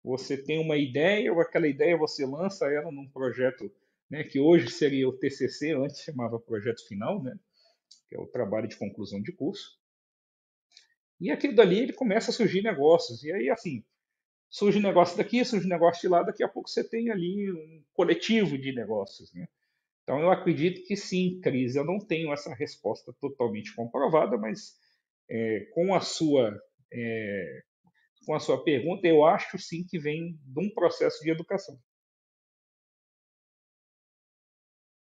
você 0.03 0.37
tem 0.37 0.59
uma 0.59 0.77
ideia, 0.77 1.33
ou 1.33 1.41
aquela 1.41 1.67
ideia 1.67 1.97
você 1.97 2.25
lança 2.25 2.71
ela 2.71 2.91
num 2.91 3.09
projeto 3.09 3.71
né, 4.09 4.23
que 4.23 4.39
hoje 4.39 4.69
seria 4.69 5.09
o 5.09 5.13
TCC, 5.13 5.71
antes 5.73 6.01
chamava 6.01 6.39
projeto 6.39 6.87
final, 6.87 7.21
né, 7.21 7.37
que 8.07 8.15
é 8.15 8.19
o 8.19 8.27
trabalho 8.27 8.67
de 8.67 8.77
conclusão 8.77 9.21
de 9.21 9.31
curso. 9.31 9.77
E 11.19 11.31
aquilo 11.31 11.55
dali 11.55 11.79
ele 11.79 11.93
começa 11.93 12.31
a 12.31 12.33
surgir 12.33 12.61
negócios. 12.61 13.23
E 13.23 13.31
aí, 13.31 13.49
assim, 13.49 13.83
surge 14.49 14.79
negócio 14.79 15.17
daqui, 15.17 15.43
surge 15.43 15.67
negócio 15.67 16.01
de 16.01 16.07
lá, 16.07 16.23
daqui 16.23 16.43
a 16.43 16.47
pouco 16.47 16.69
você 16.69 16.83
tem 16.83 17.09
ali 17.09 17.51
um 17.51 17.83
coletivo 17.93 18.57
de 18.57 18.73
negócios. 18.73 19.33
Né? 19.33 19.47
Então, 20.03 20.19
eu 20.19 20.31
acredito 20.31 20.85
que 20.85 20.95
sim, 20.95 21.39
Cris, 21.41 21.75
eu 21.75 21.85
não 21.85 21.99
tenho 21.99 22.31
essa 22.31 22.53
resposta 22.53 23.13
totalmente 23.19 23.73
comprovada, 23.75 24.37
mas 24.37 24.77
é, 25.29 25.67
com 25.73 25.95
a 25.95 26.01
sua 26.01 26.61
é, 26.93 27.63
com 28.25 28.33
a 28.33 28.39
sua 28.39 28.63
pergunta, 28.63 29.07
eu 29.07 29.23
acho 29.23 29.57
sim 29.59 29.83
que 29.83 29.99
vem 29.99 30.39
de 30.43 30.59
um 30.59 30.69
processo 30.69 31.23
de 31.23 31.29
educação. 31.29 31.79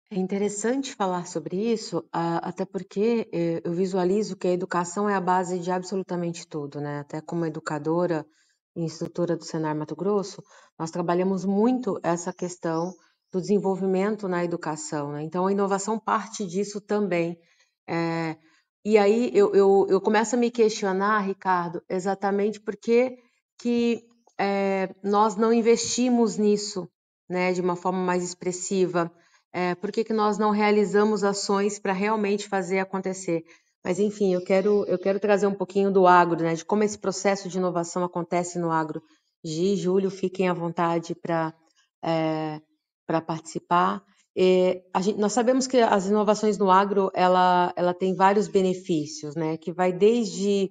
É 0.09 0.15
interessante 0.17 0.95
falar 0.95 1.27
sobre 1.27 1.57
isso, 1.73 2.01
até 2.13 2.63
porque 2.65 3.29
eh, 3.33 3.61
eu 3.63 3.73
visualizo 3.73 4.37
que 4.37 4.47
a 4.47 4.53
educação 4.53 5.09
é 5.09 5.13
a 5.13 5.19
base 5.19 5.59
de 5.59 5.69
absolutamente 5.69 6.47
tudo, 6.47 6.79
né? 6.79 6.99
Até 6.99 7.19
como 7.19 7.45
educadora 7.45 8.25
e 8.73 8.83
instrutora 8.83 9.35
do 9.35 9.43
Senar 9.43 9.75
Mato 9.75 9.97
Grosso, 9.97 10.41
nós 10.79 10.91
trabalhamos 10.91 11.43
muito 11.43 11.99
essa 12.01 12.31
questão 12.31 12.93
do 13.33 13.41
desenvolvimento 13.41 14.29
na 14.29 14.45
educação, 14.45 15.11
né? 15.11 15.23
Então, 15.23 15.45
a 15.45 15.51
inovação 15.51 15.99
parte 15.99 16.45
disso 16.47 16.79
também. 16.79 17.37
É, 17.85 18.37
e 18.85 18.97
aí 18.97 19.29
eu, 19.33 19.53
eu, 19.53 19.87
eu 19.89 19.99
começo 19.99 20.35
a 20.35 20.39
me 20.39 20.49
questionar, 20.49 21.19
Ricardo, 21.19 21.81
exatamente 21.89 22.61
porque 22.61 23.17
que 23.59 24.03
é, 24.39 24.87
nós 25.03 25.35
não 25.35 25.51
investimos 25.51 26.37
nisso, 26.37 26.87
né, 27.29 27.51
de 27.51 27.59
uma 27.59 27.75
forma 27.75 27.99
mais 27.99 28.23
expressiva. 28.23 29.11
É, 29.57 29.73
por 29.73 29.91
que, 29.91 30.03
que 30.03 30.13
nós 30.13 30.37
não 30.37 30.51
realizamos 30.51 31.23
ações 31.23 31.79
para 31.79 31.91
realmente 31.91 32.47
fazer 32.47 32.77
acontecer? 32.77 33.43
Mas, 33.83 33.97
enfim, 33.97 34.31
eu 34.31 34.43
quero, 34.43 34.85
eu 34.85 34.99
quero 34.99 35.19
trazer 35.19 35.47
um 35.47 35.55
pouquinho 35.55 35.91
do 35.91 36.05
agro, 36.05 36.43
né, 36.43 36.53
de 36.53 36.63
como 36.63 36.83
esse 36.83 36.95
processo 36.95 37.49
de 37.49 37.57
inovação 37.57 38.03
acontece 38.03 38.59
no 38.59 38.69
agro. 38.69 39.01
Gi, 39.43 39.75
Júlio, 39.75 40.11
fiquem 40.11 40.47
à 40.47 40.53
vontade 40.53 41.15
para 41.15 41.55
é, 42.05 42.61
participar. 43.25 44.03
Gente, 45.01 45.17
nós 45.17 45.33
sabemos 45.33 45.65
que 45.65 45.79
as 45.79 46.05
inovações 46.05 46.59
no 46.59 46.69
agro 46.69 47.09
ela, 47.15 47.73
ela 47.75 47.95
tem 47.95 48.13
vários 48.13 48.47
benefícios, 48.47 49.35
né? 49.35 49.57
Que 49.57 49.73
vai 49.73 49.91
desde 49.91 50.69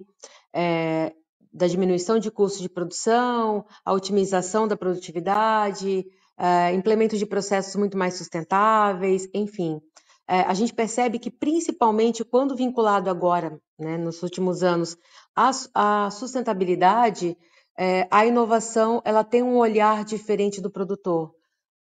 é, 0.54 1.12
da 1.52 1.66
diminuição 1.66 2.20
de 2.20 2.30
custos 2.30 2.62
de 2.62 2.68
produção, 2.68 3.64
a 3.84 3.92
otimização 3.92 4.68
da 4.68 4.76
produtividade, 4.76 6.06
é, 6.38 6.72
implemento 6.72 7.16
de 7.16 7.26
processos 7.26 7.74
muito 7.76 7.96
mais 7.96 8.14
sustentáveis, 8.14 9.28
enfim. 9.32 9.80
É, 10.28 10.40
a 10.40 10.54
gente 10.54 10.74
percebe 10.74 11.18
que, 11.18 11.30
principalmente 11.30 12.24
quando 12.24 12.56
vinculado 12.56 13.08
agora, 13.08 13.58
né, 13.78 13.96
nos 13.96 14.22
últimos 14.22 14.62
anos, 14.62 14.96
à, 15.34 16.10
sustentabilidade, 16.10 17.36
é, 17.78 18.08
a 18.10 18.26
inovação 18.26 19.00
ela 19.04 19.22
tem 19.22 19.42
um 19.42 19.56
olhar 19.56 20.04
diferente 20.04 20.60
do 20.60 20.70
produtor. 20.70 21.32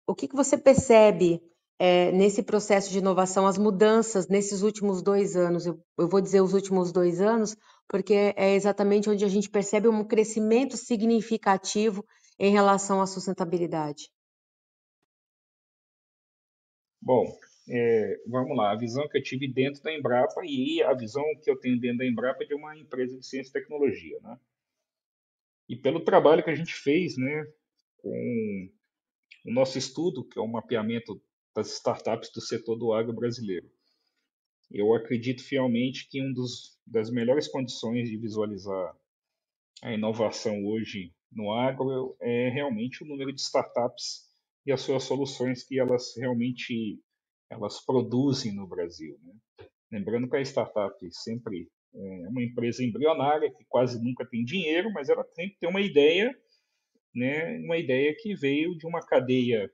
O 0.06 0.14
que, 0.14 0.26
que 0.26 0.36
você 0.36 0.56
percebe 0.56 1.42
é, 1.78 2.12
nesse 2.12 2.42
processo 2.42 2.90
de 2.90 2.98
inovação, 2.98 3.46
as 3.46 3.58
mudanças 3.58 4.28
nesses 4.28 4.62
últimos 4.62 5.02
dois 5.02 5.36
anos, 5.36 5.66
eu, 5.66 5.78
eu, 5.98 6.08
vou 6.08 6.20
dizer 6.20 6.40
os 6.40 6.52
últimos 6.52 6.92
dois 6.92 7.20
anos, 7.20 7.56
porque 7.88 8.34
é 8.36 8.54
exatamente 8.54 9.08
onde 9.08 9.24
a 9.24 9.28
gente 9.28 9.50
percebe 9.50 9.88
um 9.88 10.04
crescimento 10.04 10.76
significativo 10.76 12.04
em 12.38 12.52
relação 12.52 13.00
à 13.00 13.06
sustentabilidade. 13.06 14.10
Bom, 17.00 17.26
é, 17.68 18.20
vamos 18.26 18.56
lá, 18.56 18.72
a 18.72 18.76
visão 18.76 19.08
que 19.08 19.16
eu 19.16 19.22
tive 19.22 19.46
dentro 19.46 19.82
da 19.82 19.92
Embrapa 19.92 20.42
e 20.44 20.82
a 20.82 20.92
visão 20.92 21.24
que 21.42 21.50
eu 21.50 21.58
tenho 21.58 21.78
dentro 21.80 21.98
da 21.98 22.06
Embrapa 22.06 22.44
é 22.44 22.46
de 22.46 22.54
uma 22.54 22.76
empresa 22.76 23.18
de 23.18 23.24
ciência 23.24 23.50
e 23.50 23.52
tecnologia, 23.52 24.18
né? 24.22 24.38
E 25.68 25.76
pelo 25.76 26.00
trabalho 26.00 26.42
que 26.42 26.50
a 26.50 26.54
gente 26.54 26.74
fez, 26.74 27.16
né, 27.16 27.46
com 27.98 28.70
o 29.46 29.52
nosso 29.52 29.78
estudo, 29.78 30.24
que 30.24 30.38
é 30.38 30.42
o 30.42 30.48
mapeamento 30.48 31.22
das 31.54 31.72
startups 31.74 32.30
do 32.32 32.40
setor 32.40 32.76
do 32.76 32.92
agro 32.92 33.12
brasileiro. 33.12 33.70
Eu 34.70 34.94
acredito 34.94 35.42
fielmente 35.42 36.08
que 36.08 36.20
uma 36.20 36.34
das 36.86 37.10
melhores 37.10 37.48
condições 37.48 38.08
de 38.08 38.16
visualizar 38.16 38.96
a 39.82 39.92
inovação 39.92 40.64
hoje 40.64 41.12
no 41.32 41.52
agro 41.52 42.16
é 42.20 42.48
realmente 42.50 43.02
o 43.02 43.06
número 43.06 43.32
de 43.32 43.40
startups 43.40 44.29
e 44.66 44.72
as 44.72 44.80
suas 44.80 45.04
soluções 45.04 45.64
que 45.64 45.78
elas 45.78 46.14
realmente 46.16 47.00
elas 47.50 47.84
produzem 47.84 48.54
no 48.54 48.66
Brasil. 48.66 49.18
Né? 49.22 49.66
Lembrando 49.90 50.28
que 50.28 50.36
a 50.36 50.40
startup 50.40 50.96
sempre 51.10 51.68
é 51.92 52.28
uma 52.28 52.42
empresa 52.42 52.84
embrionária 52.84 53.52
que 53.52 53.64
quase 53.68 54.00
nunca 54.02 54.24
tem 54.24 54.44
dinheiro, 54.44 54.92
mas 54.92 55.08
ela 55.08 55.24
tem 55.34 55.48
que 55.48 55.58
ter 55.58 55.66
uma 55.66 55.80
ideia, 55.80 56.32
né? 57.14 57.58
uma 57.58 57.76
ideia 57.76 58.14
que 58.16 58.34
veio 58.34 58.76
de 58.78 58.86
uma 58.86 59.00
cadeia 59.00 59.68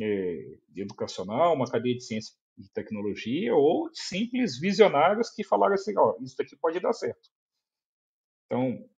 é, 0.00 0.58
educacional, 0.74 1.54
uma 1.54 1.70
cadeia 1.70 1.94
de 1.94 2.04
ciência 2.04 2.34
e 2.56 2.68
tecnologia, 2.72 3.54
ou 3.54 3.90
simples 3.92 4.58
visionários 4.58 5.28
que 5.30 5.44
falaram 5.44 5.74
assim, 5.74 5.92
ó, 5.98 6.16
isso 6.22 6.40
aqui 6.40 6.56
pode 6.56 6.80
dar 6.80 6.92
certo. 6.92 7.28
Então, 8.46 8.88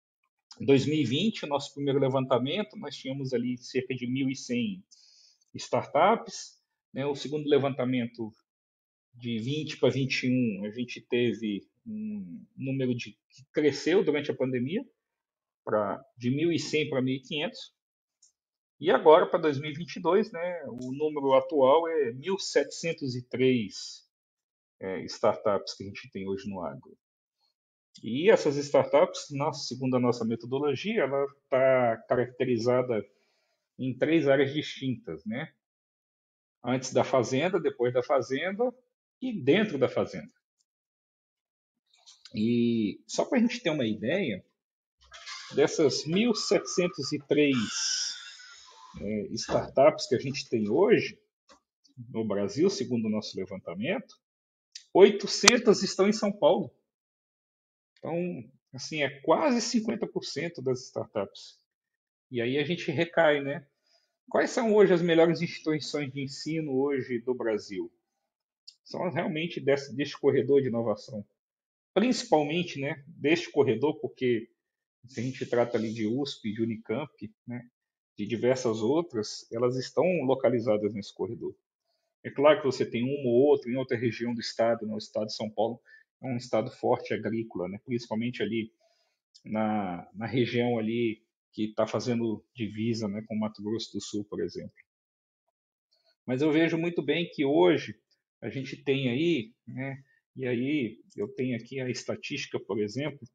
em 0.60 0.64
2020, 0.64 1.44
o 1.44 1.48
nosso 1.48 1.74
primeiro 1.74 1.98
levantamento, 1.98 2.76
nós 2.76 2.96
tínhamos 2.96 3.32
ali 3.32 3.56
cerca 3.58 3.94
de 3.94 4.06
1.100 4.06 4.82
startups. 5.56 6.56
Né? 6.92 7.06
O 7.06 7.14
segundo 7.14 7.48
levantamento, 7.48 8.32
de 9.14 9.38
20 9.38 9.78
para 9.78 9.90
21, 9.90 10.64
a 10.64 10.70
gente 10.70 11.00
teve 11.00 11.66
um 11.86 12.44
número 12.56 12.94
de, 12.94 13.12
que 13.30 13.44
cresceu 13.52 14.04
durante 14.04 14.30
a 14.30 14.36
pandemia, 14.36 14.84
pra, 15.64 16.02
de 16.16 16.30
1.100 16.30 16.90
para 16.90 17.02
1.500. 17.02 17.50
E 18.78 18.90
agora, 18.90 19.26
para 19.26 19.40
2022, 19.40 20.30
né, 20.32 20.64
o 20.68 20.92
número 20.92 21.32
atual 21.34 21.88
é 21.88 22.12
1.703 22.12 23.70
é, 24.80 25.04
startups 25.04 25.74
que 25.74 25.84
a 25.84 25.86
gente 25.86 26.10
tem 26.10 26.28
hoje 26.28 26.48
no 26.48 26.60
agro. 26.62 26.96
E 28.02 28.30
essas 28.30 28.56
startups, 28.56 29.28
nossa, 29.30 29.66
segundo 29.66 29.96
a 29.96 30.00
nossa 30.00 30.24
metodologia, 30.26 31.02
ela 31.02 31.24
está 31.24 31.96
caracterizada 32.08 33.02
em 33.78 33.96
três 33.96 34.26
áreas 34.28 34.52
distintas, 34.52 35.24
né? 35.24 35.52
Antes 36.64 36.92
da 36.92 37.04
fazenda, 37.04 37.60
depois 37.60 37.92
da 37.92 38.02
fazenda 38.02 38.74
e 39.20 39.32
dentro 39.32 39.78
da 39.78 39.88
fazenda. 39.88 40.32
E 42.34 43.00
só 43.06 43.24
para 43.24 43.38
a 43.38 43.40
gente 43.40 43.60
ter 43.60 43.70
uma 43.70 43.86
ideia, 43.86 44.44
dessas 45.54 46.04
1.703 46.04 47.54
é, 49.00 49.20
startups 49.32 50.06
que 50.08 50.14
a 50.14 50.18
gente 50.18 50.48
tem 50.48 50.68
hoje 50.68 51.18
no 52.10 52.26
Brasil, 52.26 52.68
segundo 52.68 53.06
o 53.06 53.10
nosso 53.10 53.36
levantamento, 53.36 54.16
800 54.92 55.82
estão 55.82 56.08
em 56.08 56.12
São 56.12 56.32
Paulo. 56.32 56.74
Então, 57.98 58.16
assim, 58.72 59.02
é 59.02 59.20
quase 59.20 59.80
50% 59.80 60.62
das 60.62 60.84
startups. 60.84 61.60
E 62.30 62.40
aí 62.40 62.58
a 62.58 62.64
gente 62.64 62.90
recai, 62.90 63.42
né? 63.42 63.66
Quais 64.28 64.50
são 64.50 64.74
hoje 64.74 64.92
as 64.92 65.02
melhores 65.02 65.40
instituições 65.40 66.12
de 66.12 66.20
ensino 66.20 66.72
hoje 66.76 67.20
do 67.20 67.34
Brasil? 67.34 67.92
São 68.84 69.08
realmente 69.10 69.60
desse, 69.60 69.94
deste 69.94 70.18
corredor 70.18 70.60
de 70.60 70.68
inovação. 70.68 71.24
Principalmente, 71.94 72.80
né, 72.80 73.02
deste 73.06 73.50
corredor, 73.50 73.98
porque 74.00 74.50
se 75.06 75.20
a 75.20 75.22
gente 75.22 75.46
trata 75.46 75.78
ali 75.78 75.92
de 75.92 76.06
USP, 76.06 76.52
de 76.52 76.62
Unicamp, 76.62 77.10
né, 77.46 77.68
de 78.16 78.26
diversas 78.26 78.80
outras, 78.80 79.46
elas 79.52 79.76
estão 79.76 80.04
localizadas 80.24 80.92
nesse 80.92 81.14
corredor. 81.14 81.54
É 82.24 82.30
claro 82.30 82.60
que 82.60 82.66
você 82.66 82.84
tem 82.84 83.02
uma 83.02 83.30
ou 83.30 83.46
outra 83.46 83.70
em 83.70 83.76
outra 83.76 83.96
região 83.96 84.34
do 84.34 84.40
estado, 84.40 84.86
no 84.86 84.98
estado 84.98 85.26
de 85.26 85.34
São 85.34 85.48
Paulo 85.48 85.80
é 86.22 86.26
um 86.26 86.36
estado 86.36 86.70
forte 86.70 87.12
agrícola, 87.12 87.68
né? 87.68 87.78
principalmente 87.84 88.42
ali 88.42 88.72
na, 89.44 90.08
na 90.14 90.26
região 90.26 90.78
ali 90.78 91.22
que 91.56 91.64
está 91.64 91.86
fazendo 91.86 92.44
divisa 92.54 93.08
né, 93.08 93.24
com 93.26 93.34
Mato 93.34 93.62
Grosso 93.62 93.90
do 93.94 94.00
Sul, 94.00 94.26
por 94.26 94.42
exemplo. 94.42 94.76
Mas 96.26 96.42
eu 96.42 96.52
vejo 96.52 96.76
muito 96.76 97.02
bem 97.02 97.30
que 97.32 97.46
hoje 97.46 97.98
a 98.42 98.50
gente 98.50 98.76
tem 98.84 99.08
aí, 99.08 99.54
né, 99.66 99.96
e 100.36 100.46
aí 100.46 100.98
eu 101.16 101.28
tenho 101.28 101.56
aqui 101.56 101.80
a 101.80 101.88
estatística, 101.88 102.60
por 102.60 102.78
exemplo, 102.78 103.26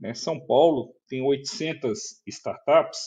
né, 0.00 0.12
São 0.14 0.44
Paulo 0.44 0.96
tem 1.06 1.22
800 1.22 2.20
startups 2.26 2.98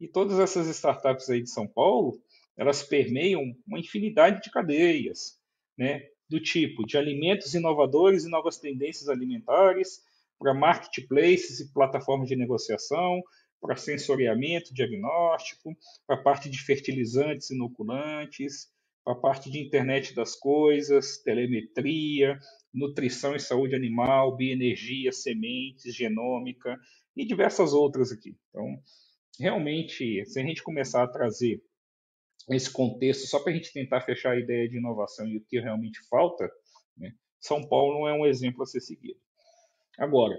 e 0.00 0.06
todas 0.06 0.38
essas 0.38 0.68
startups 0.68 1.28
aí 1.28 1.42
de 1.42 1.50
São 1.50 1.66
Paulo, 1.66 2.22
elas 2.56 2.84
permeiam 2.84 3.42
uma 3.66 3.80
infinidade 3.80 4.42
de 4.42 4.50
cadeias, 4.50 5.40
né? 5.76 6.06
do 6.28 6.40
tipo 6.40 6.86
de 6.86 6.96
alimentos 6.96 7.52
inovadores 7.52 8.24
e 8.24 8.30
novas 8.30 8.58
tendências 8.58 9.08
alimentares, 9.08 10.00
para 10.38 10.54
marketplaces 10.54 11.60
e 11.60 11.72
plataformas 11.72 12.28
de 12.28 12.36
negociação, 12.36 13.22
para 13.62 13.76
sensoriamento, 13.76 14.74
diagnóstico, 14.74 15.74
para 16.04 16.16
a 16.16 16.22
parte 16.22 16.50
de 16.50 16.58
fertilizantes 16.58 17.50
inoculantes, 17.50 18.68
para 19.04 19.14
a 19.14 19.20
parte 19.20 19.48
de 19.50 19.60
internet 19.60 20.14
das 20.14 20.34
coisas, 20.34 21.18
telemetria, 21.22 22.38
nutrição 22.74 23.36
e 23.36 23.40
saúde 23.40 23.76
animal, 23.76 24.36
bioenergia, 24.36 25.12
sementes, 25.12 25.94
genômica 25.94 26.76
e 27.16 27.24
diversas 27.24 27.72
outras 27.72 28.10
aqui. 28.10 28.36
Então, 28.50 28.66
realmente, 29.38 30.24
se 30.26 30.40
a 30.40 30.42
gente 30.42 30.62
começar 30.62 31.04
a 31.04 31.08
trazer 31.08 31.62
esse 32.50 32.70
contexto 32.70 33.28
só 33.28 33.38
para 33.40 33.52
a 33.52 33.54
gente 33.54 33.72
tentar 33.72 34.00
fechar 34.00 34.32
a 34.32 34.40
ideia 34.40 34.68
de 34.68 34.76
inovação 34.76 35.26
e 35.28 35.36
o 35.36 35.44
que 35.44 35.60
realmente 35.60 36.00
falta, 36.08 36.50
né, 36.96 37.14
São 37.40 37.66
Paulo 37.68 38.00
não 38.00 38.08
é 38.08 38.12
um 38.12 38.26
exemplo 38.26 38.64
a 38.64 38.66
ser 38.66 38.80
seguido. 38.80 39.20
Agora, 39.96 40.36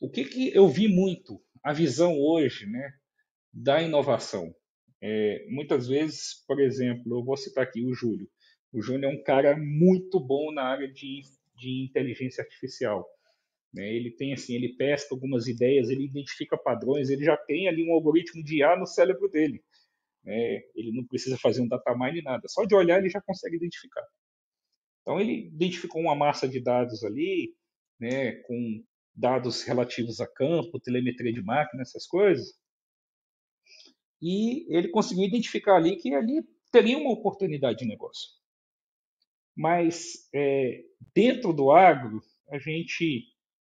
o 0.00 0.08
que, 0.08 0.24
que 0.24 0.54
eu 0.54 0.68
vi 0.68 0.88
muito, 0.88 1.40
a 1.62 1.72
visão 1.72 2.18
hoje 2.18 2.66
né, 2.66 2.92
da 3.52 3.82
inovação? 3.82 4.54
É, 5.00 5.46
muitas 5.48 5.86
vezes, 5.88 6.44
por 6.46 6.60
exemplo, 6.60 7.18
eu 7.18 7.24
vou 7.24 7.36
citar 7.36 7.64
aqui 7.64 7.84
o 7.84 7.94
Júlio. 7.94 8.28
O 8.72 8.82
Júlio 8.82 9.06
é 9.06 9.08
um 9.08 9.22
cara 9.22 9.56
muito 9.56 10.18
bom 10.20 10.52
na 10.52 10.64
área 10.64 10.88
de, 10.88 11.22
de 11.56 11.84
inteligência 11.84 12.42
artificial. 12.42 13.06
Né? 13.72 13.94
Ele 13.94 14.10
tem 14.10 14.32
assim, 14.32 14.54
ele 14.54 14.74
pesca 14.74 15.14
algumas 15.14 15.46
ideias, 15.46 15.88
ele 15.88 16.04
identifica 16.04 16.56
padrões, 16.56 17.10
ele 17.10 17.24
já 17.24 17.36
tem 17.36 17.68
ali 17.68 17.88
um 17.88 17.92
algoritmo 17.92 18.42
de 18.42 18.58
IA 18.58 18.76
no 18.76 18.86
cérebro 18.86 19.28
dele. 19.28 19.62
Né? 20.24 20.62
Ele 20.74 20.92
não 20.92 21.06
precisa 21.06 21.38
fazer 21.38 21.62
um 21.62 21.68
data 21.68 21.96
mine 21.96 22.22
nada, 22.22 22.46
só 22.48 22.64
de 22.64 22.74
olhar 22.74 22.98
ele 22.98 23.08
já 23.08 23.20
consegue 23.20 23.56
identificar. 23.56 24.04
Então 25.02 25.20
ele 25.20 25.46
identificou 25.46 26.02
uma 26.02 26.14
massa 26.14 26.46
de 26.48 26.60
dados 26.60 27.02
ali, 27.02 27.54
né, 27.98 28.32
com 28.42 28.84
dados 29.18 29.62
relativos 29.62 30.20
a 30.20 30.26
campo, 30.26 30.80
telemetria 30.80 31.32
de 31.32 31.42
máquina, 31.42 31.82
essas 31.82 32.06
coisas, 32.06 32.54
e 34.20 34.66
ele 34.76 34.88
conseguiu 34.88 35.24
identificar 35.24 35.76
ali 35.76 35.96
que 35.96 36.14
ali 36.14 36.42
teria 36.70 36.98
uma 36.98 37.12
oportunidade 37.12 37.78
de 37.78 37.86
negócio. 37.86 38.30
Mas 39.56 40.28
é, 40.34 40.82
dentro 41.14 41.52
do 41.52 41.70
agro, 41.70 42.20
a 42.50 42.58
gente, 42.58 43.24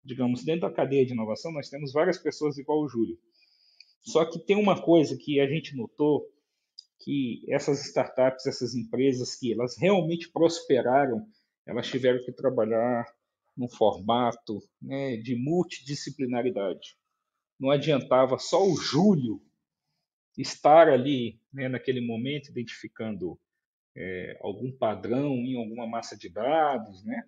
digamos, 0.04 0.44
dentro 0.44 0.62
da 0.62 0.72
cadeia 0.72 1.04
de 1.04 1.12
inovação, 1.12 1.52
nós 1.52 1.68
temos 1.68 1.92
várias 1.92 2.18
pessoas 2.18 2.58
igual 2.58 2.80
o 2.80 2.88
Júlio. 2.88 3.18
Só 4.02 4.24
que 4.24 4.38
tem 4.38 4.56
uma 4.56 4.80
coisa 4.80 5.16
que 5.16 5.40
a 5.40 5.48
gente 5.48 5.76
notou 5.76 6.24
que 7.00 7.44
essas 7.48 7.84
startups, 7.86 8.46
essas 8.46 8.74
empresas 8.74 9.36
que 9.36 9.52
elas 9.52 9.76
realmente 9.78 10.30
prosperaram, 10.30 11.26
elas 11.66 11.88
tiveram 11.88 12.24
que 12.24 12.32
trabalhar 12.32 13.04
num 13.56 13.68
formato 13.68 14.60
né, 14.80 15.16
de 15.16 15.34
multidisciplinaridade. 15.34 16.96
Não 17.58 17.70
adiantava 17.70 18.38
só 18.38 18.62
o 18.62 18.76
Júlio 18.76 19.40
estar 20.36 20.88
ali 20.88 21.40
né, 21.52 21.68
naquele 21.68 22.00
momento 22.00 22.50
identificando 22.50 23.38
é, 23.96 24.38
algum 24.42 24.70
padrão 24.70 25.34
em 25.36 25.56
alguma 25.56 25.86
massa 25.86 26.16
de 26.16 26.28
dados, 26.28 27.02
né, 27.02 27.22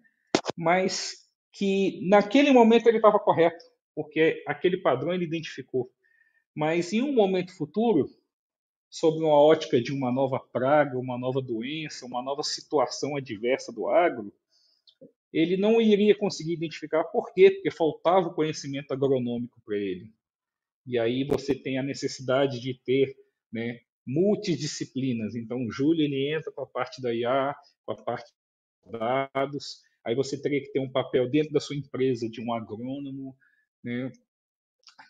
mas 0.54 1.26
que 1.50 2.06
naquele 2.06 2.52
momento 2.52 2.86
ele 2.86 2.98
estava 2.98 3.18
correto, 3.18 3.64
porque 3.94 4.44
aquele 4.46 4.76
padrão 4.76 5.14
ele 5.14 5.24
identificou. 5.24 5.90
Mas 6.54 6.92
em 6.92 7.00
um 7.00 7.14
momento 7.14 7.56
futuro, 7.56 8.08
sob 8.90 9.18
uma 9.18 9.40
ótica 9.40 9.80
de 9.80 9.92
uma 9.92 10.12
nova 10.12 10.38
praga, 10.38 10.98
uma 10.98 11.18
nova 11.18 11.40
doença, 11.40 12.06
uma 12.06 12.22
nova 12.22 12.42
situação 12.42 13.16
adversa 13.16 13.72
do 13.72 13.88
agro, 13.88 14.32
ele 15.32 15.56
não 15.56 15.80
iria 15.80 16.16
conseguir 16.16 16.54
identificar 16.54 17.04
por 17.04 17.32
quê, 17.32 17.50
porque 17.50 17.70
faltava 17.70 18.28
o 18.28 18.34
conhecimento 18.34 18.92
agronômico 18.92 19.60
para 19.64 19.76
ele. 19.76 20.10
E 20.86 20.98
aí 20.98 21.24
você 21.24 21.54
tem 21.54 21.78
a 21.78 21.82
necessidade 21.82 22.60
de 22.60 22.74
ter 22.82 23.14
né, 23.52 23.80
multidisciplinas. 24.06 25.34
Então, 25.34 25.66
o 25.66 25.70
Júlio 25.70 26.02
ele 26.02 26.34
entra 26.34 26.50
com 26.50 26.62
a 26.62 26.66
parte 26.66 27.02
da 27.02 27.14
IA, 27.14 27.54
com 27.84 27.92
a 27.92 27.96
parte 27.96 28.32
de 28.86 28.92
dados. 28.92 29.82
Aí 30.04 30.14
você 30.14 30.40
teria 30.40 30.62
que 30.62 30.72
ter 30.72 30.80
um 30.80 30.90
papel 30.90 31.28
dentro 31.28 31.52
da 31.52 31.60
sua 31.60 31.76
empresa 31.76 32.28
de 32.28 32.40
um 32.40 32.54
agrônomo, 32.54 33.36
né, 33.84 34.10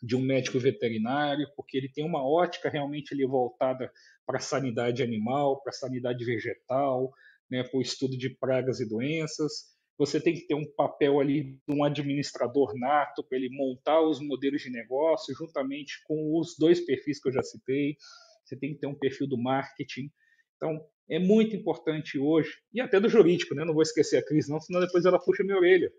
de 0.02 0.16
um 0.16 0.20
médico 0.20 0.58
veterinário, 0.58 1.48
porque 1.54 1.76
ele 1.76 1.88
tem 1.88 2.04
uma 2.04 2.26
ótica 2.26 2.68
realmente 2.68 3.14
ali 3.14 3.24
voltada 3.24 3.90
para 4.26 4.38
a 4.38 4.40
sanidade 4.40 5.02
animal, 5.02 5.62
para 5.62 5.70
a 5.70 5.74
sanidade 5.74 6.24
vegetal, 6.24 7.12
né, 7.48 7.62
para 7.62 7.78
o 7.78 7.82
estudo 7.82 8.18
de 8.18 8.30
pragas 8.30 8.80
e 8.80 8.88
doenças 8.88 9.77
você 9.98 10.20
tem 10.20 10.32
que 10.32 10.46
ter 10.46 10.54
um 10.54 10.64
papel 10.76 11.18
ali 11.18 11.58
de 11.66 11.74
um 11.74 11.82
administrador 11.82 12.72
nato 12.78 13.24
para 13.24 13.36
ele 13.36 13.50
montar 13.50 14.00
os 14.00 14.20
modelos 14.20 14.62
de 14.62 14.70
negócio 14.70 15.34
juntamente 15.34 16.00
com 16.06 16.38
os 16.38 16.56
dois 16.56 16.80
perfis 16.80 17.20
que 17.20 17.28
eu 17.28 17.32
já 17.32 17.42
citei. 17.42 17.96
Você 18.44 18.56
tem 18.56 18.72
que 18.72 18.80
ter 18.80 18.86
um 18.86 18.94
perfil 18.94 19.26
do 19.26 19.36
marketing. 19.36 20.08
Então, 20.56 20.80
é 21.10 21.18
muito 21.18 21.56
importante 21.56 22.18
hoje, 22.18 22.50
e 22.72 22.80
até 22.80 23.00
do 23.00 23.08
jurídico, 23.08 23.54
né? 23.54 23.64
Não 23.64 23.74
vou 23.74 23.82
esquecer 23.82 24.18
a 24.18 24.24
Cris, 24.24 24.48
não, 24.48 24.60
senão 24.60 24.80
depois 24.80 25.04
ela 25.04 25.18
puxa 25.18 25.42
minha 25.42 25.56
orelha. 25.56 25.90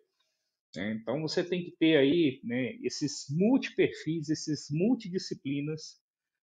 É, 0.77 0.91
então, 0.91 1.21
você 1.21 1.43
tem 1.43 1.63
que 1.63 1.71
ter 1.71 1.97
aí 1.97 2.39
né, 2.43 2.75
esses 2.83 3.25
multiperfis, 3.29 4.29
esses 4.29 4.67
multidisciplinas, 4.69 5.99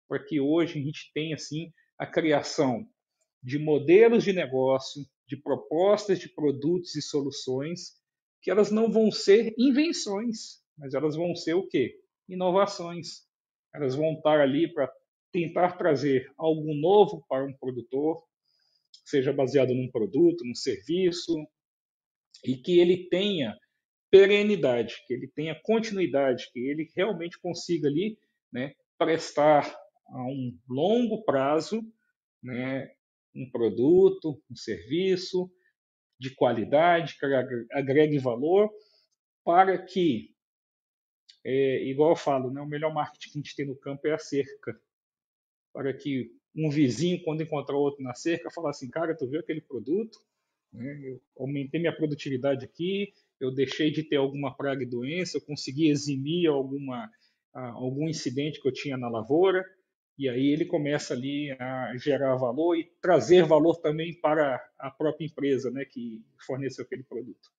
para 0.09 0.23
que 0.23 0.41
hoje 0.41 0.79
a 0.79 0.83
gente 0.83 1.11
tenha, 1.15 1.37
assim, 1.37 1.73
a 1.99 2.07
criação 2.07 2.87
de 3.43 3.59
modelos 3.59 4.25
de 4.25 4.33
negócio, 4.33 5.03
de 5.27 5.37
propostas 5.37 6.19
de 6.19 6.29
produtos 6.29 6.95
e 6.95 7.03
soluções 7.03 7.95
que 8.41 8.51
elas 8.51 8.71
não 8.71 8.91
vão 8.91 9.11
ser 9.11 9.55
invenções, 9.59 10.63
mas 10.79 10.95
elas 10.95 11.17
vão 11.17 11.35
ser 11.35 11.55
o 11.55 11.67
quê? 11.67 11.99
Inovações. 12.29 13.27
Elas 13.75 13.95
vão 13.95 14.13
estar 14.13 14.41
ali 14.41 14.73
para 14.73 14.91
tentar 15.33 15.77
trazer 15.77 16.33
algo 16.39 16.73
novo 16.75 17.25
para 17.29 17.45
um 17.45 17.53
produtor, 17.53 18.23
seja 19.05 19.33
baseado 19.33 19.75
num 19.75 19.91
produto, 19.91 20.45
num 20.45 20.55
serviço, 20.55 21.35
e 22.45 22.57
que 22.57 22.79
ele 22.79 23.09
tenha 23.09 23.59
perenidade, 24.11 25.03
que 25.07 25.15
ele 25.15 25.29
tenha 25.29 25.61
continuidade, 25.63 26.49
que 26.53 26.61
ele 26.61 26.89
realmente 26.95 27.39
consiga 27.41 27.89
ali, 27.89 28.19
né, 28.53 28.75
prestar 28.97 29.77
a 30.09 30.23
um 30.23 30.57
longo 30.69 31.25
prazo, 31.25 31.83
né, 32.43 32.91
um 33.37 33.51
produto, 33.51 34.43
um 34.51 34.57
serviço 34.57 35.51
de 36.19 36.35
qualidade, 36.35 37.19
que 37.19 37.27
agregue 37.73 38.19
valor, 38.19 38.71
para 39.45 39.79
que, 39.79 40.35
é, 41.45 41.85
igual 41.85 42.11
eu 42.11 42.17
falo, 42.17 42.51
né, 42.51 42.61
o 42.61 42.67
melhor 42.67 42.93
marketing 42.93 43.31
que 43.31 43.39
a 43.39 43.43
gente 43.43 43.57
tem 43.57 43.67
no 43.67 43.77
campo 43.77 44.07
é 44.09 44.13
a 44.13 44.19
cerca. 44.19 44.81
Para 45.73 45.93
que 45.93 46.33
um 46.57 46.71
vizinho, 46.71 47.23
quando 47.23 47.43
encontrar 47.43 47.77
outro 47.77 48.03
na 48.03 48.15
cerca, 48.15 48.51
falar 48.51 48.71
assim, 48.71 48.89
cara, 48.89 49.15
tu 49.15 49.29
viu 49.29 49.41
aquele 49.41 49.61
produto? 49.61 50.19
Né, 50.73 51.01
eu 51.05 51.21
aumentei 51.39 51.79
minha 51.79 51.95
produtividade 51.95 52.65
aqui, 52.65 53.13
eu 53.39 53.55
deixei 53.55 53.91
de 53.91 54.03
ter 54.03 54.17
alguma 54.17 54.57
praga 54.57 54.83
e 54.83 54.87
doença, 54.87 55.37
eu 55.37 55.43
consegui 55.43 55.91
eximir 55.91 56.49
alguma, 56.49 57.11
algum 57.53 58.09
incidente 58.09 58.61
que 58.61 58.67
eu 58.67 58.73
tinha 58.73 58.97
na 58.97 59.09
lavoura, 59.09 59.63
e 60.19 60.29
aí 60.29 60.47
ele 60.47 60.65
começa 60.65 61.13
ali 61.13 61.53
a 61.53 61.97
gerar 61.97 62.37
valor 62.37 62.75
e 62.75 62.91
trazer 63.03 63.45
valor 63.45 63.77
também 63.77 64.15
para 64.15 64.65
a 64.79 64.91
própria 64.91 65.27
empresa 65.27 65.71
né, 65.71 65.85
que 65.85 66.25
forneceu 66.47 66.85
aquele 66.85 67.03
produto. 67.03 67.51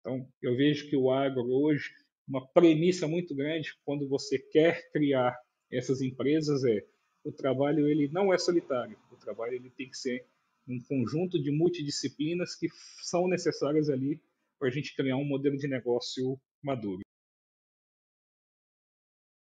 Então, 0.00 0.28
eu 0.42 0.56
vejo 0.56 0.88
que 0.90 0.96
o 0.96 1.10
agro 1.10 1.48
hoje, 1.50 1.90
uma 2.28 2.46
premissa 2.48 3.08
muito 3.08 3.34
grande 3.34 3.74
quando 3.84 4.08
você 4.08 4.38
quer 4.38 4.90
criar 4.90 5.38
essas 5.70 6.02
empresas 6.02 6.64
é 6.64 6.84
o 7.24 7.32
trabalho 7.32 7.88
ele 7.88 8.08
não 8.08 8.32
é 8.32 8.38
solitário, 8.38 8.98
o 9.10 9.16
trabalho 9.16 9.54
ele 9.54 9.70
tem 9.70 9.88
que 9.88 9.96
ser 9.96 10.26
um 10.68 10.80
conjunto 10.80 11.40
de 11.40 11.50
multidisciplinas 11.50 12.54
que 12.54 12.68
são 13.02 13.28
necessárias 13.28 13.88
ali 13.88 14.20
para 14.58 14.68
a 14.68 14.70
gente 14.70 14.94
criar 14.94 15.16
um 15.16 15.24
modelo 15.24 15.56
de 15.56 15.68
negócio 15.68 16.38
maduro. 16.62 17.01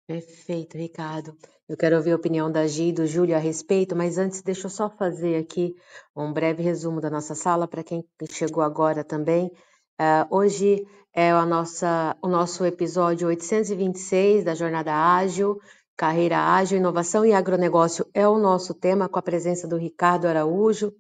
Perfeito, 0.06 0.77
Ricardo. 0.77 1.37
Eu 1.68 1.77
quero 1.77 1.96
ouvir 1.96 2.12
a 2.12 2.16
opinião 2.16 2.50
da 2.50 2.66
Gi 2.66 2.88
e 2.88 2.92
do 2.92 3.06
Júlio 3.06 3.37
a 3.37 3.38
respeito, 3.38 3.94
mas 3.94 4.18
antes 4.18 4.42
deixa 4.42 4.66
eu 4.66 4.70
só 4.70 4.90
fazer 4.90 5.37
aqui 5.37 5.74
um 6.14 6.33
breve 6.33 6.62
resumo 6.62 7.00
da 7.00 7.08
nossa 7.08 7.35
sala 7.35 7.68
para 7.68 7.85
quem 7.85 8.04
chegou 8.29 8.62
agora 8.62 9.04
também. 9.04 9.46
Uh, 10.00 10.27
hoje 10.37 10.85
é 11.14 11.31
a 11.31 11.46
nossa, 11.46 12.16
o 12.20 12.29
nosso 12.29 12.64
episódio 12.66 13.29
826 13.29 14.44
da 14.44 14.54
Jornada 14.54 14.92
Ágil, 14.92 15.60
Carreira 15.96 16.38
Ágil, 16.38 16.79
Inovação 16.79 17.24
e 17.24 17.33
Agronegócio 17.33 18.04
é 18.12 18.27
o 18.27 18.38
nosso 18.38 18.74
tema, 18.74 19.08
com 19.08 19.18
a 19.18 19.22
presença 19.22 19.68
do 19.68 19.77
Ricardo 19.77 20.27
Araújo. 20.27 20.92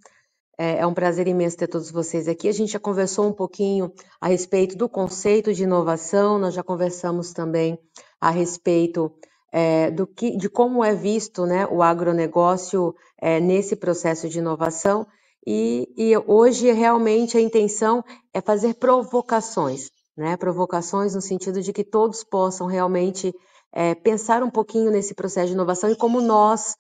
É, 0.56 0.78
é 0.78 0.86
um 0.86 0.94
prazer 0.94 1.26
imenso 1.26 1.56
ter 1.56 1.66
todos 1.66 1.90
vocês 1.90 2.28
aqui. 2.28 2.46
A 2.48 2.52
gente 2.52 2.72
já 2.72 2.78
conversou 2.78 3.28
um 3.28 3.32
pouquinho 3.32 3.92
a 4.20 4.28
respeito 4.28 4.76
do 4.76 4.88
conceito 4.88 5.52
de 5.52 5.64
inovação, 5.64 6.38
nós 6.38 6.54
já 6.54 6.62
conversamos 6.62 7.32
também 7.32 7.76
a 8.22 8.30
respeito 8.30 9.12
é, 9.52 9.90
do 9.90 10.06
que, 10.06 10.36
de 10.36 10.48
como 10.48 10.84
é 10.84 10.94
visto 10.94 11.44
né, 11.44 11.66
o 11.66 11.82
agronegócio 11.82 12.94
é, 13.20 13.40
nesse 13.40 13.74
processo 13.74 14.28
de 14.28 14.38
inovação. 14.38 15.04
e, 15.44 15.92
e 15.96 16.16
hoje 16.28 16.70
realmente 16.70 17.36
a 17.36 17.40
intenção 17.40 18.04
é 18.32 18.40
fazer 18.40 18.74
provocações, 18.74 19.90
né? 20.16 20.36
Provocações 20.36 21.16
no 21.16 21.20
sentido 21.20 21.60
de 21.60 21.72
que 21.72 21.82
todos 21.82 22.22
possam 22.22 22.68
realmente 22.68 23.34
é, 23.72 23.92
pensar 23.92 24.40
um 24.44 24.50
pouquinho 24.50 24.92
nesse 24.92 25.14
processo 25.14 25.48
de 25.48 25.54
inovação 25.54 25.90
e 25.90 25.96
como 25.96 26.20
nós 26.20 26.76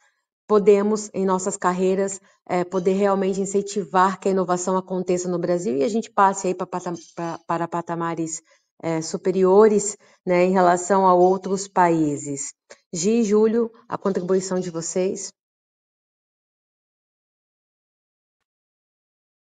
podemos, 0.46 1.10
em 1.12 1.24
nossas 1.26 1.56
carreiras, 1.56 2.20
é, 2.48 2.62
poder 2.62 2.92
realmente 2.92 3.40
incentivar 3.40 4.20
que 4.20 4.28
a 4.28 4.30
inovação 4.30 4.76
aconteça 4.76 5.28
no 5.28 5.40
Brasil 5.40 5.76
e 5.76 5.82
a 5.82 5.88
gente 5.88 6.08
passe 6.08 6.46
aí 6.46 6.54
para, 6.54 7.66
patamares 7.66 8.42
é, 8.82 9.00
superiores 9.00 9.96
né, 10.26 10.42
em 10.42 10.50
relação 10.50 11.06
a 11.06 11.14
outros 11.14 11.68
países. 11.68 12.52
Gi 12.92 13.20
e 13.20 13.24
Júlio, 13.24 13.72
a 13.88 13.96
contribuição 13.96 14.58
de 14.58 14.70
vocês. 14.70 15.32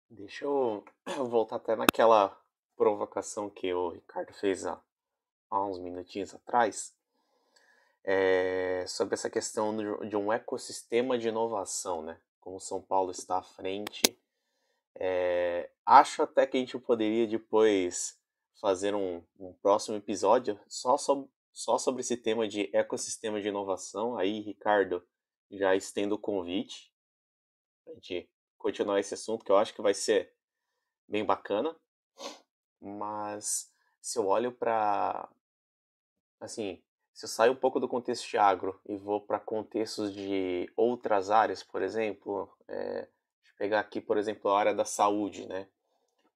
Deixa 0.09 0.45
eu 0.45 0.83
voltar 1.27 1.55
até 1.55 1.75
naquela 1.75 2.39
provocação 2.77 3.49
que 3.49 3.73
o 3.73 3.89
Ricardo 3.89 4.31
fez 4.33 4.65
há, 4.65 4.79
há 5.49 5.65
uns 5.65 5.79
minutinhos 5.79 6.33
atrás, 6.33 6.95
é, 8.03 8.85
sobre 8.87 9.15
essa 9.15 9.29
questão 9.29 9.75
de 10.07 10.15
um 10.15 10.31
ecossistema 10.31 11.17
de 11.17 11.27
inovação, 11.27 12.01
né? 12.01 12.19
Como 12.39 12.59
São 12.59 12.81
Paulo 12.81 13.11
está 13.11 13.37
à 13.37 13.43
frente. 13.43 14.01
É, 14.95 15.69
acho 15.85 16.23
até 16.23 16.45
que 16.45 16.57
a 16.57 16.59
gente 16.59 16.77
poderia 16.79 17.27
depois 17.27 18.19
fazer 18.61 18.93
um, 18.93 19.23
um 19.39 19.53
próximo 19.53 19.97
episódio 19.97 20.57
só 20.67 20.95
sobre, 20.95 21.27
só 21.51 21.79
sobre 21.79 22.01
esse 22.01 22.15
tema 22.15 22.47
de 22.47 22.69
ecossistema 22.73 23.41
de 23.41 23.47
inovação. 23.47 24.15
Aí, 24.17 24.39
Ricardo, 24.39 25.03
já 25.49 25.75
estendo 25.75 26.15
o 26.15 26.19
convite 26.19 26.93
para 27.83 27.93
a 27.93 27.95
gente 27.95 28.29
continuar 28.57 28.99
esse 28.99 29.15
assunto, 29.15 29.43
que 29.43 29.51
eu 29.51 29.57
acho 29.57 29.73
que 29.73 29.81
vai 29.81 29.95
ser 29.95 30.31
bem 31.07 31.25
bacana. 31.25 31.75
Mas 32.79 33.73
se 33.99 34.19
eu 34.19 34.27
olho 34.27 34.51
para. 34.51 35.27
Assim, 36.39 36.81
se 37.13 37.25
eu 37.25 37.29
saio 37.29 37.53
um 37.53 37.55
pouco 37.55 37.79
do 37.79 37.87
contexto 37.87 38.27
de 38.29 38.37
agro 38.37 38.79
e 38.87 38.95
vou 38.95 39.21
para 39.21 39.39
contextos 39.39 40.13
de 40.13 40.71
outras 40.75 41.29
áreas, 41.29 41.63
por 41.63 41.81
exemplo, 41.81 42.51
é, 42.67 43.07
pegar 43.57 43.79
aqui, 43.79 43.99
por 43.99 44.17
exemplo, 44.17 44.49
a 44.49 44.59
área 44.59 44.73
da 44.73 44.85
saúde, 44.85 45.47
né? 45.47 45.67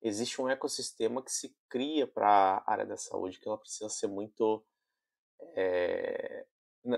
Existe 0.02 0.42
um 0.42 0.50
ecossistema 0.50 1.24
que 1.24 1.32
se 1.32 1.56
cria 1.70 2.06
para 2.06 2.64
a 2.66 2.72
área 2.72 2.86
da 2.86 2.98
saúde, 2.98 3.40
que 3.40 3.48
ela 3.48 3.58
precisa 3.58 3.90
ser 3.90 4.08
muito 4.08 4.64
é, 5.56 6.46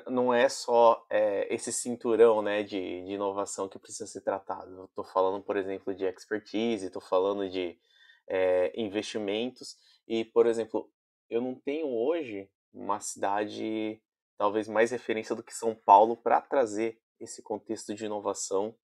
não 0.10 0.34
é 0.34 0.50
só 0.50 1.06
é, 1.10 1.54
esse 1.54 1.72
cinturão 1.72 2.42
né, 2.42 2.62
de, 2.62 3.04
de, 3.06 3.14
inovação 3.14 3.70
que 3.70 3.80
precisa 3.80 4.06
ser 4.06 4.22
tratado. 4.22 4.86
Estou 4.86 5.06
falando, 5.06 5.42
por 5.42 5.56
exemplo, 5.56 5.96
de 5.96 6.06
expertise, 6.06 6.88
estou 6.88 7.02
falando 7.02 7.50
de 7.50 7.80
é, 8.28 8.72
investimentos. 8.80 9.78
E, 10.08 10.26
por 10.26 10.46
exemplo, 10.46 10.92
eu 11.30 11.42
não 11.42 11.56
tenho 11.56 11.88
hoje 11.88 12.50
uma 12.74 13.00
cidade 13.00 14.02
talvez 14.38 14.68
mais 14.68 14.92
referência 14.92 15.36
do 15.36 15.42
que 15.42 15.54
São 15.54 15.74
Paulo 15.74 16.18
para 16.18 16.42
trazer 16.42 17.00
esse 17.20 17.42
contexto 17.42 17.96
de 17.96 18.06
inovação 18.06 18.76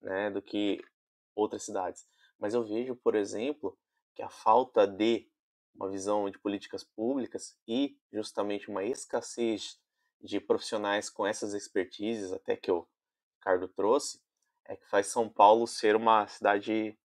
né, 0.00 0.30
do 0.30 0.40
que 0.40 0.82
outras 1.36 1.62
cidades. 1.62 2.06
Mas 2.42 2.54
eu 2.54 2.64
vejo, 2.64 2.96
por 2.96 3.14
exemplo, 3.14 3.78
que 4.16 4.20
a 4.20 4.28
falta 4.28 4.84
de 4.84 5.30
uma 5.72 5.88
visão 5.88 6.28
de 6.28 6.40
políticas 6.40 6.82
públicas 6.82 7.56
e 7.68 7.96
justamente 8.12 8.68
uma 8.68 8.82
escassez 8.82 9.80
de 10.20 10.40
profissionais 10.40 11.08
com 11.08 11.24
essas 11.24 11.54
expertises, 11.54 12.32
até 12.32 12.56
que 12.56 12.72
o 12.72 12.84
Ricardo 13.36 13.68
trouxe, 13.68 14.20
é 14.64 14.74
que 14.74 14.84
faz 14.88 15.06
São 15.06 15.28
Paulo 15.28 15.68
ser 15.68 15.94
uma 15.94 16.26
cidade 16.26 16.98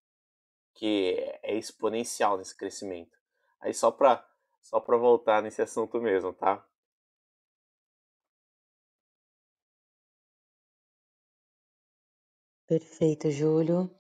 que 0.73 1.13
é 1.43 1.55
exponencial 1.55 2.39
nesse 2.39 2.57
crescimento. 2.57 3.15
Aí 3.59 3.75
só 3.75 3.91
para 3.91 4.27
só 4.63 4.79
para 4.79 4.97
voltar 4.97 5.43
nesse 5.43 5.61
assunto 5.61 6.01
mesmo, 6.01 6.33
tá? 6.33 6.67
Perfeito, 12.65 13.29
Júlio. 13.29 13.96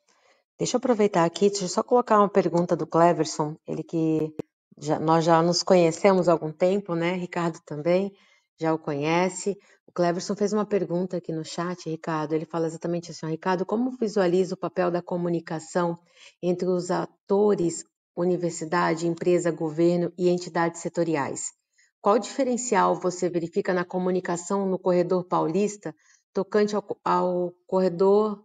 Deixa 0.59 0.75
eu 0.75 0.79
aproveitar 0.79 1.23
aqui, 1.23 1.49
deixa 1.49 1.65
eu 1.65 1.69
só 1.69 1.83
colocar 1.83 2.17
uma 2.17 2.29
pergunta 2.29 2.75
do 2.75 2.87
Cleverson, 2.87 3.55
ele 3.67 3.83
que 3.83 4.33
já, 4.79 4.99
nós 4.99 5.23
já 5.23 5.39
nos 5.41 5.61
conhecemos 5.61 6.27
há 6.27 6.31
algum 6.31 6.51
tempo, 6.51 6.95
né? 6.95 7.13
Ricardo 7.13 7.59
também 7.63 8.11
já 8.59 8.73
o 8.73 8.79
conhece. 8.79 9.55
O 9.85 9.91
Cleverson 9.91 10.35
fez 10.35 10.53
uma 10.53 10.65
pergunta 10.65 11.17
aqui 11.17 11.31
no 11.31 11.45
chat, 11.45 11.87
Ricardo. 11.87 12.33
Ele 12.33 12.45
fala 12.45 12.65
exatamente 12.65 13.11
assim: 13.11 13.27
Ricardo, 13.27 13.67
como 13.67 13.91
visualiza 13.97 14.55
o 14.55 14.57
papel 14.57 14.89
da 14.89 14.99
comunicação 15.01 15.99
entre 16.41 16.67
os 16.67 16.89
atores, 16.89 17.83
universidade, 18.15 19.07
empresa, 19.07 19.51
governo 19.51 20.11
e 20.17 20.27
entidades 20.27 20.81
setoriais? 20.81 21.53
Qual 22.01 22.17
diferencial 22.17 22.95
você 22.95 23.29
verifica 23.29 23.75
na 23.75 23.85
comunicação 23.85 24.67
no 24.67 24.79
corredor 24.79 25.23
paulista, 25.25 25.93
tocante 26.33 26.75
ao, 26.75 26.83
ao 27.03 27.53
corredor, 27.67 28.43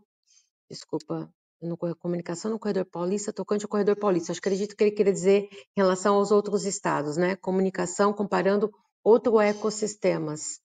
desculpa, 0.70 1.32
no 1.62 1.76
comunicação 1.96 2.50
no 2.50 2.58
corredor 2.58 2.84
paulista, 2.84 3.32
tocante 3.32 3.64
ao 3.64 3.68
corredor 3.68 3.96
paulista? 3.96 4.32
Acho, 4.32 4.40
acredito 4.40 4.76
que 4.76 4.84
ele 4.84 4.90
queria 4.90 5.12
dizer 5.12 5.48
em 5.52 5.80
relação 5.80 6.16
aos 6.16 6.30
outros 6.30 6.66
estados, 6.66 7.16
né? 7.16 7.36
Comunicação 7.36 8.12
comparando 8.12 8.70
outro 9.02 9.40
ecossistemas. 9.40 10.60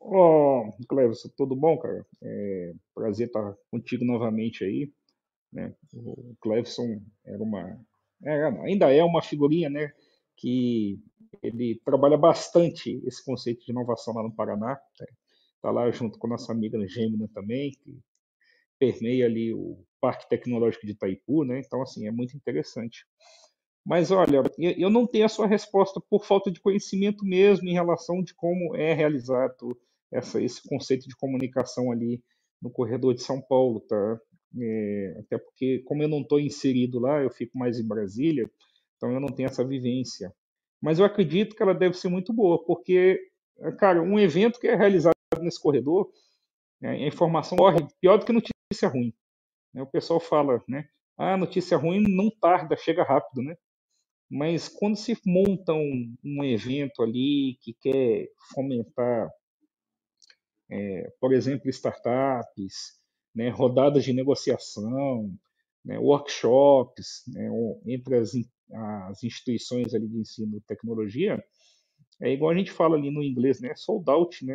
Oh, 0.00 0.72
Cleves, 0.88 1.22
tudo 1.36 1.54
bom, 1.54 1.78
cara? 1.78 2.06
É, 2.22 2.72
prazer 2.94 3.26
estar 3.26 3.54
contigo 3.70 4.04
novamente 4.04 4.64
aí. 4.64 4.90
Né? 5.52 5.74
O 5.94 6.34
Clevson 6.40 7.00
era 7.24 7.42
uma, 7.42 7.78
é, 8.24 8.44
ainda 8.62 8.92
é 8.92 9.02
uma 9.02 9.22
figurinha, 9.22 9.68
né? 9.68 9.92
Que 10.36 10.98
ele 11.42 11.80
trabalha 11.84 12.16
bastante 12.16 13.02
esse 13.06 13.24
conceito 13.24 13.64
de 13.64 13.72
inovação 13.72 14.14
lá 14.14 14.22
no 14.22 14.34
Paraná. 14.34 14.80
Está 15.58 15.72
lá 15.72 15.90
junto 15.90 16.18
com 16.18 16.28
a 16.28 16.30
nossa 16.30 16.52
amiga 16.52 16.78
Gêmea 16.86 17.28
também, 17.34 17.72
que 17.72 17.98
permeia 18.78 19.26
ali 19.26 19.52
o 19.52 19.84
Parque 20.00 20.28
Tecnológico 20.28 20.86
de 20.86 20.92
Itaipu, 20.92 21.44
né? 21.44 21.60
Então, 21.60 21.82
assim, 21.82 22.06
é 22.06 22.12
muito 22.12 22.36
interessante. 22.36 23.04
Mas 23.84 24.10
olha, 24.10 24.42
eu 24.58 24.90
não 24.90 25.06
tenho 25.06 25.24
a 25.24 25.28
sua 25.28 25.46
resposta 25.46 26.00
por 26.10 26.24
falta 26.24 26.50
de 26.50 26.60
conhecimento 26.60 27.24
mesmo 27.24 27.68
em 27.68 27.72
relação 27.72 28.22
de 28.22 28.34
como 28.34 28.76
é 28.76 28.92
realizado 28.92 29.76
essa, 30.12 30.40
esse 30.40 30.62
conceito 30.68 31.08
de 31.08 31.16
comunicação 31.16 31.90
ali 31.90 32.22
no 32.62 32.70
corredor 32.70 33.14
de 33.14 33.22
São 33.22 33.40
Paulo, 33.40 33.80
tá? 33.80 34.20
É, 34.60 35.16
até 35.20 35.38
porque, 35.38 35.80
como 35.86 36.02
eu 36.02 36.08
não 36.08 36.20
estou 36.20 36.38
inserido 36.38 36.98
lá, 36.98 37.22
eu 37.22 37.30
fico 37.30 37.58
mais 37.58 37.78
em 37.78 37.86
Brasília, 37.86 38.48
então 38.96 39.10
eu 39.12 39.20
não 39.20 39.28
tenho 39.28 39.48
essa 39.48 39.64
vivência. 39.64 40.32
Mas 40.80 40.98
eu 40.98 41.04
acredito 41.04 41.56
que 41.56 41.62
ela 41.62 41.74
deve 41.74 41.96
ser 41.96 42.08
muito 42.08 42.32
boa, 42.32 42.64
porque, 42.64 43.20
cara, 43.78 44.02
um 44.02 44.18
evento 44.18 44.60
que 44.60 44.68
é 44.68 44.76
realizado 44.76 45.17
nesse 45.40 45.60
corredor, 45.60 46.10
é, 46.82 46.88
a 46.88 47.06
informação 47.06 47.58
corre 47.58 47.86
pior 48.00 48.18
do 48.18 48.24
que 48.24 48.32
notícia 48.32 48.88
ruim. 48.88 49.12
Né? 49.72 49.82
O 49.82 49.86
pessoal 49.86 50.20
fala, 50.20 50.62
né? 50.68 50.88
Ah, 51.16 51.36
notícia 51.36 51.76
ruim 51.76 52.02
não 52.08 52.30
tarda, 52.30 52.76
chega 52.76 53.02
rápido, 53.02 53.42
né? 53.42 53.56
Mas 54.30 54.68
quando 54.68 54.96
se 54.96 55.18
monta 55.26 55.72
um, 55.72 56.14
um 56.24 56.44
evento 56.44 57.02
ali 57.02 57.58
que 57.62 57.74
quer 57.74 58.28
fomentar, 58.54 59.28
é, 60.70 61.10
por 61.18 61.32
exemplo, 61.32 61.70
startups, 61.70 63.00
né, 63.34 63.48
rodadas 63.48 64.04
de 64.04 64.12
negociação, 64.12 65.32
né, 65.82 65.98
workshops 65.98 67.22
né, 67.28 67.48
entre 67.86 68.16
as, 68.16 68.32
as 69.08 69.24
instituições 69.24 69.94
ali 69.94 70.06
de 70.06 70.18
ensino 70.18 70.58
e 70.58 70.60
tecnologia, 70.60 71.42
é 72.20 72.30
igual 72.30 72.50
a 72.50 72.54
gente 72.54 72.70
fala 72.70 72.96
ali 72.96 73.10
no 73.10 73.22
inglês, 73.22 73.60
né, 73.60 73.74
sold 73.74 74.10
out, 74.10 74.44
né, 74.44 74.54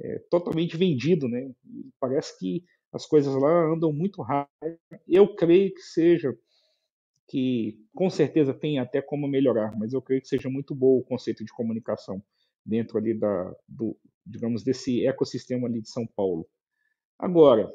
é, 0.00 0.18
totalmente 0.30 0.76
vendido, 0.76 1.28
né, 1.28 1.50
parece 1.98 2.38
que 2.38 2.64
as 2.92 3.06
coisas 3.06 3.34
lá 3.34 3.72
andam 3.72 3.92
muito 3.92 4.22
rápido. 4.22 4.78
Eu 5.06 5.34
creio 5.34 5.72
que 5.72 5.80
seja 5.80 6.36
que 7.28 7.78
com 7.94 8.10
certeza 8.10 8.52
tem 8.52 8.80
até 8.80 9.00
como 9.00 9.28
melhorar, 9.28 9.76
mas 9.78 9.92
eu 9.92 10.02
creio 10.02 10.20
que 10.20 10.26
seja 10.26 10.50
muito 10.50 10.74
bom 10.74 10.98
o 10.98 11.04
conceito 11.04 11.44
de 11.44 11.52
comunicação 11.52 12.20
dentro 12.66 12.98
ali 12.98 13.14
da, 13.14 13.54
do, 13.68 13.96
digamos, 14.26 14.64
desse 14.64 15.06
ecossistema 15.06 15.68
ali 15.68 15.80
de 15.80 15.88
São 15.88 16.06
Paulo. 16.06 16.48
Agora, 17.16 17.72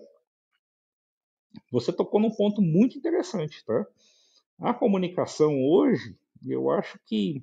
você 1.71 1.93
tocou 1.93 2.19
num 2.19 2.31
ponto 2.31 2.61
muito 2.61 2.97
interessante, 2.97 3.63
tá? 3.63 3.87
A 4.59 4.73
comunicação 4.73 5.63
hoje, 5.63 6.17
eu 6.45 6.69
acho 6.69 6.99
que 7.05 7.41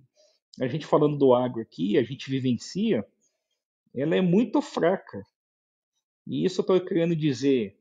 a 0.61 0.67
gente 0.67 0.87
falando 0.87 1.17
do 1.17 1.33
agro 1.33 1.63
aqui, 1.63 1.97
a 1.97 2.03
gente 2.03 2.31
vivencia, 2.31 3.07
ela 3.95 4.17
é 4.17 4.21
muito 4.21 4.61
fraca. 4.61 5.23
E 6.27 6.45
isso 6.45 6.61
eu 6.61 6.63
estou 6.63 6.81
querendo 6.81 7.17
dizer 7.17 7.79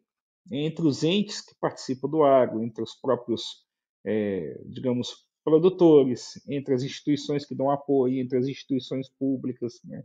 entre 0.52 0.86
os 0.86 1.04
entes 1.04 1.42
que 1.42 1.54
participam 1.60 2.10
do 2.10 2.24
agro, 2.24 2.64
entre 2.64 2.82
os 2.84 2.96
próprios 2.96 3.66
é, 4.04 4.60
digamos, 4.66 5.26
produtores, 5.44 6.42
entre 6.48 6.74
as 6.74 6.84
instituições 6.84 7.46
que 7.46 7.56
dão 7.56 7.70
apoio, 7.70 8.20
entre 8.20 8.38
as 8.38 8.48
instituições 8.48 9.10
públicas. 9.10 9.82
Né? 9.84 10.04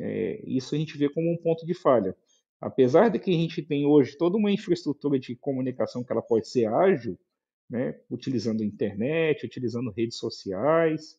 É, 0.00 0.42
isso 0.46 0.74
a 0.74 0.78
gente 0.78 0.96
vê 0.96 1.08
como 1.08 1.32
um 1.32 1.36
ponto 1.36 1.66
de 1.66 1.74
falha. 1.74 2.16
apesar 2.60 3.08
de 3.08 3.18
que 3.18 3.30
a 3.30 3.34
gente 3.34 3.62
tem 3.62 3.86
hoje 3.86 4.16
toda 4.16 4.36
uma 4.36 4.50
infraestrutura 4.50 5.18
de 5.18 5.36
comunicação 5.36 6.02
que 6.02 6.12
ela 6.12 6.22
pode 6.22 6.48
ser 6.48 6.66
ágil, 6.66 7.18
né, 7.70 8.00
utilizando 8.10 8.62
a 8.62 8.66
internet, 8.66 9.46
utilizando 9.46 9.90
redes 9.90 10.16
sociais, 10.16 11.18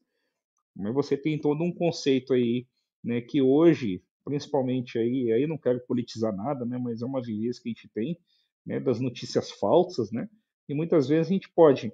mas 0.76 0.93
você 0.93 1.16
tem 1.16 1.39
todo 1.39 1.64
um 1.64 1.72
conceito 1.72 2.34
aí, 2.34 2.66
né, 3.04 3.22
que 3.22 3.41
hoje, 3.41 4.04
principalmente 4.24 4.97
aí, 4.97 5.32
aí 5.32 5.47
não 5.47 5.58
quero 5.58 5.80
politizar 5.86 6.36
nada, 6.36 6.66
né, 6.66 6.78
mas 6.78 7.02
é 7.02 7.06
uma 7.06 7.22
vivência 7.22 7.62
que 7.62 7.70
a 7.70 7.74
gente 7.74 7.89
tem, 7.89 8.20
né, 8.66 8.80
das 8.80 9.00
notícias 9.00 9.52
falsas, 9.52 10.12
né, 10.12 10.30
e 10.68 10.74
muitas 10.74 11.08
vezes 11.08 11.28
a 11.28 11.34
gente 11.34 11.50
pode 11.50 11.88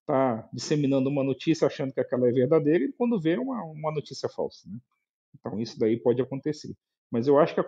estar 0.00 0.42
tá 0.42 0.48
disseminando 0.52 1.08
uma 1.08 1.24
notícia 1.24 1.66
achando 1.66 1.92
que 1.92 2.00
aquela 2.00 2.28
é 2.28 2.32
verdadeira 2.32 2.84
e 2.84 2.92
quando 2.92 3.20
vê 3.20 3.36
uma, 3.36 3.62
uma 3.64 3.92
notícia 3.92 4.28
falsa, 4.28 4.68
né. 4.68 4.78
Então 5.38 5.60
isso 5.60 5.78
daí 5.78 5.98
pode 5.98 6.22
acontecer. 6.22 6.74
Mas 7.10 7.28
eu 7.28 7.38
acho 7.38 7.54
que 7.54 7.60
a, 7.60 7.64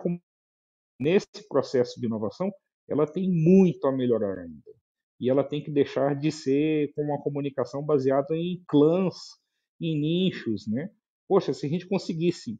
nesse 0.99 1.47
processo 1.47 1.99
de 1.99 2.07
inovação 2.07 2.51
ela 2.87 3.05
tem 3.05 3.29
muito 3.31 3.85
a 3.87 3.91
melhorar 3.91 4.39
ainda 4.39 4.71
e 5.19 5.29
ela 5.29 5.43
tem 5.43 5.61
que 5.61 5.69
deixar 5.69 6.15
de 6.15 6.31
ser 6.31 6.93
com 6.93 7.03
uma 7.03 7.21
comunicação 7.21 7.83
baseada 7.83 8.35
em 8.35 8.63
clãs, 8.67 9.15
em 9.79 9.99
nichos, 9.99 10.65
né? 10.65 10.89
Poxa, 11.27 11.53
se 11.53 11.65
a 11.65 11.69
gente 11.69 11.87
conseguisse 11.87 12.59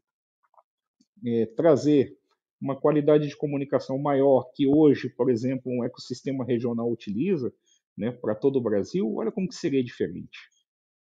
é, 1.26 1.46
trazer 1.56 2.16
uma 2.60 2.78
qualidade 2.78 3.26
de 3.28 3.36
comunicação 3.36 3.98
maior 3.98 4.50
que 4.54 4.66
hoje, 4.66 5.08
por 5.10 5.30
exemplo, 5.30 5.72
um 5.72 5.84
ecossistema 5.84 6.44
regional 6.44 6.90
utiliza, 6.90 7.52
né, 7.96 8.12
para 8.12 8.34
todo 8.34 8.56
o 8.56 8.62
Brasil, 8.62 9.14
olha 9.16 9.32
como 9.32 9.48
que 9.48 9.54
seria 9.54 9.82
diferente. 9.82 10.38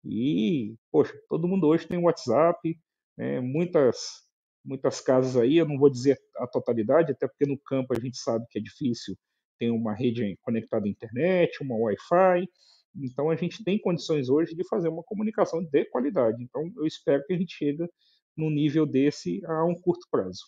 E, 0.06 0.76
poxa, 0.92 1.14
todo 1.30 1.48
mundo 1.48 1.68
hoje 1.68 1.88
tem 1.88 1.98
WhatsApp, 1.98 2.78
né, 3.18 3.40
muitas 3.42 4.30
muitas 4.64 5.02
casas 5.02 5.36
aí, 5.38 5.58
eu 5.58 5.68
não 5.68 5.78
vou 5.78 5.90
dizer 5.90 6.20
a 6.38 6.46
totalidade, 6.48 7.12
até 7.12 7.28
porque 7.28 7.48
no 7.48 7.58
campo 7.58 7.96
a 7.96 8.00
gente 8.00 8.18
sabe 8.18 8.46
que 8.50 8.60
é 8.60 8.62
difícil 8.62 9.16
tem 9.62 9.70
uma 9.70 9.94
rede 9.94 10.36
conectada 10.42 10.88
à 10.88 10.90
internet, 10.90 11.62
uma 11.62 11.76
Wi-Fi. 11.78 12.48
Então 12.96 13.30
a 13.30 13.36
gente 13.36 13.64
tem 13.64 13.80
condições 13.80 14.28
hoje 14.28 14.56
de 14.56 14.68
fazer 14.68 14.90
uma 14.90 15.04
comunicação 15.04 15.64
de 15.64 15.86
qualidade. 15.86 16.44
Então 16.44 16.64
eu 16.78 16.88
espero 16.88 17.24
que 17.28 17.34
a 17.34 17.38
gente 17.38 17.54
chegue 17.54 17.88
num 18.36 18.50
nível 18.50 18.86
desse 18.86 19.44
a 19.46 19.64
um 19.66 19.76
curto 19.76 20.08
prazo. 20.10 20.46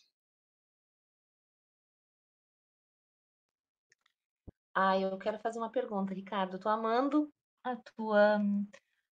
Ah, 4.76 5.00
eu 5.00 5.18
quero 5.20 5.40
fazer 5.40 5.60
uma 5.60 5.72
pergunta, 5.72 6.14
Ricardo. 6.14 6.56
Estou 6.56 6.72
amando 6.72 7.32
a 7.64 7.76
tua, 7.76 8.40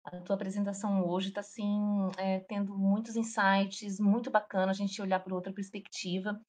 a 0.05 0.21
tua 0.21 0.35
apresentação 0.35 1.05
hoje. 1.05 1.29
Está 1.29 1.41
assim, 1.41 2.09
é, 2.17 2.39
tendo 2.41 2.77
muitos 2.77 3.15
insights, 3.15 3.99
muito 3.99 4.31
bacana 4.31 4.71
a 4.71 4.75
gente 4.75 5.01
olhar 5.01 5.19
por 5.21 5.33
outra 5.33 5.53
perspectiva. 5.53 6.39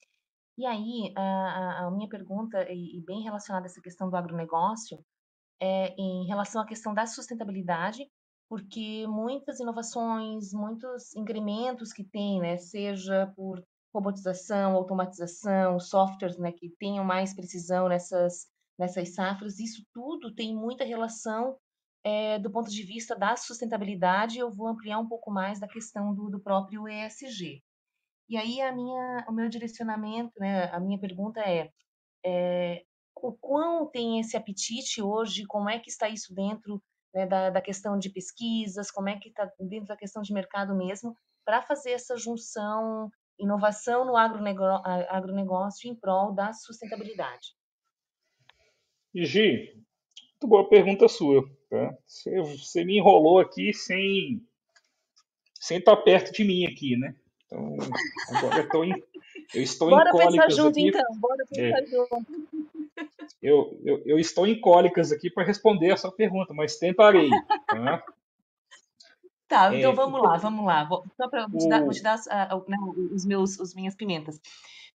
E 0.56 0.66
aí, 0.66 1.12
a, 1.16 1.86
a 1.86 1.90
minha 1.90 2.08
pergunta, 2.08 2.64
e, 2.70 2.98
e 2.98 3.04
bem 3.04 3.22
relacionada 3.22 3.66
a 3.66 3.68
essa 3.68 3.80
questão 3.80 4.08
do 4.08 4.16
agronegócio, 4.16 5.04
é 5.60 5.94
em 5.98 6.26
relação 6.26 6.62
à 6.62 6.66
questão 6.66 6.94
da 6.94 7.06
sustentabilidade, 7.06 8.08
porque 8.50 9.06
muitas 9.06 9.60
inovações, 9.60 10.52
muitos 10.52 11.14
incrementos 11.14 11.92
que 11.92 12.02
tem, 12.02 12.40
né, 12.40 12.58
seja 12.58 13.32
por 13.36 13.64
robotização, 13.94 14.72
automatização, 14.72 15.78
softwares, 15.78 16.36
né, 16.36 16.50
que 16.50 16.68
tenham 16.70 17.04
mais 17.04 17.32
precisão 17.32 17.88
nessas 17.88 18.48
nessas 18.76 19.14
safras, 19.14 19.58
isso 19.60 19.84
tudo 19.92 20.34
tem 20.34 20.56
muita 20.56 20.84
relação 20.84 21.58
é, 22.02 22.38
do 22.38 22.50
ponto 22.50 22.70
de 22.70 22.82
vista 22.82 23.14
da 23.14 23.36
sustentabilidade. 23.36 24.38
Eu 24.38 24.50
vou 24.50 24.68
ampliar 24.68 24.98
um 24.98 25.06
pouco 25.06 25.30
mais 25.30 25.60
da 25.60 25.68
questão 25.68 26.14
do, 26.14 26.30
do 26.30 26.40
próprio 26.40 26.88
ESG. 26.88 27.62
E 28.26 28.38
aí 28.38 28.58
a 28.62 28.72
minha, 28.72 29.26
o 29.28 29.32
meu 29.32 29.50
direcionamento, 29.50 30.32
né, 30.38 30.64
a 30.72 30.80
minha 30.80 30.98
pergunta 30.98 31.40
é, 31.40 31.70
é 32.24 32.82
o 33.14 33.32
quão 33.34 33.86
tem 33.86 34.18
esse 34.18 34.34
apetite 34.34 35.02
hoje, 35.02 35.44
como 35.44 35.68
é 35.68 35.78
que 35.78 35.90
está 35.90 36.08
isso 36.08 36.34
dentro 36.34 36.82
né, 37.14 37.26
da, 37.26 37.50
da 37.50 37.60
questão 37.60 37.98
de 37.98 38.10
pesquisas, 38.10 38.90
como 38.90 39.08
é 39.08 39.18
que 39.18 39.28
está 39.28 39.50
dentro 39.58 39.88
da 39.88 39.96
questão 39.96 40.22
de 40.22 40.32
mercado 40.32 40.74
mesmo, 40.74 41.14
para 41.44 41.62
fazer 41.62 41.90
essa 41.90 42.16
junção, 42.16 43.10
inovação 43.38 44.04
no 44.04 44.16
agronegócio, 44.16 44.84
agronegócio 45.08 45.90
em 45.90 45.94
prol 45.94 46.32
da 46.32 46.52
sustentabilidade. 46.52 47.54
Gi, 49.14 49.74
muito 50.32 50.46
boa 50.46 50.68
pergunta 50.68 51.08
sua. 51.08 51.42
Tá? 51.68 51.96
Você, 52.06 52.40
você 52.40 52.84
me 52.84 52.98
enrolou 52.98 53.38
aqui 53.38 53.72
sem, 53.72 54.44
sem 55.54 55.78
estar 55.78 55.96
perto 55.98 56.32
de 56.32 56.44
mim 56.44 56.66
aqui, 56.66 56.96
né? 56.96 57.14
Então, 57.46 57.76
agora 58.28 58.58
eu, 58.58 58.68
tô 58.68 58.84
em, 58.84 58.92
eu 59.54 59.62
estou 59.62 59.90
Bora 59.90 60.08
em 60.08 60.12
cólicas 60.12 60.46
pensar 60.46 60.62
junto, 60.62 60.78
aqui. 60.78 60.88
então. 60.88 61.18
Bora 61.18 61.44
pensar 61.48 61.82
é. 61.82 61.86
junto. 61.86 62.69
Eu, 63.42 63.80
eu, 63.84 64.02
eu, 64.04 64.18
estou 64.18 64.46
em 64.46 64.60
cólicas 64.60 65.12
aqui 65.12 65.30
para 65.30 65.44
responder 65.44 65.92
a 65.92 65.96
sua 65.96 66.12
pergunta, 66.12 66.52
mas 66.52 66.76
tentarei. 66.76 67.30
Tá, 67.66 68.04
tá 69.48 69.76
então 69.76 69.92
é, 69.92 69.94
vamos 69.94 70.22
lá, 70.22 70.36
vamos 70.36 70.64
lá. 70.64 70.84
Vou, 70.84 71.04
só 71.16 71.28
para 71.28 71.46
te 71.46 71.68
dar, 71.68 71.82
vou 71.82 71.92
te 71.92 72.02
dar 72.02 72.18
uh, 72.18 72.56
uh, 72.56 73.14
os 73.14 73.24
meus, 73.24 73.58
os 73.58 73.74
minhas 73.74 73.94
pimentas. 73.94 74.40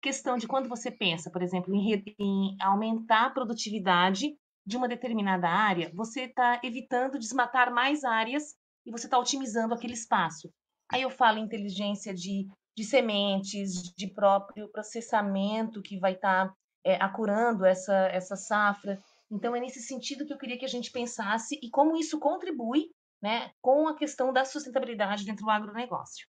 Questão 0.01 0.37
de 0.37 0.47
quando 0.47 0.67
você 0.67 0.89
pensa, 0.89 1.29
por 1.29 1.43
exemplo, 1.43 1.73
em, 1.75 2.03
em 2.17 2.57
aumentar 2.59 3.25
a 3.27 3.29
produtividade 3.29 4.35
de 4.65 4.77
uma 4.77 4.87
determinada 4.87 5.47
área, 5.47 5.91
você 5.93 6.21
está 6.21 6.59
evitando 6.63 7.19
desmatar 7.19 7.73
mais 7.73 8.03
áreas 8.03 8.55
e 8.85 8.91
você 8.91 9.07
está 9.07 9.17
otimizando 9.17 9.73
aquele 9.73 9.93
espaço. 9.93 10.51
Aí 10.91 11.03
eu 11.03 11.09
falo 11.09 11.39
inteligência 11.39 12.13
de, 12.13 12.47
de 12.75 12.83
sementes, 12.83 13.93
de 13.95 14.07
próprio 14.07 14.67
processamento 14.69 15.81
que 15.81 15.99
vai 15.99 16.13
estar 16.13 16.47
tá, 16.47 16.55
é, 16.83 16.95
acurando 16.95 17.65
essa, 17.65 18.07
essa 18.07 18.35
safra. 18.35 19.01
Então, 19.29 19.55
é 19.55 19.59
nesse 19.59 19.81
sentido 19.81 20.25
que 20.25 20.33
eu 20.33 20.37
queria 20.37 20.57
que 20.57 20.65
a 20.65 20.69
gente 20.69 20.91
pensasse 20.91 21.59
e 21.61 21.69
como 21.69 21.95
isso 21.95 22.19
contribui 22.19 22.91
né, 23.21 23.51
com 23.61 23.87
a 23.87 23.95
questão 23.95 24.33
da 24.33 24.43
sustentabilidade 24.43 25.25
dentro 25.25 25.45
do 25.45 25.49
agronegócio. 25.49 26.27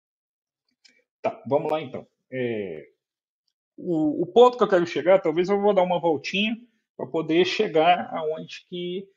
Tá, 1.22 1.42
vamos 1.46 1.70
lá 1.70 1.80
então. 1.80 2.06
É, 2.30 2.86
o, 3.76 4.22
o, 4.22 4.26
ponto 4.26 4.56
que 4.56 4.64
eu 4.64 4.68
quero 4.68 4.86
chegar, 4.86 5.20
talvez 5.20 5.48
eu 5.48 5.60
vou 5.60 5.72
dar 5.72 5.82
uma 5.82 6.00
voltinha 6.00 6.56
para 6.96 7.06
poder 7.06 7.44
chegar 7.44 8.10
aonde 8.12 8.66
que 8.68 9.08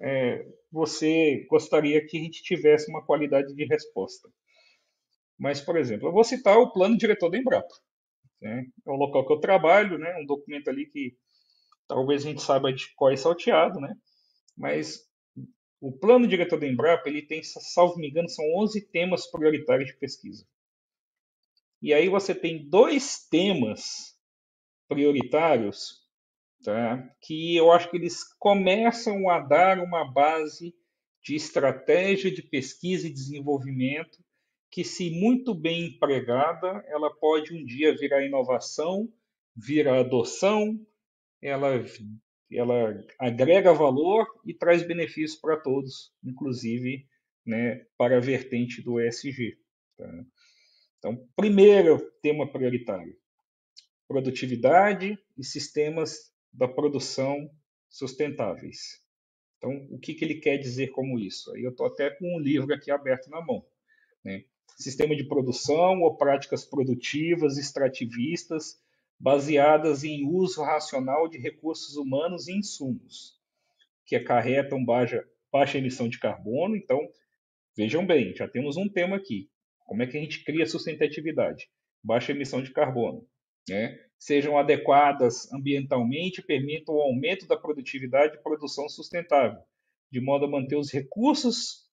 é, 0.00 0.46
você 0.70 1.46
gostaria 1.48 2.04
que 2.06 2.18
a 2.18 2.20
gente 2.20 2.42
tivesse 2.42 2.90
uma 2.90 3.04
qualidade 3.04 3.54
de 3.54 3.64
resposta. 3.64 4.28
Mas, 5.38 5.60
por 5.60 5.76
exemplo, 5.76 6.08
eu 6.08 6.12
vou 6.12 6.24
citar 6.24 6.56
o 6.58 6.72
plano 6.72 6.96
diretor 6.96 7.28
da 7.30 7.38
Embrapa. 7.38 7.74
Né? 8.44 8.66
É 8.86 8.90
o 8.90 8.96
local 8.96 9.26
que 9.26 9.32
eu 9.32 9.40
trabalho, 9.40 9.98
né? 9.98 10.14
um 10.18 10.26
documento 10.26 10.68
ali 10.68 10.84
que 10.84 11.16
talvez 11.88 12.22
a 12.24 12.28
gente 12.28 12.42
saiba 12.42 12.70
de 12.70 12.94
qual 12.94 13.10
é 13.10 13.16
salteado, 13.16 13.80
né? 13.80 13.96
mas 14.54 15.00
o 15.80 15.90
plano 15.90 16.28
diretor 16.28 16.60
da 16.60 16.66
Embrapa 16.66 17.08
ele 17.08 17.22
tem, 17.22 17.42
salvo 17.42 17.96
me 17.96 18.08
engano, 18.08 18.28
são 18.28 18.44
11 18.56 18.88
temas 18.88 19.30
prioritários 19.30 19.90
de 19.90 19.96
pesquisa. 19.96 20.46
E 21.80 21.92
aí 21.92 22.08
você 22.08 22.34
tem 22.34 22.68
dois 22.68 23.26
temas 23.28 24.14
prioritários 24.88 26.06
tá? 26.62 27.02
que 27.22 27.56
eu 27.56 27.72
acho 27.72 27.90
que 27.90 27.96
eles 27.96 28.24
começam 28.38 29.28
a 29.30 29.40
dar 29.40 29.78
uma 29.78 30.04
base 30.04 30.74
de 31.22 31.34
estratégia 31.34 32.30
de 32.30 32.42
pesquisa 32.42 33.06
e 33.06 33.12
desenvolvimento 33.12 34.23
que, 34.74 34.82
se 34.82 35.08
muito 35.08 35.54
bem 35.54 35.84
empregada, 35.84 36.84
ela 36.88 37.08
pode 37.08 37.54
um 37.54 37.64
dia 37.64 37.96
virar 37.96 38.26
inovação, 38.26 39.08
virar 39.54 40.00
adoção, 40.00 40.84
ela, 41.40 41.68
ela 42.50 43.06
agrega 43.16 43.72
valor 43.72 44.26
e 44.44 44.52
traz 44.52 44.84
benefícios 44.84 45.40
para 45.40 45.56
todos, 45.56 46.12
inclusive 46.24 47.06
né, 47.46 47.86
para 47.96 48.16
a 48.16 48.20
vertente 48.20 48.82
do 48.82 49.00
ESG. 49.00 49.56
Tá? 49.96 50.24
Então, 50.98 51.24
primeiro 51.36 52.10
tema 52.20 52.50
prioritário: 52.50 53.16
produtividade 54.08 55.16
e 55.38 55.44
sistemas 55.44 56.32
da 56.52 56.66
produção 56.66 57.48
sustentáveis. 57.88 59.00
Então, 59.58 59.86
o 59.92 60.00
que, 60.00 60.14
que 60.14 60.24
ele 60.24 60.40
quer 60.40 60.58
dizer 60.58 60.88
como 60.88 61.16
isso? 61.16 61.54
Aí 61.54 61.62
eu 61.62 61.70
estou 61.70 61.86
até 61.86 62.10
com 62.10 62.36
um 62.36 62.40
livro 62.40 62.74
aqui 62.74 62.90
aberto 62.90 63.30
na 63.30 63.40
mão. 63.40 63.64
Né? 64.24 64.44
Sistema 64.76 65.14
de 65.14 65.24
produção 65.24 66.00
ou 66.02 66.16
práticas 66.16 66.64
produtivas 66.64 67.56
extrativistas 67.56 68.78
baseadas 69.18 70.04
em 70.04 70.26
uso 70.26 70.62
racional 70.62 71.28
de 71.28 71.38
recursos 71.38 71.96
humanos 71.96 72.48
e 72.48 72.52
insumos, 72.52 73.38
que 74.04 74.16
acarretam 74.16 74.84
baixa, 74.84 75.24
baixa 75.52 75.78
emissão 75.78 76.08
de 76.08 76.18
carbono. 76.18 76.76
Então, 76.76 77.00
vejam 77.76 78.04
bem, 78.04 78.34
já 78.34 78.48
temos 78.48 78.76
um 78.76 78.88
tema 78.88 79.16
aqui. 79.16 79.48
Como 79.86 80.02
é 80.02 80.06
que 80.06 80.16
a 80.16 80.20
gente 80.20 80.44
cria 80.44 80.66
sustentatividade? 80.66 81.68
Baixa 82.02 82.32
emissão 82.32 82.62
de 82.62 82.72
carbono. 82.72 83.26
Né? 83.68 83.98
Sejam 84.18 84.58
adequadas 84.58 85.50
ambientalmente 85.52 86.40
e 86.40 86.44
permitam 86.44 86.94
o 86.94 87.00
aumento 87.00 87.46
da 87.46 87.56
produtividade 87.56 88.36
e 88.36 88.42
produção 88.42 88.88
sustentável, 88.88 89.60
de 90.10 90.20
modo 90.20 90.44
a 90.44 90.48
manter 90.48 90.76
os 90.76 90.92
recursos 90.92 91.84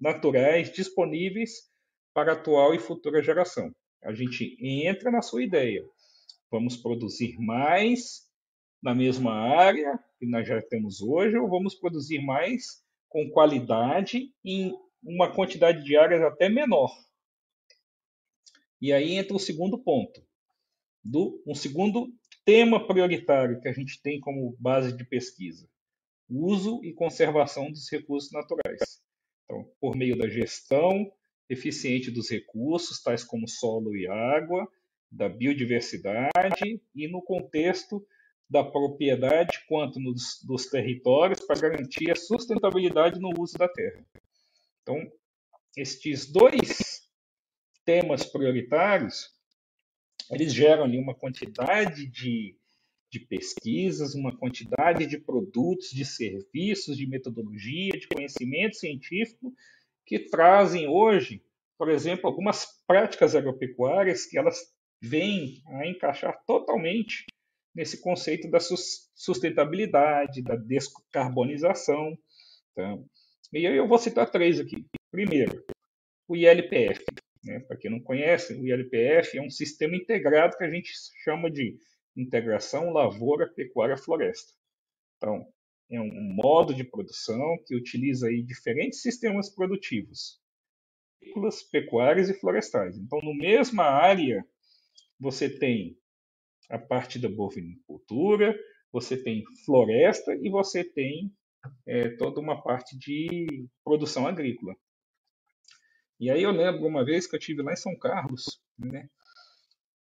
naturais 0.00 0.72
disponíveis 0.72 1.69
para 2.14 2.32
a 2.32 2.34
atual 2.34 2.74
e 2.74 2.78
futura 2.78 3.22
geração. 3.22 3.74
A 4.02 4.14
gente 4.14 4.56
entra 4.60 5.10
na 5.10 5.22
sua 5.22 5.42
ideia. 5.42 5.84
Vamos 6.50 6.76
produzir 6.76 7.38
mais 7.38 8.28
na 8.82 8.94
mesma 8.94 9.32
área 9.32 9.98
que 10.18 10.26
nós 10.26 10.46
já 10.46 10.60
temos 10.62 11.00
hoje 11.00 11.36
ou 11.36 11.48
vamos 11.48 11.74
produzir 11.74 12.20
mais 12.20 12.82
com 13.08 13.28
qualidade 13.30 14.32
em 14.44 14.72
uma 15.02 15.34
quantidade 15.34 15.84
de 15.84 15.96
áreas 15.96 16.22
até 16.22 16.48
menor? 16.48 16.90
E 18.80 18.92
aí 18.92 19.12
entra 19.12 19.36
o 19.36 19.40
segundo 19.40 19.78
ponto, 19.78 20.24
do 21.04 21.42
um 21.46 21.54
segundo 21.54 22.08
tema 22.44 22.86
prioritário 22.86 23.60
que 23.60 23.68
a 23.68 23.72
gente 23.72 24.00
tem 24.00 24.18
como 24.20 24.56
base 24.58 24.96
de 24.96 25.04
pesquisa: 25.04 25.68
uso 26.28 26.80
e 26.82 26.92
conservação 26.94 27.70
dos 27.70 27.90
recursos 27.90 28.32
naturais. 28.32 29.02
Então, 29.44 29.70
por 29.80 29.96
meio 29.96 30.16
da 30.16 30.28
gestão 30.28 31.12
eficiente 31.50 32.12
dos 32.12 32.30
recursos, 32.30 33.02
tais 33.02 33.24
como 33.24 33.48
solo 33.48 33.96
e 33.96 34.06
água, 34.06 34.70
da 35.10 35.28
biodiversidade 35.28 36.80
e 36.94 37.08
no 37.08 37.20
contexto 37.20 38.06
da 38.48 38.62
propriedade 38.62 39.64
quanto 39.68 39.98
nos, 39.98 40.40
dos 40.44 40.66
territórios 40.66 41.40
para 41.40 41.60
garantir 41.60 42.10
a 42.10 42.16
sustentabilidade 42.16 43.18
no 43.18 43.30
uso 43.36 43.58
da 43.58 43.68
terra. 43.68 44.06
Então, 44.82 44.96
estes 45.76 46.30
dois 46.30 47.08
temas 47.84 48.24
prioritários, 48.24 49.30
eles 50.30 50.54
geram 50.54 50.84
ali 50.84 50.98
uma 50.98 51.14
quantidade 51.14 52.06
de, 52.06 52.56
de 53.10 53.20
pesquisas, 53.20 54.14
uma 54.14 54.36
quantidade 54.36 55.06
de 55.06 55.18
produtos, 55.18 55.90
de 55.90 56.04
serviços, 56.04 56.96
de 56.96 57.06
metodologia, 57.06 57.98
de 57.98 58.06
conhecimento 58.06 58.76
científico 58.76 59.52
que 60.10 60.18
trazem 60.18 60.88
hoje, 60.88 61.40
por 61.78 61.88
exemplo, 61.88 62.26
algumas 62.26 62.66
práticas 62.84 63.36
agropecuárias 63.36 64.26
que 64.26 64.36
elas 64.36 64.58
vêm 65.00 65.62
a 65.68 65.86
encaixar 65.86 66.44
totalmente 66.44 67.26
nesse 67.72 68.02
conceito 68.02 68.50
da 68.50 68.58
sustentabilidade, 68.58 70.42
da 70.42 70.56
descarbonização. 70.56 72.18
Tá? 72.74 72.98
E 73.52 73.64
eu 73.64 73.86
vou 73.86 73.98
citar 73.98 74.28
três 74.28 74.58
aqui. 74.58 74.84
Primeiro, 75.12 75.64
o 76.26 76.34
ILPF. 76.34 77.04
Né? 77.44 77.60
Para 77.60 77.76
quem 77.76 77.92
não 77.92 78.00
conhece, 78.00 78.54
o 78.54 78.66
ILPF 78.66 79.38
é 79.38 79.42
um 79.42 79.48
sistema 79.48 79.94
integrado 79.94 80.58
que 80.58 80.64
a 80.64 80.70
gente 80.70 80.90
chama 81.22 81.48
de 81.48 81.78
integração 82.16 82.92
lavoura, 82.92 83.48
pecuária, 83.48 83.96
floresta. 83.96 84.52
Então, 85.18 85.46
é 85.90 86.00
um 86.00 86.34
modo 86.34 86.72
de 86.72 86.84
produção 86.84 87.58
que 87.66 87.74
utiliza 87.74 88.28
aí 88.28 88.42
diferentes 88.42 89.02
sistemas 89.02 89.52
produtivos, 89.52 90.40
agrícolas, 91.20 91.62
pecuárias 91.64 92.28
e 92.28 92.34
florestais. 92.34 92.96
Então, 92.96 93.18
no 93.22 93.34
mesma 93.34 93.84
área, 93.84 94.46
você 95.18 95.50
tem 95.50 95.98
a 96.70 96.78
parte 96.78 97.18
da 97.18 97.28
bovinicultura, 97.28 98.56
você 98.92 99.20
tem 99.20 99.42
floresta 99.64 100.32
e 100.40 100.48
você 100.48 100.84
tem 100.84 101.32
é, 101.86 102.10
toda 102.10 102.40
uma 102.40 102.62
parte 102.62 102.96
de 102.96 103.66
produção 103.82 104.28
agrícola. 104.28 104.74
E 106.20 106.30
aí 106.30 106.42
eu 106.42 106.52
lembro 106.52 106.86
uma 106.86 107.04
vez 107.04 107.26
que 107.26 107.34
eu 107.34 107.40
tive 107.40 107.62
lá 107.62 107.72
em 107.72 107.76
São 107.76 107.96
Carlos, 107.98 108.62
né, 108.78 109.08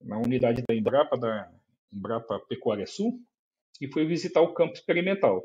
na 0.01 0.17
unidade 0.19 0.63
da 0.67 0.75
Embrapa, 0.75 1.17
da 1.17 1.51
Embrapa 1.91 2.39
Pecuária 2.47 2.85
Sul, 2.85 3.19
e 3.81 3.91
fui 3.91 4.05
visitar 4.05 4.41
o 4.41 4.53
campo 4.53 4.73
experimental 4.73 5.43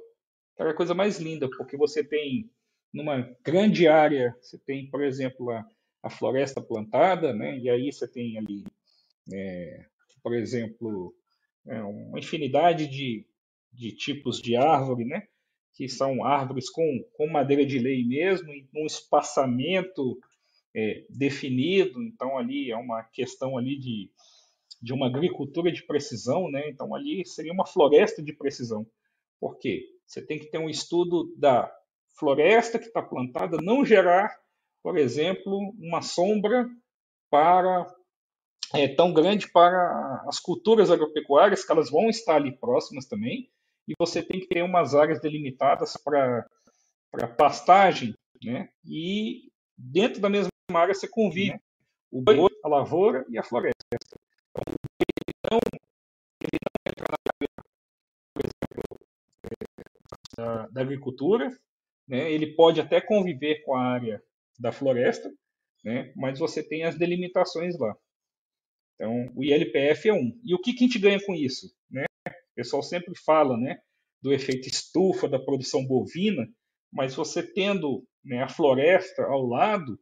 aquela 0.54 0.74
coisa 0.74 0.94
mais 0.94 1.18
linda, 1.18 1.48
porque 1.50 1.76
você 1.76 2.02
tem 2.02 2.50
numa 2.92 3.28
grande 3.44 3.88
área, 3.88 4.36
você 4.40 4.56
tem, 4.56 4.88
por 4.88 5.02
exemplo, 5.02 5.50
a, 5.50 5.66
a 6.02 6.08
floresta 6.08 6.62
plantada, 6.62 7.32
né? 7.32 7.58
e 7.58 7.68
aí 7.68 7.92
você 7.92 8.06
tem 8.06 8.38
ali, 8.38 8.64
é, 9.32 9.84
por 10.22 10.32
exemplo, 10.32 11.12
é, 11.66 11.82
uma 11.82 12.18
infinidade 12.18 12.86
de, 12.86 13.26
de 13.72 13.90
tipos 13.90 14.40
de 14.40 14.54
árvore, 14.54 15.04
né? 15.04 15.26
que 15.74 15.88
são 15.88 16.24
árvores 16.24 16.70
com, 16.70 17.04
com 17.14 17.26
madeira 17.26 17.66
de 17.66 17.80
lei 17.80 18.04
mesmo, 18.04 18.52
em 18.52 18.68
um 18.76 18.86
espaçamento 18.86 20.16
é, 20.72 21.04
definido, 21.10 22.00
então 22.00 22.38
ali 22.38 22.70
é 22.70 22.76
uma 22.76 23.02
questão 23.02 23.58
ali 23.58 23.76
de, 23.76 24.08
de 24.80 24.92
uma 24.92 25.08
agricultura 25.08 25.72
de 25.72 25.84
precisão, 25.84 26.48
né? 26.48 26.68
então 26.68 26.94
ali 26.94 27.26
seria 27.26 27.52
uma 27.52 27.66
floresta 27.66 28.22
de 28.22 28.32
precisão. 28.32 28.86
Por 29.40 29.58
quê? 29.58 29.93
Você 30.06 30.24
tem 30.24 30.38
que 30.38 30.46
ter 30.46 30.58
um 30.58 30.68
estudo 30.68 31.34
da 31.36 31.70
floresta 32.18 32.78
que 32.78 32.86
está 32.86 33.02
plantada, 33.02 33.58
não 33.60 33.84
gerar, 33.84 34.34
por 34.82 34.96
exemplo, 34.96 35.74
uma 35.78 36.02
sombra 36.02 36.68
para 37.30 37.86
é, 38.74 38.88
tão 38.88 39.12
grande 39.12 39.50
para 39.50 40.24
as 40.28 40.38
culturas 40.38 40.90
agropecuárias, 40.90 41.64
que 41.64 41.72
elas 41.72 41.90
vão 41.90 42.08
estar 42.08 42.36
ali 42.36 42.56
próximas 42.56 43.06
também, 43.06 43.50
e 43.88 43.92
você 43.98 44.22
tem 44.22 44.40
que 44.40 44.46
ter 44.46 44.62
umas 44.62 44.94
áreas 44.94 45.20
delimitadas 45.20 45.96
para 46.02 46.46
pastagem, 47.36 48.14
né? 48.42 48.68
e 48.84 49.48
dentro 49.76 50.20
da 50.20 50.28
mesma 50.28 50.50
área 50.72 50.94
você 50.94 51.08
convive 51.08 51.52
né? 51.52 51.60
o 52.10 52.22
boi, 52.22 52.48
a 52.64 52.68
lavoura 52.68 53.24
e 53.28 53.38
a 53.38 53.42
floresta. 53.42 53.74
Então, 55.44 55.58
da, 60.36 60.66
da 60.68 60.80
agricultura, 60.80 61.50
né? 62.08 62.30
ele 62.32 62.54
pode 62.54 62.80
até 62.80 63.00
conviver 63.00 63.62
com 63.62 63.74
a 63.74 63.82
área 63.82 64.22
da 64.58 64.72
floresta, 64.72 65.32
né? 65.84 66.12
mas 66.16 66.38
você 66.38 66.62
tem 66.62 66.84
as 66.84 66.96
delimitações 66.96 67.78
lá. 67.78 67.96
Então, 68.94 69.32
o 69.34 69.42
ILPF 69.42 70.08
é 70.08 70.12
um. 70.12 70.38
E 70.44 70.54
o 70.54 70.58
que, 70.58 70.72
que 70.72 70.84
a 70.84 70.86
gente 70.86 70.98
ganha 70.98 71.24
com 71.24 71.34
isso? 71.34 71.74
Né? 71.90 72.04
O 72.28 72.54
pessoal 72.54 72.82
sempre 72.82 73.14
fala 73.16 73.56
né, 73.56 73.80
do 74.22 74.32
efeito 74.32 74.68
estufa 74.68 75.28
da 75.28 75.38
produção 75.38 75.84
bovina, 75.84 76.46
mas 76.92 77.14
você 77.14 77.42
tendo 77.42 78.06
né, 78.24 78.42
a 78.42 78.48
floresta 78.48 79.24
ao 79.24 79.44
lado, 79.44 79.98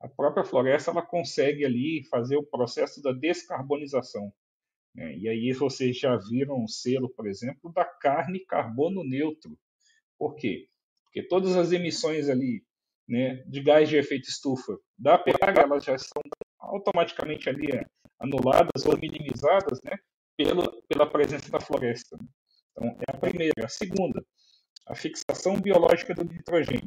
a 0.00 0.08
própria 0.08 0.44
floresta 0.44 0.90
ela 0.90 1.02
consegue 1.02 1.64
ali 1.64 2.04
fazer 2.10 2.36
o 2.36 2.46
processo 2.46 3.02
da 3.02 3.12
descarbonização. 3.12 4.32
Né? 4.94 5.16
E 5.16 5.28
aí 5.28 5.52
vocês 5.52 5.98
já 5.98 6.16
viram 6.16 6.62
o 6.62 6.68
selo, 6.68 7.08
por 7.10 7.26
exemplo, 7.26 7.72
da 7.72 7.84
carne 7.84 8.40
carbono 8.40 9.04
neutro. 9.04 9.56
Por 10.18 10.34
quê? 10.34 10.68
Porque 11.04 11.22
todas 11.22 11.56
as 11.56 11.72
emissões 11.72 12.28
ali 12.28 12.64
né, 13.08 13.42
de 13.46 13.60
gás 13.62 13.88
de 13.88 13.96
efeito 13.96 14.28
estufa 14.28 14.78
da 14.96 15.18
pH, 15.18 15.62
elas 15.62 15.84
já 15.84 15.98
são 15.98 16.22
automaticamente 16.58 17.48
ali 17.48 17.72
é, 17.72 17.84
anuladas 18.20 18.86
ou 18.86 18.96
minimizadas 18.96 19.80
né, 19.82 19.96
pela, 20.36 20.82
pela 20.82 21.10
presença 21.10 21.50
da 21.50 21.60
floresta. 21.60 22.16
Então, 22.70 22.96
é 23.08 23.16
a 23.16 23.18
primeira. 23.18 23.64
A 23.64 23.68
segunda, 23.68 24.24
a 24.86 24.94
fixação 24.94 25.60
biológica 25.60 26.14
do 26.14 26.24
nitrogênio. 26.24 26.86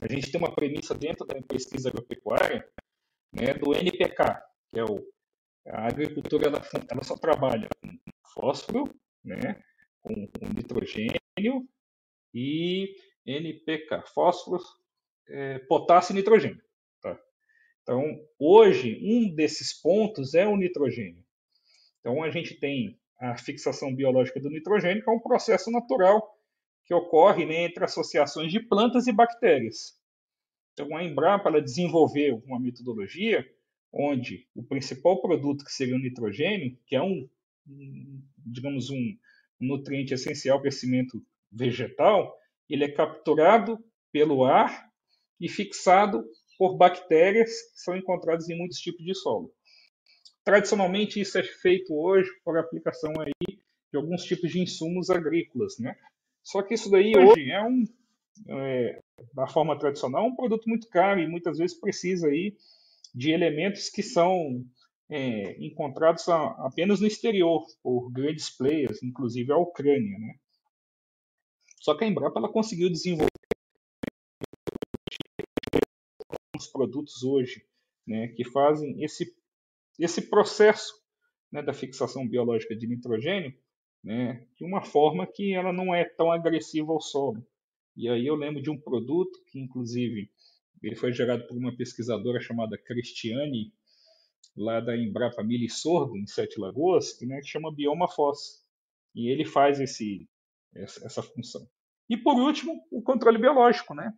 A 0.00 0.12
gente 0.12 0.30
tem 0.30 0.40
uma 0.40 0.54
premissa 0.54 0.94
dentro 0.94 1.26
da 1.26 1.40
pesquisa 1.42 1.88
agropecuária 1.88 2.66
né, 3.32 3.54
do 3.54 3.74
NPK, 3.74 4.40
que 4.68 4.78
é 4.78 4.84
o 4.84 5.06
a 5.66 5.86
agricultura 5.86 6.48
ela, 6.48 6.62
ela 6.90 7.02
só 7.02 7.16
trabalha 7.16 7.68
com 7.80 7.98
fósforo, 8.34 8.94
né, 9.24 9.62
com, 10.02 10.26
com 10.26 10.46
nitrogênio 10.54 11.20
e 12.34 12.96
NPK, 13.26 14.02
fósforo, 14.14 14.62
é, 15.28 15.58
potássio 15.60 16.12
e 16.12 16.16
nitrogênio. 16.16 16.62
Tá? 17.02 17.18
Então, 17.82 18.04
hoje, 18.38 19.00
um 19.02 19.34
desses 19.34 19.72
pontos 19.72 20.34
é 20.34 20.46
o 20.46 20.56
nitrogênio. 20.56 21.24
Então, 22.00 22.22
a 22.22 22.30
gente 22.30 22.58
tem 22.58 22.98
a 23.18 23.36
fixação 23.36 23.94
biológica 23.94 24.40
do 24.40 24.48
nitrogênio, 24.48 25.02
que 25.02 25.10
é 25.10 25.12
um 25.12 25.20
processo 25.20 25.70
natural 25.70 26.36
que 26.84 26.94
ocorre 26.94 27.44
né, 27.44 27.64
entre 27.64 27.84
associações 27.84 28.50
de 28.50 28.60
plantas 28.60 29.06
e 29.06 29.12
bactérias. 29.12 29.98
Então, 30.72 30.96
a 30.96 31.04
Embrapa 31.04 31.48
ela 31.48 31.60
desenvolveu 31.60 32.42
uma 32.46 32.58
metodologia 32.58 33.46
onde 33.92 34.46
o 34.54 34.62
principal 34.62 35.20
produto, 35.20 35.64
que 35.64 35.72
seria 35.72 35.96
o 35.96 35.98
nitrogênio, 35.98 36.78
que 36.86 36.94
é 36.94 37.02
um, 37.02 37.28
digamos, 38.38 38.90
um 38.90 39.16
nutriente 39.60 40.14
essencial 40.14 40.58
para 40.58 40.68
o 40.68 40.70
crescimento 40.70 41.22
vegetal, 41.50 42.36
ele 42.68 42.84
é 42.84 42.92
capturado 42.92 43.78
pelo 44.12 44.44
ar 44.44 44.88
e 45.40 45.48
fixado 45.48 46.24
por 46.58 46.76
bactérias 46.76 47.50
que 47.72 47.80
são 47.80 47.96
encontradas 47.96 48.48
em 48.48 48.56
muitos 48.56 48.78
tipos 48.78 49.04
de 49.04 49.14
solo. 49.14 49.52
Tradicionalmente, 50.44 51.20
isso 51.20 51.38
é 51.38 51.42
feito 51.42 51.94
hoje 51.94 52.30
por 52.44 52.56
aplicação 52.58 53.12
aí 53.20 53.58
de 53.92 53.96
alguns 53.96 54.22
tipos 54.24 54.50
de 54.50 54.60
insumos 54.60 55.10
agrícolas, 55.10 55.78
né? 55.78 55.96
Só 56.42 56.62
que 56.62 56.74
isso 56.74 56.90
daí 56.90 57.12
hoje 57.16 57.50
é 57.50 57.62
um, 57.62 57.84
é, 58.48 59.00
da 59.34 59.46
forma 59.46 59.78
tradicional, 59.78 60.26
um 60.26 60.34
produto 60.34 60.68
muito 60.68 60.88
caro 60.88 61.20
e 61.20 61.28
muitas 61.28 61.58
vezes 61.58 61.78
precisa 61.78 62.28
aí 62.28 62.56
de 63.14 63.30
elementos 63.30 63.88
que 63.88 64.02
são 64.02 64.64
é, 65.08 65.56
encontrados 65.64 66.28
a, 66.28 66.50
apenas 66.66 67.00
no 67.00 67.06
exterior 67.06 67.64
por 67.82 68.10
grandes 68.10 68.50
players, 68.50 69.02
inclusive 69.02 69.52
a 69.52 69.56
Ucrânia, 69.56 70.18
né? 70.18 70.34
Só 71.80 71.96
que 71.96 72.04
a 72.04 72.06
Embrapa 72.06 72.38
ela 72.38 72.52
conseguiu 72.52 72.90
desenvolver 72.90 73.28
os 76.56 76.66
produtos 76.66 77.22
hoje, 77.22 77.64
né, 78.06 78.28
que 78.28 78.44
fazem 78.44 79.02
esse 79.02 79.34
esse 79.98 80.30
processo 80.30 80.94
né, 81.52 81.62
da 81.62 81.74
fixação 81.74 82.26
biológica 82.26 82.74
de 82.74 82.86
nitrogênio 82.86 83.54
né, 84.02 84.46
de 84.56 84.64
uma 84.64 84.82
forma 84.82 85.26
que 85.26 85.54
ela 85.54 85.72
não 85.72 85.94
é 85.94 86.04
tão 86.04 86.32
agressiva 86.32 86.92
ao 86.92 87.00
solo. 87.00 87.44
E 87.96 88.08
aí 88.08 88.26
eu 88.26 88.34
lembro 88.34 88.62
de 88.62 88.70
um 88.70 88.80
produto 88.80 89.42
que, 89.46 89.60
inclusive, 89.60 90.30
ele 90.82 90.96
foi 90.96 91.12
gerado 91.12 91.46
por 91.46 91.56
uma 91.56 91.76
pesquisadora 91.76 92.40
chamada 92.40 92.78
Cristiane, 92.78 93.72
lá 94.56 94.80
da 94.80 94.96
Embrapa 94.96 95.42
Milho 95.42 95.64
e 95.64 95.70
Sorgo, 95.70 96.16
em 96.16 96.26
Sete 96.26 96.58
Lagoas, 96.58 97.12
que, 97.12 97.26
né, 97.26 97.40
chama 97.42 97.74
Bioma 97.74 98.08
Foz. 98.08 98.64
E 99.14 99.30
ele 99.30 99.44
faz 99.44 99.80
esse, 99.80 100.28
essa, 100.74 101.04
essa 101.04 101.22
função. 101.22 101.68
E, 102.08 102.16
por 102.16 102.34
último, 102.34 102.84
o 102.90 103.02
controle 103.02 103.38
biológico. 103.38 103.94
Né? 103.94 104.12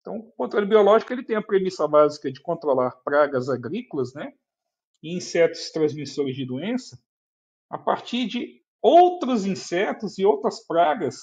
Então, 0.00 0.16
o 0.16 0.32
controle 0.32 0.66
biológico 0.66 1.12
ele 1.12 1.24
tem 1.24 1.36
a 1.36 1.42
premissa 1.42 1.86
básica 1.86 2.30
de 2.32 2.40
controlar 2.40 2.90
pragas 3.04 3.48
agrícolas 3.48 4.14
né, 4.14 4.32
e 5.02 5.16
insetos 5.16 5.70
transmissores 5.70 6.34
de 6.34 6.46
doença 6.46 6.98
a 7.68 7.78
partir 7.78 8.26
de 8.26 8.60
outros 8.82 9.46
insetos 9.46 10.18
e 10.18 10.24
outras 10.24 10.66
pragas 10.66 11.16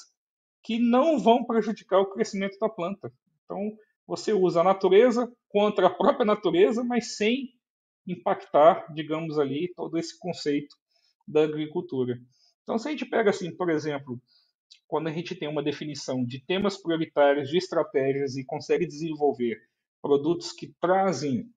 que 0.63 0.79
não 0.79 1.19
vão 1.19 1.43
prejudicar 1.43 1.99
o 1.99 2.09
crescimento 2.11 2.57
da 2.59 2.69
planta. 2.69 3.11
Então, 3.43 3.75
você 4.07 4.31
usa 4.31 4.61
a 4.61 4.63
natureza 4.63 5.31
contra 5.49 5.87
a 5.87 5.93
própria 5.93 6.25
natureza, 6.25 6.83
mas 6.83 7.17
sem 7.17 7.53
impactar, 8.07 8.91
digamos 8.93 9.37
ali, 9.37 9.71
todo 9.75 9.97
esse 9.97 10.17
conceito 10.17 10.75
da 11.27 11.43
agricultura. 11.43 12.17
Então, 12.63 12.79
se 12.79 12.87
a 12.87 12.91
gente 12.91 13.05
pega 13.05 13.29
assim, 13.29 13.53
por 13.55 13.69
exemplo, 13.69 14.19
quando 14.87 15.07
a 15.07 15.11
gente 15.11 15.35
tem 15.35 15.49
uma 15.49 15.61
definição 15.61 16.23
de 16.23 16.39
temas 16.39 16.81
prioritários, 16.81 17.49
de 17.49 17.57
estratégias 17.57 18.37
e 18.37 18.45
consegue 18.45 18.87
desenvolver 18.87 19.61
produtos 20.01 20.53
que 20.53 20.73
trazem 20.79 21.51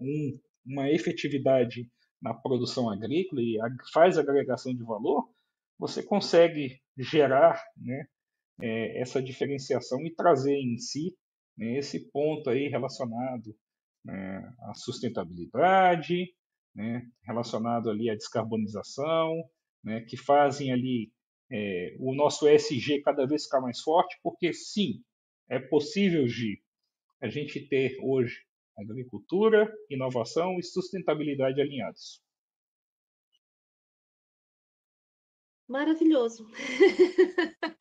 um, 0.00 0.40
uma 0.66 0.90
efetividade 0.90 1.88
na 2.20 2.34
produção 2.34 2.90
agrícola 2.90 3.40
e 3.40 3.58
faz 3.92 4.18
agregação 4.18 4.74
de 4.74 4.82
valor, 4.82 5.28
você 5.78 6.02
consegue 6.02 6.80
gerar 6.96 7.62
né, 7.76 8.06
é, 8.60 9.00
essa 9.00 9.22
diferenciação 9.22 10.00
e 10.04 10.14
trazer 10.14 10.54
em 10.54 10.76
si 10.78 11.16
né, 11.56 11.78
esse 11.78 12.10
ponto 12.10 12.50
aí 12.50 12.68
relacionado 12.68 13.54
né, 14.04 14.54
à 14.60 14.74
sustentabilidade, 14.74 16.34
né, 16.74 17.06
relacionado 17.22 17.90
ali 17.90 18.10
à 18.10 18.14
descarbonização, 18.14 19.32
né, 19.82 20.00
que 20.02 20.16
fazem 20.16 20.72
ali 20.72 21.12
é, 21.50 21.96
o 21.98 22.14
nosso 22.14 22.48
ESG 22.48 23.02
cada 23.02 23.26
vez 23.26 23.44
ficar 23.44 23.60
mais 23.60 23.80
forte, 23.80 24.18
porque 24.22 24.52
sim, 24.52 25.02
é 25.48 25.58
possível, 25.58 26.26
Gi, 26.26 26.62
a 27.20 27.28
gente 27.28 27.60
ter 27.68 27.98
hoje 28.00 28.42
agricultura, 28.76 29.70
inovação 29.90 30.58
e 30.58 30.62
sustentabilidade 30.62 31.60
alinhados. 31.60 32.22
Maravilhoso. 35.68 36.48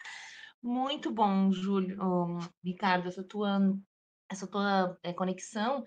Muito 0.64 1.12
bom, 1.12 1.52
Júlio, 1.52 1.98
oh, 2.00 2.40
Ricardo, 2.64 3.08
essa 3.08 3.24
tua, 3.24 3.60
essa 4.30 4.46
tua 4.46 4.98
é, 5.02 5.12
conexão 5.12 5.84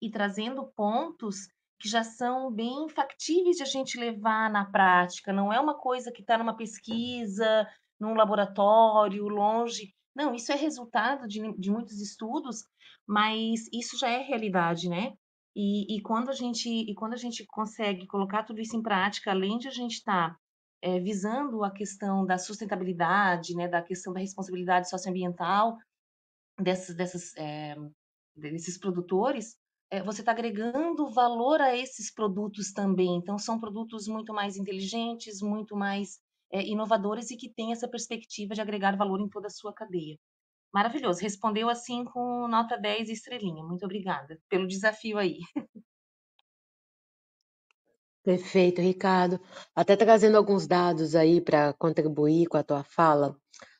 e 0.00 0.10
trazendo 0.10 0.66
pontos 0.74 1.46
que 1.78 1.88
já 1.88 2.02
são 2.02 2.50
bem 2.50 2.88
factíveis 2.88 3.56
de 3.56 3.62
a 3.62 3.66
gente 3.66 3.98
levar 3.98 4.50
na 4.50 4.64
prática. 4.64 5.32
Não 5.32 5.52
é 5.52 5.60
uma 5.60 5.78
coisa 5.78 6.10
que 6.10 6.22
está 6.22 6.38
numa 6.38 6.56
pesquisa, 6.56 7.68
num 8.00 8.14
laboratório, 8.14 9.28
longe. 9.28 9.94
Não, 10.14 10.34
isso 10.34 10.52
é 10.52 10.54
resultado 10.54 11.28
de, 11.28 11.40
de 11.58 11.70
muitos 11.70 12.00
estudos, 12.00 12.64
mas 13.06 13.68
isso 13.72 13.98
já 13.98 14.08
é 14.08 14.22
realidade, 14.22 14.88
né? 14.88 15.12
E, 15.54 15.96
e, 15.96 16.00
quando 16.00 16.30
a 16.30 16.32
gente 16.32 16.68
e 16.68 16.94
quando 16.94 17.12
a 17.12 17.18
gente 17.18 17.44
consegue 17.46 18.06
colocar 18.06 18.42
tudo 18.42 18.60
isso 18.60 18.76
em 18.76 18.82
prática, 18.82 19.30
além 19.30 19.58
de 19.58 19.68
a 19.68 19.70
gente 19.70 19.94
estar 19.94 20.30
tá, 20.30 20.38
é, 20.84 21.00
visando 21.00 21.64
a 21.64 21.70
questão 21.70 22.26
da 22.26 22.36
sustentabilidade, 22.36 23.54
né, 23.54 23.66
da 23.66 23.80
questão 23.80 24.12
da 24.12 24.20
responsabilidade 24.20 24.90
socioambiental 24.90 25.78
dessas, 26.60 26.94
dessas 26.94 27.34
é, 27.38 27.74
desses 28.36 28.76
produtores, 28.76 29.56
é, 29.90 30.02
você 30.02 30.20
está 30.20 30.32
agregando 30.32 31.08
valor 31.08 31.58
a 31.62 31.74
esses 31.74 32.12
produtos 32.12 32.70
também. 32.70 33.16
Então, 33.16 33.38
são 33.38 33.58
produtos 33.58 34.06
muito 34.06 34.34
mais 34.34 34.58
inteligentes, 34.58 35.40
muito 35.40 35.74
mais 35.74 36.18
inovadores 36.52 37.30
e 37.30 37.36
que 37.36 37.52
têm 37.52 37.72
essa 37.72 37.88
perspectiva 37.88 38.54
de 38.54 38.60
agregar 38.60 38.96
valor 38.96 39.20
em 39.20 39.28
toda 39.28 39.48
a 39.48 39.50
sua 39.50 39.72
cadeia. 39.72 40.16
Maravilhoso. 40.72 41.20
Respondeu 41.20 41.68
assim 41.68 42.04
com 42.04 42.46
nota 42.46 42.76
10 42.76 43.08
estrelinha. 43.08 43.64
Muito 43.64 43.84
obrigada 43.84 44.38
pelo 44.48 44.66
desafio 44.66 45.18
aí. 45.18 45.38
Perfeito, 48.24 48.80
Ricardo. 48.80 49.38
Até 49.74 49.96
trazendo 49.96 50.36
alguns 50.36 50.66
dados 50.66 51.14
aí 51.14 51.40
para 51.40 51.72
contribuir 51.74 52.46
com 52.46 52.56
a 52.56 52.62
tua 52.62 52.82
fala 52.82 53.36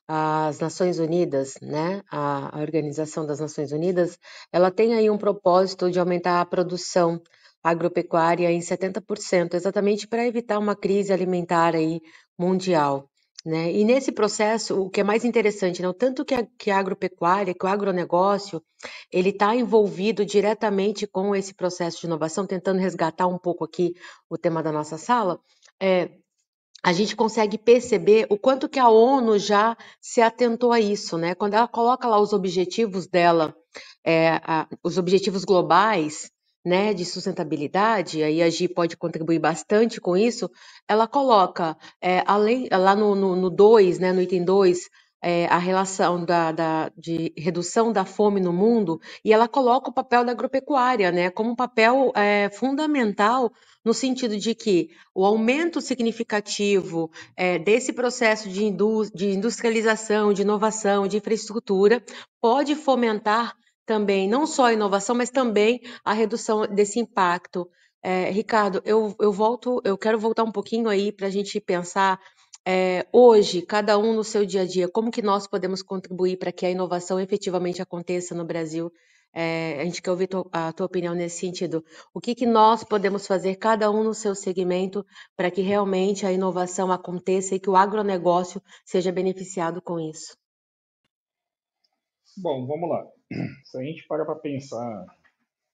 as 0.09 0.61
Nações 0.61 0.99
Unidas, 1.01 1.55
né, 1.63 2.03
a, 2.11 2.59
a 2.59 2.63
Organização 2.63 3.27
das 3.27 3.41
Nações 3.41 3.73
Unidas, 3.73 4.19
ela 4.53 4.71
tem 4.71 4.95
aí 4.95 5.11
um 5.11 5.19
propósito 5.19 5.91
de 5.91 5.99
aumentar 6.01 6.41
a 6.41 6.47
produção 6.47 7.21
agropecuária 7.63 8.53
em 8.53 8.61
70%, 8.63 9.55
exatamente 9.55 10.07
para 10.09 10.27
evitar 10.27 10.59
uma 10.61 10.77
crise 10.77 11.13
alimentar 11.13 11.75
aí 11.75 12.01
mundial. 12.39 13.11
Né? 13.45 13.73
E 13.73 13.85
nesse 13.85 14.11
processo, 14.11 14.81
o 14.81 14.89
que 14.89 15.01
é 15.01 15.05
mais 15.05 15.23
interessante, 15.23 15.83
né? 15.83 15.93
tanto 15.93 16.25
que 16.25 16.35
a, 16.35 16.47
que 16.59 16.71
a 16.71 16.79
agropecuária, 16.79 17.55
que 17.55 17.67
o 17.67 17.69
agronegócio, 17.69 18.63
ele 19.13 19.29
está 19.29 19.55
envolvido 19.55 20.25
diretamente 20.25 21.07
com 21.07 21.37
esse 21.37 21.53
processo 21.55 22.01
de 22.01 22.07
inovação, 22.07 22.47
tentando 22.47 22.81
resgatar 22.81 23.27
um 23.27 23.39
pouco 23.39 23.65
aqui 23.65 23.93
o 24.31 24.39
tema 24.39 24.63
da 24.63 24.73
nossa 24.73 24.97
sala, 24.97 25.39
é, 25.81 26.11
a 26.83 26.93
gente 26.93 27.17
consegue 27.17 27.57
perceber 27.57 28.27
o 28.29 28.39
quanto 28.39 28.69
que 28.69 28.79
a 28.79 28.89
ONU 28.89 29.39
já 29.39 29.77
se 30.01 30.21
atentou 30.21 30.71
a 30.71 30.79
isso, 30.79 31.17
né? 31.17 31.35
Quando 31.35 31.55
ela 31.55 31.67
coloca 31.67 32.07
lá 32.07 32.21
os 32.21 32.35
objetivos 32.35 33.07
dela, 33.07 33.55
é, 34.05 34.41
a, 34.45 34.69
os 34.83 34.99
objetivos 34.99 35.45
globais, 35.45 36.31
né, 36.65 36.95
de 36.95 37.05
sustentabilidade, 37.05 38.23
aí 38.23 38.43
a 38.43 38.49
Gi 38.49 38.69
pode 38.69 38.97
contribuir 38.97 39.39
bastante 39.39 40.01
com 40.01 40.17
isso, 40.17 40.51
ela 40.89 41.07
coloca, 41.07 41.77
é, 42.01 42.23
além, 42.27 42.69
lá 42.73 42.97
no 42.97 43.51
2, 43.51 43.99
né, 43.99 44.13
no 44.13 44.23
item 44.23 44.45
2, 44.45 44.89
é, 45.25 45.47
a 45.47 45.57
relação 45.57 46.23
da, 46.23 46.53
da, 46.53 46.93
de 46.95 47.33
redução 47.37 47.91
da 47.91 48.05
fome 48.05 48.41
no 48.41 48.53
mundo, 48.53 49.01
e 49.25 49.33
ela 49.33 49.49
coloca 49.49 49.89
o 49.89 49.93
papel 49.93 50.23
da 50.23 50.33
agropecuária 50.33 51.11
né, 51.11 51.31
como 51.31 51.51
um 51.51 51.57
papel 51.57 52.13
é, 52.15 52.51
fundamental 52.51 53.51
no 53.83 53.95
sentido 53.95 54.37
de 54.37 54.55
que 54.55 54.91
o 55.15 55.25
aumento 55.25 55.81
significativo 55.81 57.11
é, 57.35 57.59
desse 57.59 57.93
processo 57.93 58.51
de, 58.51 58.65
indú 58.65 59.11
de 59.15 59.31
industrialização, 59.31 60.33
de 60.33 60.43
inovação, 60.43 61.09
de 61.09 61.17
infraestrutura, 61.17 62.03
pode 62.39 62.75
fomentar 62.75 63.55
também 63.87 64.29
não 64.29 64.47
só 64.47 64.67
a 64.67 64.73
inovação, 64.73 65.15
mas 65.15 65.31
também 65.31 65.81
a 66.05 66.13
redução 66.13 66.67
desse 66.67 66.99
impacto. 66.99 67.69
É, 68.03 68.31
Ricardo, 68.31 68.83
eu, 68.85 69.15
eu 69.21 69.33
volto, 69.33 69.81
eu 69.85 69.97
quero 69.97 70.19
voltar 70.19 70.45
um 70.45 70.53
pouquinho 70.53 70.89
aí 70.89 71.11
para 71.11 71.27
a 71.27 71.31
gente 71.31 71.61
pensar 71.61 72.21
é, 72.67 73.07
hoje, 73.13 73.61
cada 73.61 73.99
um 73.99 74.15
no 74.15 74.25
seu 74.25 74.45
dia 74.47 74.63
a 74.63 74.67
dia, 74.67 74.89
como 74.89 75.11
que 75.11 75.21
nós 75.21 75.47
podemos 75.47 75.83
contribuir 75.83 76.39
para 76.39 76.51
que 76.51 76.65
a 76.65 76.71
inovação 76.71 77.21
efetivamente 77.21 77.83
aconteça 77.83 78.35
no 78.35 78.45
Brasil? 78.45 78.91
É, 79.35 79.81
a 79.81 79.85
gente 79.85 80.01
quer 80.01 80.11
ouvir 80.11 80.29
a 80.53 80.73
tua 80.73 80.87
opinião 80.87 81.15
nesse 81.15 81.41
sentido. 81.41 81.85
O 82.15 82.21
que, 82.21 82.35
que 82.35 82.47
nós 82.47 82.83
podemos 82.85 83.27
fazer, 83.27 83.57
cada 83.57 83.91
um 83.91 84.03
no 84.05 84.15
seu 84.15 84.35
segmento, 84.35 85.05
para 85.37 85.51
que 85.51 85.61
realmente 85.61 86.25
a 86.25 86.33
inovação 86.33 86.91
aconteça 86.91 87.55
e 87.55 87.61
que 87.61 87.69
o 87.69 87.77
agronegócio 87.77 88.63
seja 88.85 89.13
beneficiado 89.13 89.83
com 89.83 90.01
isso? 90.01 90.35
Bom, 92.37 92.67
vamos 92.67 92.89
lá. 92.89 93.14
Se 93.65 93.79
a 93.79 93.83
gente 93.83 94.07
para 94.07 94.25
para 94.25 94.37
pensar, 94.37 95.07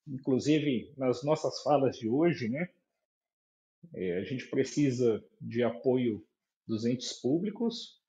inclusive 0.07 0.93
nas 0.97 1.23
nossas 1.23 1.63
falas 1.63 1.97
de 1.97 2.09
hoje, 2.09 2.49
né? 2.49 2.69
É, 3.95 4.19
a 4.19 4.25
gente 4.25 4.47
precisa 4.49 5.25
de 5.41 5.63
apoio 5.63 6.25
dos 6.67 6.85
entes 6.85 7.13
públicos, 7.15 8.01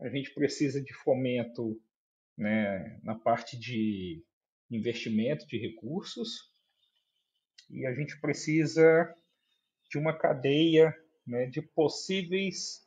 a 0.00 0.08
gente 0.08 0.32
precisa 0.34 0.82
de 0.82 0.92
fomento 0.92 1.80
né, 2.36 3.00
na 3.02 3.14
parte 3.14 3.58
de 3.58 4.22
investimento 4.70 5.46
de 5.46 5.56
recursos 5.58 6.52
e 7.70 7.86
a 7.86 7.94
gente 7.94 8.20
precisa 8.20 9.14
de 9.90 9.98
uma 9.98 10.16
cadeia 10.16 10.94
né, 11.26 11.46
de 11.46 11.62
possíveis 11.62 12.86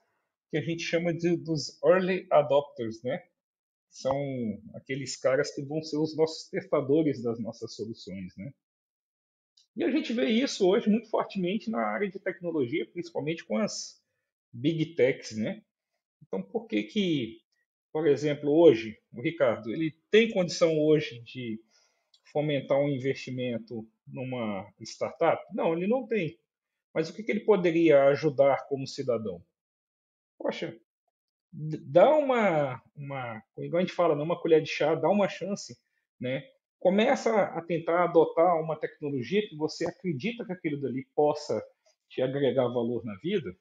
que 0.50 0.58
a 0.58 0.62
gente 0.62 0.84
chama 0.84 1.14
de 1.14 1.36
dos 1.36 1.82
early 1.84 2.28
adopters, 2.32 3.02
né? 3.04 3.24
São 4.00 4.62
aqueles 4.76 5.18
caras 5.18 5.54
que 5.56 5.64
vão 5.64 5.82
ser 5.82 5.98
os 5.98 6.16
nossos 6.16 6.48
testadores 6.50 7.24
das 7.24 7.40
nossas 7.40 7.74
soluções, 7.74 8.32
né? 8.38 8.54
E 9.76 9.84
a 9.84 9.90
gente 9.90 10.14
vê 10.14 10.26
isso 10.30 10.68
hoje 10.68 10.88
muito 10.88 11.10
fortemente 11.10 11.72
na 11.72 11.82
área 11.82 12.08
de 12.08 12.20
tecnologia, 12.20 12.88
principalmente 12.92 13.44
com 13.44 13.58
as 13.58 14.00
big 14.54 14.94
techs, 14.94 15.36
né? 15.36 15.64
Então, 16.22 16.44
por 16.44 16.68
que 16.68 16.84
que, 16.84 17.42
por 17.92 18.08
exemplo, 18.08 18.52
hoje, 18.52 19.00
o 19.12 19.20
Ricardo, 19.20 19.72
ele 19.72 19.92
tem 20.12 20.32
condição 20.32 20.80
hoje 20.80 21.20
de 21.22 21.60
fomentar 22.32 22.80
um 22.80 22.90
investimento 22.90 23.88
numa 24.06 24.72
startup? 24.82 25.44
Não, 25.56 25.74
ele 25.74 25.88
não 25.88 26.06
tem. 26.06 26.40
Mas 26.94 27.10
o 27.10 27.14
que, 27.16 27.24
que 27.24 27.32
ele 27.32 27.46
poderia 27.46 28.04
ajudar 28.06 28.68
como 28.68 28.86
cidadão? 28.86 29.44
Poxa, 30.38 30.80
dá 31.52 32.16
uma, 32.16 32.82
uma, 32.96 33.42
como 33.54 33.78
a 33.78 33.80
gente 33.80 33.94
fala, 33.94 34.16
não 34.16 34.24
uma 34.24 34.40
colher 34.40 34.62
de 34.62 34.70
chá, 34.70 34.96
dá 34.96 35.10
uma 35.10 35.28
chance, 35.28 35.78
né? 36.20 36.44
Começa 36.80 37.44
a 37.44 37.62
tentar 37.62 38.04
adotar 38.04 38.62
uma 38.62 38.80
tecnologia 38.80 39.48
que 39.48 39.56
você 39.56 39.88
acredita 39.88 40.46
que 40.46 40.54
aquilo 40.54 40.80
dali 40.80 41.08
possa 41.16 41.62
te 42.08 42.22
agregar 42.22 42.68
valor 42.68 43.04
na 43.04 43.16
vida, 43.16 43.56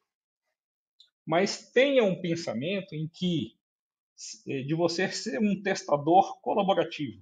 mas 1.24 1.70
tenha 1.72 2.04
um 2.04 2.20
pensamento 2.20 2.94
em 2.94 3.08
que 3.08 3.56
de 4.46 4.74
você 4.74 5.10
ser 5.10 5.38
um 5.38 5.60
testador 5.62 6.40
colaborativo. 6.40 7.20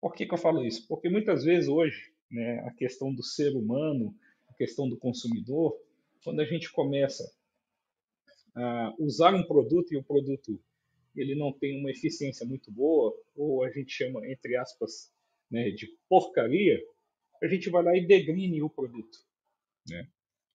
Por 0.00 0.14
que, 0.14 0.26
que 0.26 0.34
eu 0.34 0.38
falo 0.38 0.64
isso? 0.64 0.86
Porque 0.88 1.08
muitas 1.08 1.44
vezes 1.44 1.68
hoje, 1.68 2.12
né, 2.30 2.58
a 2.66 2.72
questão 2.72 3.14
do 3.14 3.22
ser 3.22 3.54
humano, 3.54 4.12
a 4.48 4.54
questão 4.54 4.88
do 4.88 4.96
consumidor, 4.96 5.78
quando 6.24 6.40
a 6.40 6.44
gente 6.44 6.72
começa 6.72 7.24
a 8.54 8.94
usar 8.98 9.34
um 9.34 9.42
produto 9.42 9.92
e 9.92 9.96
o 9.96 10.04
produto 10.04 10.60
ele 11.14 11.34
não 11.34 11.52
tem 11.52 11.78
uma 11.78 11.90
eficiência 11.90 12.46
muito 12.46 12.70
boa, 12.70 13.14
ou 13.36 13.62
a 13.62 13.70
gente 13.70 13.92
chama, 13.92 14.26
entre 14.26 14.56
aspas, 14.56 15.12
né, 15.50 15.70
de 15.70 15.86
porcaria, 16.08 16.82
a 17.42 17.46
gente 17.46 17.68
vai 17.68 17.82
lá 17.82 17.96
e 17.96 18.06
degrine 18.06 18.62
o 18.62 18.70
produto. 18.70 19.18
Né? 19.86 20.08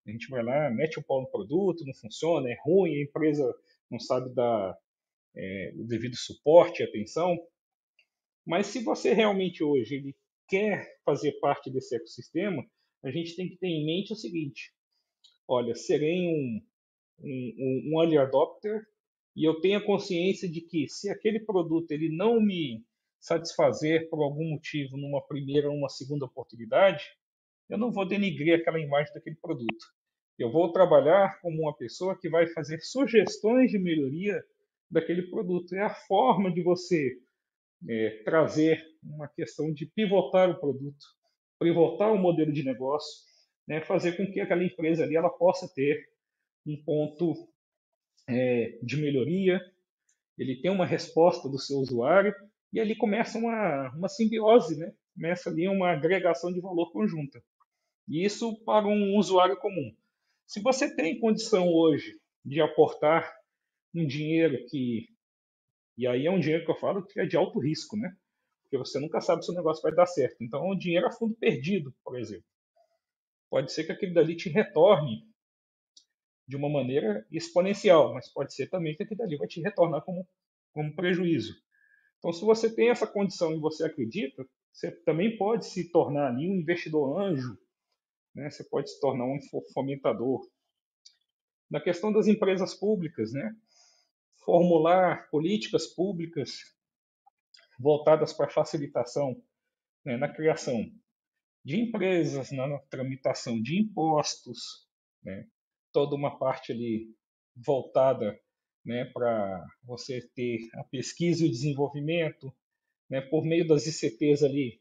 A 0.07 0.11
gente 0.11 0.29
vai 0.29 0.41
lá, 0.41 0.69
mete 0.71 0.97
o 0.97 1.03
pau 1.03 1.21
no 1.21 1.29
produto, 1.29 1.85
não 1.85 1.93
funciona, 1.93 2.49
é 2.49 2.57
ruim, 2.63 2.95
a 2.95 3.03
empresa 3.03 3.53
não 3.91 3.99
sabe 3.99 4.33
dar 4.33 4.77
é, 5.35 5.73
o 5.75 5.83
devido 5.83 6.15
suporte 6.15 6.81
e 6.81 6.85
atenção. 6.85 7.37
Mas 8.45 8.67
se 8.67 8.83
você 8.83 9.13
realmente 9.13 9.63
hoje 9.63 9.95
ele 9.95 10.15
quer 10.47 10.97
fazer 11.03 11.33
parte 11.33 11.69
desse 11.69 11.95
ecossistema, 11.95 12.65
a 13.03 13.11
gente 13.11 13.35
tem 13.35 13.49
que 13.49 13.57
ter 13.57 13.67
em 13.67 13.85
mente 13.85 14.13
o 14.13 14.15
seguinte: 14.15 14.73
olha, 15.47 15.75
serei 15.75 16.27
um, 16.27 16.61
um, 17.19 17.91
um 17.93 18.01
early 18.01 18.17
adopter 18.17 18.81
e 19.35 19.47
eu 19.47 19.61
tenho 19.61 19.77
a 19.77 19.85
consciência 19.85 20.49
de 20.49 20.61
que 20.61 20.87
se 20.87 21.09
aquele 21.09 21.39
produto 21.39 21.91
ele 21.91 22.09
não 22.09 22.41
me 22.41 22.83
satisfazer 23.19 24.09
por 24.09 24.23
algum 24.23 24.49
motivo 24.49 24.97
numa 24.97 25.21
primeira 25.21 25.69
ou 25.69 25.75
uma 25.75 25.89
segunda 25.89 26.25
oportunidade, 26.25 27.03
eu 27.69 27.77
não 27.77 27.91
vou 27.91 28.07
denigrir 28.07 28.55
aquela 28.55 28.79
imagem 28.79 29.13
daquele 29.13 29.35
produto. 29.35 29.85
Eu 30.39 30.51
vou 30.51 30.71
trabalhar 30.71 31.39
como 31.41 31.61
uma 31.61 31.75
pessoa 31.75 32.17
que 32.17 32.29
vai 32.29 32.47
fazer 32.47 32.79
sugestões 32.79 33.71
de 33.71 33.77
melhoria 33.77 34.43
daquele 34.89 35.23
produto. 35.23 35.75
É 35.75 35.81
a 35.81 35.93
forma 35.93 36.51
de 36.51 36.61
você 36.63 37.19
é, 37.87 38.21
trazer 38.23 38.83
uma 39.03 39.27
questão 39.27 39.71
de 39.71 39.85
pivotar 39.85 40.49
o 40.49 40.59
produto, 40.59 41.05
pivotar 41.59 42.11
o 42.11 42.17
modelo 42.17 42.51
de 42.51 42.63
negócio, 42.63 43.25
né, 43.67 43.81
fazer 43.81 44.15
com 44.15 44.25
que 44.31 44.39
aquela 44.39 44.63
empresa 44.63 45.03
ali 45.03 45.15
ela 45.15 45.29
possa 45.29 45.71
ter 45.73 46.07
um 46.67 46.75
ponto 46.83 47.33
é, 48.27 48.77
de 48.83 48.97
melhoria, 48.97 49.61
ele 50.37 50.61
tem 50.61 50.69
uma 50.69 50.85
resposta 50.85 51.49
do 51.49 51.57
seu 51.57 51.77
usuário 51.77 52.33
e 52.71 52.79
ali 52.79 52.95
começa 52.95 53.37
uma, 53.37 53.89
uma 53.95 54.09
simbiose, 54.09 54.77
né? 54.77 54.93
começa 55.15 55.49
ali 55.49 55.67
uma 55.67 55.91
agregação 55.91 56.53
de 56.53 56.61
valor 56.61 56.91
conjunta. 56.91 57.41
E 58.07 58.23
isso 58.23 58.63
para 58.63 58.87
um 58.87 59.17
usuário 59.17 59.57
comum. 59.57 59.95
Se 60.45 60.61
você 60.61 60.95
tem 60.95 61.19
condição 61.19 61.67
hoje 61.67 62.19
de 62.45 62.61
aportar 62.61 63.35
um 63.93 64.05
dinheiro 64.05 64.63
que. 64.69 65.07
E 65.97 66.05
aí 66.05 66.27
é 66.27 66.31
um 66.31 66.39
dinheiro 66.39 66.63
que 66.63 66.71
eu 66.71 66.75
falo 66.75 67.03
que 67.05 67.19
é 67.19 67.25
de 67.25 67.35
alto 67.35 67.59
risco, 67.59 67.97
né? 67.97 68.15
Porque 68.61 68.77
você 68.77 68.99
nunca 68.99 69.19
sabe 69.19 69.43
se 69.43 69.51
o 69.51 69.55
negócio 69.55 69.81
vai 69.81 69.93
dar 69.93 70.05
certo. 70.05 70.37
Então, 70.41 70.59
é 70.63 70.73
um 70.73 70.77
dinheiro 70.77 71.07
a 71.07 71.11
fundo 71.11 71.33
perdido, 71.35 71.93
por 72.03 72.17
exemplo. 72.19 72.45
Pode 73.49 73.71
ser 73.71 73.85
que 73.85 73.91
aquele 73.91 74.13
dali 74.13 74.35
te 74.35 74.49
retorne 74.49 75.23
de 76.47 76.55
uma 76.55 76.69
maneira 76.69 77.25
exponencial, 77.31 78.13
mas 78.13 78.31
pode 78.31 78.53
ser 78.53 78.69
também 78.69 78.95
que 78.95 79.03
aquele 79.03 79.17
dali 79.17 79.37
vai 79.37 79.47
te 79.47 79.61
retornar 79.61 80.01
como, 80.03 80.27
como 80.71 80.95
prejuízo. 80.95 81.55
Então, 82.19 82.31
se 82.31 82.43
você 82.43 82.73
tem 82.73 82.89
essa 82.89 83.05
condição 83.05 83.53
e 83.53 83.59
você 83.59 83.85
acredita, 83.85 84.45
você 84.71 84.91
também 85.03 85.37
pode 85.37 85.65
se 85.65 85.91
tornar 85.91 86.29
ali 86.29 86.49
um 86.49 86.55
investidor 86.55 87.19
anjo, 87.19 87.57
né? 88.33 88.49
você 88.49 88.63
pode 88.63 88.89
se 88.89 88.99
tornar 88.99 89.25
um 89.25 89.39
fomentador. 89.73 90.41
Na 91.69 91.81
questão 91.81 92.13
das 92.13 92.27
empresas 92.27 92.73
públicas, 92.73 93.33
né? 93.33 93.53
formular 94.45 95.29
políticas 95.29 95.87
públicas 95.87 96.61
voltadas 97.77 98.31
para 98.31 98.49
facilitação 98.49 99.35
né, 100.05 100.15
na 100.15 100.33
criação 100.33 100.89
de 101.65 101.81
empresas, 101.81 102.49
na 102.51 102.79
tramitação 102.89 103.61
de 103.61 103.77
impostos, 103.77 104.87
né, 105.21 105.45
toda 105.97 106.15
uma 106.15 106.37
parte 106.37 106.71
ali 106.71 107.07
voltada 107.55 108.39
né, 108.85 109.05
para 109.05 109.65
você 109.83 110.21
ter 110.35 110.59
a 110.75 110.83
pesquisa 110.83 111.43
e 111.43 111.47
o 111.47 111.51
desenvolvimento, 111.51 112.53
né, 113.09 113.19
por 113.19 113.43
meio 113.43 113.67
das 113.67 113.87
ICTs 113.87 114.43
ali, 114.43 114.79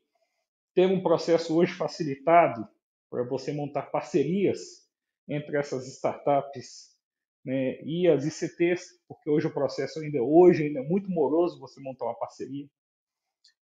ter 0.75 0.85
um 0.85 1.03
processo 1.03 1.57
hoje 1.57 1.73
facilitado 1.73 2.69
para 3.09 3.23
você 3.25 3.51
montar 3.51 3.85
parcerias 3.85 4.87
entre 5.27 5.57
essas 5.57 5.89
startups 5.89 6.95
né, 7.43 7.81
e 7.83 8.07
as 8.07 8.27
ICTs, 8.27 9.01
porque 9.09 9.31
hoje 9.31 9.47
o 9.47 9.55
processo 9.55 10.01
ainda 10.01 10.23
hoje 10.23 10.65
ainda 10.65 10.81
é 10.81 10.87
muito 10.87 11.11
moroso 11.11 11.59
você 11.59 11.81
montar 11.81 12.05
uma 12.05 12.19
parceria. 12.19 12.69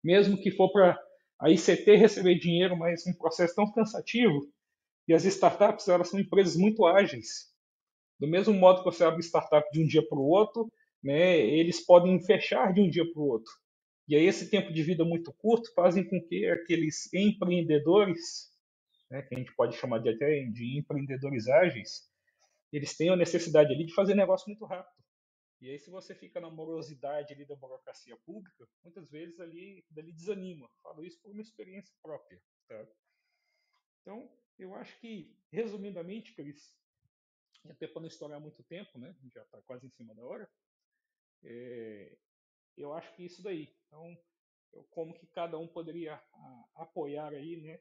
Mesmo 0.02 0.40
que 0.40 0.50
for 0.50 0.72
para 0.72 0.98
a 1.38 1.50
ICT 1.50 1.96
receber 1.96 2.36
dinheiro, 2.36 2.78
mas 2.78 3.06
um 3.06 3.12
processo 3.12 3.54
tão 3.54 3.70
cansativo, 3.70 4.40
e 5.06 5.14
as 5.14 5.24
startups 5.24 5.88
elas 5.88 6.08
são 6.08 6.20
empresas 6.20 6.56
muito 6.56 6.86
ágeis. 6.86 7.52
Do 8.18 8.28
mesmo 8.28 8.54
modo 8.54 8.78
que 8.78 8.84
você 8.84 9.04
abre 9.04 9.22
startup 9.22 9.68
de 9.72 9.82
um 9.82 9.86
dia 9.86 10.06
para 10.06 10.18
o 10.18 10.28
outro, 10.28 10.70
né, 11.02 11.38
eles 11.38 11.84
podem 11.84 12.20
fechar 12.24 12.72
de 12.72 12.80
um 12.80 12.88
dia 12.88 13.04
para 13.12 13.20
o 13.20 13.26
outro. 13.26 13.52
E 14.08 14.14
aí 14.14 14.26
esse 14.26 14.50
tempo 14.50 14.72
de 14.72 14.82
vida 14.82 15.04
muito 15.04 15.32
curto 15.34 15.72
fazem 15.74 16.08
com 16.08 16.20
que 16.22 16.46
aqueles 16.48 17.12
empreendedores, 17.12 18.50
né, 19.10 19.22
que 19.22 19.34
a 19.34 19.38
gente 19.38 19.54
pode 19.54 19.76
chamar 19.76 19.98
de 19.98 20.10
até 20.10 20.44
de 20.44 20.78
empreendedores 20.78 21.48
ágeis, 21.48 22.08
eles 22.72 22.96
têm 22.96 23.10
a 23.10 23.16
necessidade 23.16 23.72
ali 23.72 23.84
de 23.84 23.94
fazer 23.94 24.14
negócio 24.14 24.48
muito 24.48 24.64
rápido. 24.64 25.02
E 25.60 25.70
aí, 25.70 25.78
se 25.78 25.90
você 25.90 26.12
fica 26.12 26.40
na 26.40 26.50
morosidade 26.50 27.32
ali 27.32 27.44
da 27.44 27.54
burocracia 27.54 28.16
pública, 28.26 28.66
muitas 28.82 29.08
vezes 29.08 29.38
ali 29.38 29.84
dali 29.88 30.12
desanima. 30.12 30.68
Falo 30.82 31.04
isso 31.04 31.20
por 31.22 31.30
uma 31.30 31.40
experiência 31.40 31.94
própria. 32.02 32.40
Tá? 32.68 32.84
Então, 34.00 34.28
eu 34.58 34.74
acho 34.74 34.98
que, 35.00 35.36
resumidamente, 35.50 36.34
Cris, 36.34 36.76
até 37.68 37.86
para 37.86 38.00
não 38.00 38.08
estourar 38.08 38.40
muito 38.40 38.62
tempo, 38.64 38.98
né? 38.98 39.14
Já 39.34 39.42
está 39.42 39.60
quase 39.62 39.86
em 39.86 39.90
cima 39.90 40.14
da 40.14 40.24
hora. 40.24 40.50
É, 41.44 42.16
eu 42.76 42.92
acho 42.92 43.14
que 43.14 43.24
isso 43.24 43.42
daí. 43.42 43.74
Então, 43.86 44.18
eu, 44.72 44.84
como 44.84 45.14
que 45.14 45.26
cada 45.26 45.58
um 45.58 45.68
poderia 45.68 46.14
a, 46.14 46.64
apoiar 46.76 47.32
aí, 47.32 47.60
né? 47.60 47.80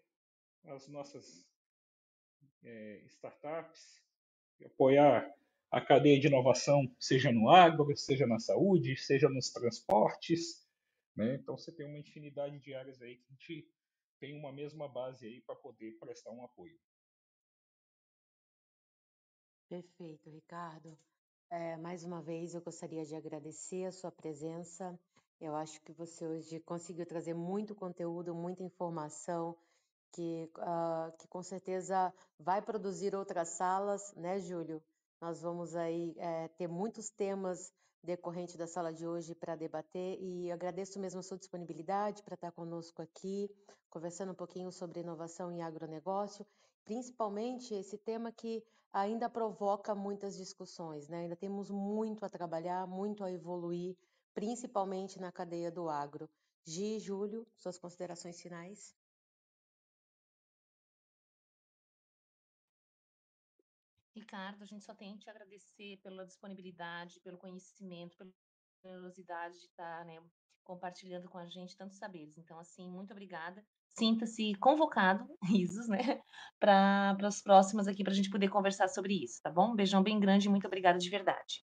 As 0.66 0.88
nossas 0.88 1.50
é, 2.64 3.02
startups, 3.08 4.02
apoiar 4.64 5.34
a 5.72 5.82
cadeia 5.82 6.20
de 6.20 6.28
inovação, 6.28 6.94
seja 7.00 7.32
no 7.32 7.50
agro, 7.50 7.96
seja 7.96 8.28
na 8.28 8.38
saúde, 8.40 8.98
seja 8.98 9.30
nos 9.30 9.50
transportes. 9.50 10.68
Né? 11.16 11.36
Então 11.36 11.58
você 11.58 11.72
tem 11.72 11.88
uma 11.88 11.98
infinidade 11.98 12.60
de 12.60 12.74
áreas 12.74 13.02
aí 13.02 13.16
que 13.16 13.26
a 13.26 13.32
gente 13.32 13.72
tem 14.22 14.38
uma 14.38 14.54
mesma 14.54 14.88
base 14.88 15.26
aí 15.26 15.42
para 15.42 15.56
poder 15.56 15.98
prestar 16.00 16.30
um 16.32 16.46
apoio. 16.46 16.80
Perfeito, 19.68 20.30
Ricardo. 20.30 20.96
É, 21.50 21.76
mais 21.78 22.04
uma 22.04 22.22
vez 22.22 22.54
eu 22.54 22.62
gostaria 22.62 23.04
de 23.04 23.16
agradecer 23.16 23.86
a 23.86 23.92
sua 23.92 24.12
presença. 24.12 24.98
Eu 25.40 25.56
acho 25.56 25.82
que 25.82 25.92
você 25.92 26.26
hoje 26.28 26.60
conseguiu 26.60 27.06
trazer 27.06 27.34
muito 27.34 27.74
conteúdo, 27.74 28.36
muita 28.36 28.62
informação 28.62 29.58
que, 30.12 30.48
uh, 30.58 31.18
que 31.18 31.28
com 31.28 31.42
certeza 31.42 32.14
vai 32.38 32.62
produzir 32.62 33.16
outras 33.16 33.50
salas, 33.50 34.14
né, 34.16 34.40
Júlio? 34.40 34.84
Nós 35.20 35.42
vamos 35.42 35.76
aí 35.76 36.14
é, 36.18 36.48
ter 36.50 36.68
muitos 36.68 37.10
temas 37.10 37.74
decorrentes 38.04 38.56
da 38.56 38.68
sala 38.68 38.92
de 38.92 39.06
hoje 39.06 39.36
para 39.36 39.56
debater 39.56 40.18
e 40.20 40.52
agradeço 40.52 41.00
mesmo 41.00 41.20
a 41.20 41.24
sua 41.24 41.38
disponibilidade 41.38 42.24
para 42.24 42.36
estar 42.36 42.52
conosco 42.52 43.02
aqui, 43.02 43.50
conversando 43.90 44.32
um 44.32 44.36
pouquinho 44.36 44.72
sobre 44.72 45.02
inovação 45.02 45.52
em 45.52 45.62
agronegócio, 45.62 46.46
principalmente 46.84 47.74
esse 47.74 47.98
tema 47.98 48.32
que 48.32 48.64
ainda 48.92 49.30
provoca 49.30 49.96
muitas 49.96 50.36
discussões, 50.36 51.08
né? 51.08 51.20
Ainda 51.20 51.36
temos 51.36 51.70
muito 51.70 52.26
a 52.26 52.30
trabalhar, 52.30 52.88
muito 52.88 53.24
a 53.24 53.32
evoluir, 53.32 53.96
principalmente 54.34 55.20
na 55.20 55.32
cadeia 55.32 55.72
do 55.72 55.90
agro. 55.90 56.30
Gi, 56.66 57.00
Júlio, 57.00 57.48
suas 57.56 57.78
considerações 57.78 58.42
finais? 58.42 59.01
Ricardo, 64.32 64.64
a 64.64 64.66
gente 64.66 64.86
só 64.86 64.96
tem 64.96 65.18
que 65.18 65.26
te 65.26 65.30
agradecer 65.30 66.00
pela 66.02 66.26
disponibilidade, 66.26 67.20
pelo 67.20 67.38
conhecimento, 67.38 68.16
pelo 68.16 68.34
generosidade 68.82 69.60
de 69.60 69.66
estar 69.66 70.06
né, 70.06 70.24
compartilhando 70.64 71.28
com 71.28 71.38
a 71.38 71.46
gente 71.50 71.76
tantos 71.76 71.98
saberes. 71.98 72.38
Então, 72.38 72.58
assim, 72.58 72.90
muito 72.90 73.12
obrigada. 73.12 73.62
Sinta-se 73.90 74.56
convocado, 74.56 75.28
risos, 75.44 75.90
né, 75.90 76.22
para 76.58 77.18
as 77.22 77.42
próximas 77.42 77.90
aqui, 77.90 78.06
para 78.06 78.14
a 78.14 78.16
gente 78.16 78.30
poder 78.30 78.48
conversar 78.48 78.88
sobre 78.88 79.22
isso, 79.22 79.42
tá 79.44 79.52
bom? 79.52 79.74
Um 79.74 79.76
beijão 79.76 80.02
bem 80.02 80.18
grande 80.18 80.48
e 80.48 80.50
muito 80.50 80.66
obrigada 80.66 80.98
de 80.98 81.10
verdade. 81.10 81.66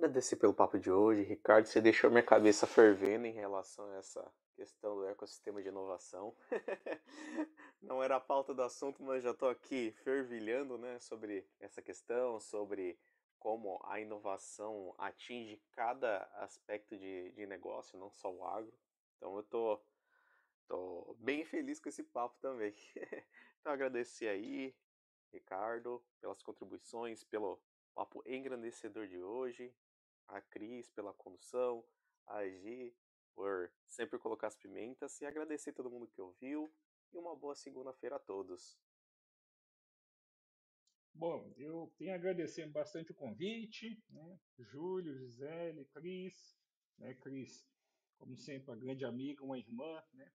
Agradecer 0.00 0.36
pelo 0.36 0.54
papo 0.54 0.78
de 0.78 0.90
hoje, 0.90 1.20
Ricardo. 1.24 1.66
Você 1.66 1.78
deixou 1.78 2.08
minha 2.08 2.22
cabeça 2.22 2.66
fervendo 2.66 3.26
em 3.26 3.34
relação 3.34 3.84
a 3.90 3.96
essa 3.96 4.32
questão 4.54 4.96
do 4.96 5.06
ecossistema 5.06 5.60
de 5.60 5.68
inovação. 5.68 6.34
Não 7.82 8.02
era 8.02 8.16
a 8.16 8.20
pauta 8.20 8.54
do 8.54 8.62
assunto, 8.62 9.02
mas 9.02 9.22
já 9.22 9.32
estou 9.32 9.50
aqui 9.50 9.92
fervilhando 10.02 10.78
né, 10.78 10.98
sobre 11.00 11.46
essa 11.60 11.82
questão, 11.82 12.40
sobre 12.40 12.98
como 13.38 13.78
a 13.84 14.00
inovação 14.00 14.94
atinge 14.96 15.62
cada 15.72 16.22
aspecto 16.36 16.96
de, 16.96 17.32
de 17.32 17.46
negócio, 17.46 17.98
não 17.98 18.10
só 18.10 18.32
o 18.32 18.42
agro. 18.42 18.72
Então 19.18 19.36
eu 19.36 19.42
tô, 19.42 19.82
tô 20.66 21.14
bem 21.18 21.44
feliz 21.44 21.78
com 21.78 21.90
esse 21.90 22.04
papo 22.04 22.38
também. 22.40 22.74
então 23.60 23.70
agradecer 23.70 24.28
aí, 24.28 24.74
Ricardo, 25.30 26.02
pelas 26.22 26.42
contribuições, 26.42 27.22
pelo 27.22 27.60
papo 27.94 28.22
engrandecedor 28.24 29.06
de 29.06 29.22
hoje 29.22 29.70
a 30.30 30.40
Cris 30.40 30.88
pela 30.90 31.14
condução, 31.14 31.84
a 32.26 32.46
Gi 32.48 32.94
por 33.34 33.72
sempre 33.86 34.18
colocar 34.18 34.48
as 34.48 34.56
pimentas 34.56 35.20
e 35.20 35.24
agradecer 35.24 35.72
todo 35.72 35.90
mundo 35.90 36.08
que 36.08 36.20
ouviu 36.20 36.72
e 37.12 37.16
uma 37.16 37.36
boa 37.36 37.54
segunda-feira 37.54 38.16
a 38.16 38.20
todos. 38.20 38.78
Bom, 41.14 41.52
eu 41.56 41.92
tenho 41.98 42.12
a 42.12 42.14
agradecer 42.14 42.66
bastante 42.68 43.10
o 43.12 43.14
convite, 43.14 44.02
né? 44.08 44.40
Júlio, 44.58 45.18
Gisele, 45.18 45.84
Cris, 45.86 46.56
né? 46.98 47.14
Cris, 47.14 47.66
como 48.16 48.36
sempre, 48.36 48.70
uma 48.70 48.76
grande 48.76 49.04
amiga, 49.04 49.44
uma 49.44 49.58
irmã, 49.58 50.02
né? 50.12 50.32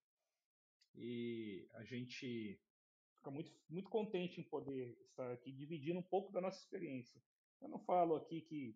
E 0.93 1.67
a 1.73 1.83
gente 1.83 2.59
fica 3.15 3.31
muito, 3.31 3.51
muito 3.69 3.89
contente 3.89 4.39
em 4.39 4.43
poder 4.43 4.97
estar 5.09 5.31
aqui 5.31 5.51
dividindo 5.51 5.99
um 5.99 6.03
pouco 6.03 6.31
da 6.31 6.41
nossa 6.41 6.59
experiência. 6.59 7.21
Eu 7.61 7.69
não 7.69 7.79
falo 7.79 8.15
aqui 8.15 8.41
que 8.41 8.75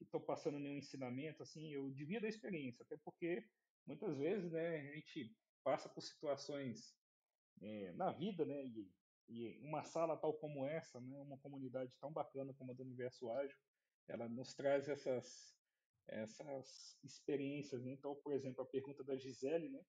estou 0.00 0.20
passando 0.20 0.58
nenhum 0.58 0.78
ensinamento, 0.78 1.42
assim, 1.42 1.72
eu 1.72 1.90
divido 1.90 2.26
a 2.26 2.28
experiência, 2.28 2.82
até 2.82 2.96
porque 3.04 3.44
muitas 3.86 4.16
vezes, 4.16 4.50
né, 4.50 4.80
a 4.90 4.94
gente 4.94 5.34
passa 5.64 5.88
por 5.88 6.02
situações 6.02 6.94
é, 7.60 7.92
na 7.92 8.12
vida, 8.12 8.44
né, 8.44 8.64
e, 8.64 8.90
e, 9.28 9.58
uma 9.60 9.82
sala 9.82 10.16
tal 10.16 10.34
como 10.34 10.66
essa, 10.66 11.00
né, 11.00 11.20
uma 11.20 11.38
comunidade 11.38 11.92
tão 12.00 12.12
bacana 12.12 12.52
como 12.54 12.72
a 12.72 12.74
do 12.74 12.82
Universo 12.82 13.30
Ágil, 13.30 13.56
ela 14.08 14.28
nos 14.28 14.54
traz 14.54 14.88
essas 14.88 15.52
essas 16.08 16.98
experiências. 17.04 17.82
Né? 17.84 17.92
Então, 17.92 18.14
por 18.16 18.32
exemplo, 18.32 18.62
a 18.62 18.66
pergunta 18.66 19.04
da 19.04 19.16
Gisele, 19.16 19.68
né, 19.68 19.80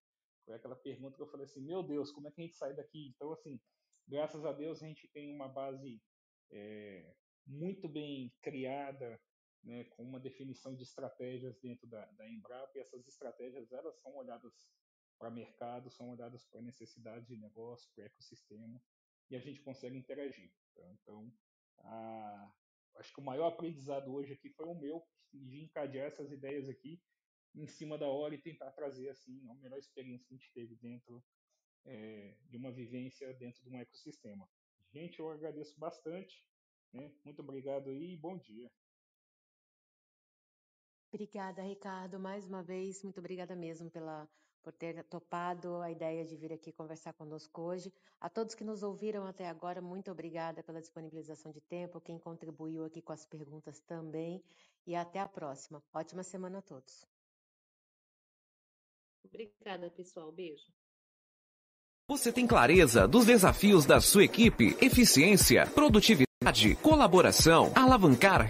foi 0.46 0.56
aquela 0.56 0.76
pergunta 0.76 1.16
que 1.16 1.24
eu 1.24 1.28
falei 1.28 1.46
assim, 1.46 1.62
meu 1.62 1.82
Deus, 1.82 2.12
como 2.12 2.28
é 2.28 2.32
que 2.32 2.42
a 2.42 2.44
gente 2.44 2.56
sai 2.56 2.74
daqui? 2.76 3.08
Então, 3.16 3.32
assim, 3.32 3.60
graças 4.08 4.46
a 4.46 4.52
Deus 4.52 4.84
a 4.84 4.88
gente 4.88 5.08
tem 5.10 5.34
uma 5.34 5.48
base 5.48 6.02
é, 6.52 7.14
muito 7.46 7.88
bem 7.88 8.32
criada, 8.42 9.20
né, 9.64 9.86
com 9.86 10.04
uma 10.04 10.20
definição 10.20 10.76
de 10.76 10.84
estratégias 10.84 11.58
dentro 11.60 11.88
da, 11.88 12.06
da 12.12 12.28
Embrapa, 12.28 12.72
e 12.76 12.82
essas 12.82 13.08
estratégias 13.08 13.72
elas 13.72 14.00
são 14.02 14.16
olhadas 14.16 14.54
para 15.18 15.32
mercado, 15.32 15.90
são 15.90 16.10
olhadas 16.10 16.46
para 16.46 16.62
necessidades 16.62 17.28
de 17.28 17.38
negócio, 17.38 17.90
para 17.96 18.06
ecossistema, 18.06 18.82
e 19.30 19.36
a 19.36 19.40
gente 19.40 19.62
consegue 19.62 19.98
interagir. 19.98 20.52
Tá? 20.76 20.92
Então, 20.92 21.32
a, 21.80 22.54
acho 22.96 23.14
que 23.14 23.22
o 23.22 23.24
maior 23.24 23.48
aprendizado 23.48 24.14
hoje 24.14 24.34
aqui 24.34 24.50
foi 24.50 24.66
o 24.66 24.76
meu, 24.76 25.02
de 25.34 25.64
encadear 25.64 26.08
essas 26.08 26.32
ideias 26.32 26.70
aqui 26.70 27.02
em 27.56 27.68
cima 27.68 27.98
da 27.98 28.08
hora 28.08 28.36
e 28.36 28.42
tentar 28.42 28.72
trazer 28.72 29.10
assim 29.10 29.48
a 29.50 29.56
melhor 29.56 29.80
experiência 29.80 30.28
que 30.28 30.34
a 30.34 30.38
gente 30.38 30.54
teve 30.54 30.76
dentro 30.76 31.24
é, 31.86 32.38
de 32.50 32.58
uma 32.58 32.72
vivência 32.72 33.34
dentro 33.36 33.64
de 33.64 33.70
um 33.70 33.80
ecossistema. 33.80 34.48
Gente, 34.92 35.20
eu 35.20 35.30
agradeço 35.30 35.80
bastante. 35.80 36.46
Né? 36.92 37.12
Muito 37.24 37.42
obrigado 37.42 37.90
aí 37.90 38.14
e 38.14 38.18
bom 38.18 38.38
dia. 38.38 38.72
Obrigada, 41.14 41.62
Ricardo, 41.62 42.20
mais 42.20 42.48
uma 42.48 42.64
vez, 42.64 43.04
muito 43.04 43.20
obrigada 43.20 43.56
mesmo 43.56 43.88
pela, 43.88 44.28
por 44.64 44.74
ter 44.74 45.04
topado 45.04 45.76
a 45.76 45.92
ideia 45.92 46.26
de 46.26 46.36
vir 46.36 46.52
aqui 46.52 46.72
conversar 46.72 47.14
conosco 47.14 47.62
hoje. 47.62 47.94
A 48.20 48.28
todos 48.28 48.56
que 48.56 48.64
nos 48.64 48.82
ouviram 48.82 49.28
até 49.28 49.48
agora, 49.48 49.80
muito 49.80 50.10
obrigada 50.10 50.64
pela 50.64 50.82
disponibilização 50.82 51.52
de 51.52 51.62
tempo, 51.62 52.02
quem 52.02 52.18
contribuiu 52.18 52.84
aqui 52.84 53.00
com 53.00 53.14
as 53.14 53.28
perguntas 53.28 53.80
também, 53.82 54.44
e 54.88 54.96
até 54.96 55.20
a 55.20 55.28
próxima. 55.28 55.84
Ótima 55.94 56.24
semana 56.24 56.58
a 56.58 56.62
todos. 56.64 57.06
Obrigada, 59.24 59.92
pessoal. 59.92 60.32
Beijo. 60.32 60.74
Você 62.10 62.34
tem 62.34 62.48
clareza 62.48 63.08
dos 63.08 63.28
desafios 63.28 63.86
da 63.86 64.02
sua 64.02 64.24
equipe, 64.24 64.76
eficiência, 64.82 65.68
produtividade, 65.68 66.76
colaboração, 66.82 67.72
alavancar 67.76 68.42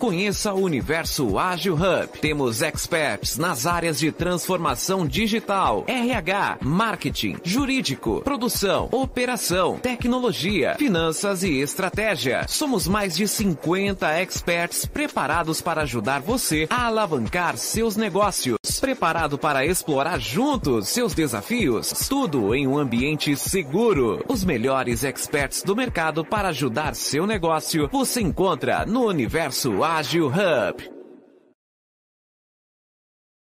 Conheça 0.00 0.52
o 0.52 0.62
Universo 0.62 1.38
Ágil 1.38 1.74
Hub. 1.74 2.18
Temos 2.20 2.60
experts 2.60 3.38
nas 3.38 3.66
áreas 3.66 4.00
de 4.00 4.10
transformação 4.10 5.06
digital, 5.06 5.84
RH, 5.86 6.58
marketing, 6.60 7.36
jurídico, 7.44 8.20
produção, 8.22 8.88
operação, 8.90 9.78
tecnologia, 9.78 10.74
finanças 10.76 11.44
e 11.44 11.60
estratégia. 11.60 12.46
Somos 12.48 12.88
mais 12.88 13.14
de 13.16 13.28
50 13.28 14.20
experts 14.20 14.86
preparados 14.86 15.62
para 15.62 15.82
ajudar 15.82 16.20
você 16.20 16.66
a 16.68 16.86
alavancar 16.86 17.56
seus 17.56 17.96
negócios. 17.96 18.58
Preparado 18.80 19.38
para 19.38 19.64
explorar 19.64 20.18
juntos 20.18 20.88
seus 20.88 21.14
desafios? 21.14 21.90
Tudo 22.08 22.56
em 22.56 22.66
um 22.66 22.76
ambiente 22.76 23.36
seguro. 23.36 24.22
Os 24.28 24.42
melhores 24.42 25.04
experts 25.04 25.62
do 25.62 25.76
mercado 25.76 26.24
para 26.24 26.48
ajudar 26.48 26.96
seu 26.96 27.24
negócio 27.24 27.88
você 27.92 28.20
encontra 28.20 28.84
no 28.84 29.06
Universo 29.06 29.43
Universo 29.44 29.84
Ágil 29.84 30.28
Hub. 30.28 30.93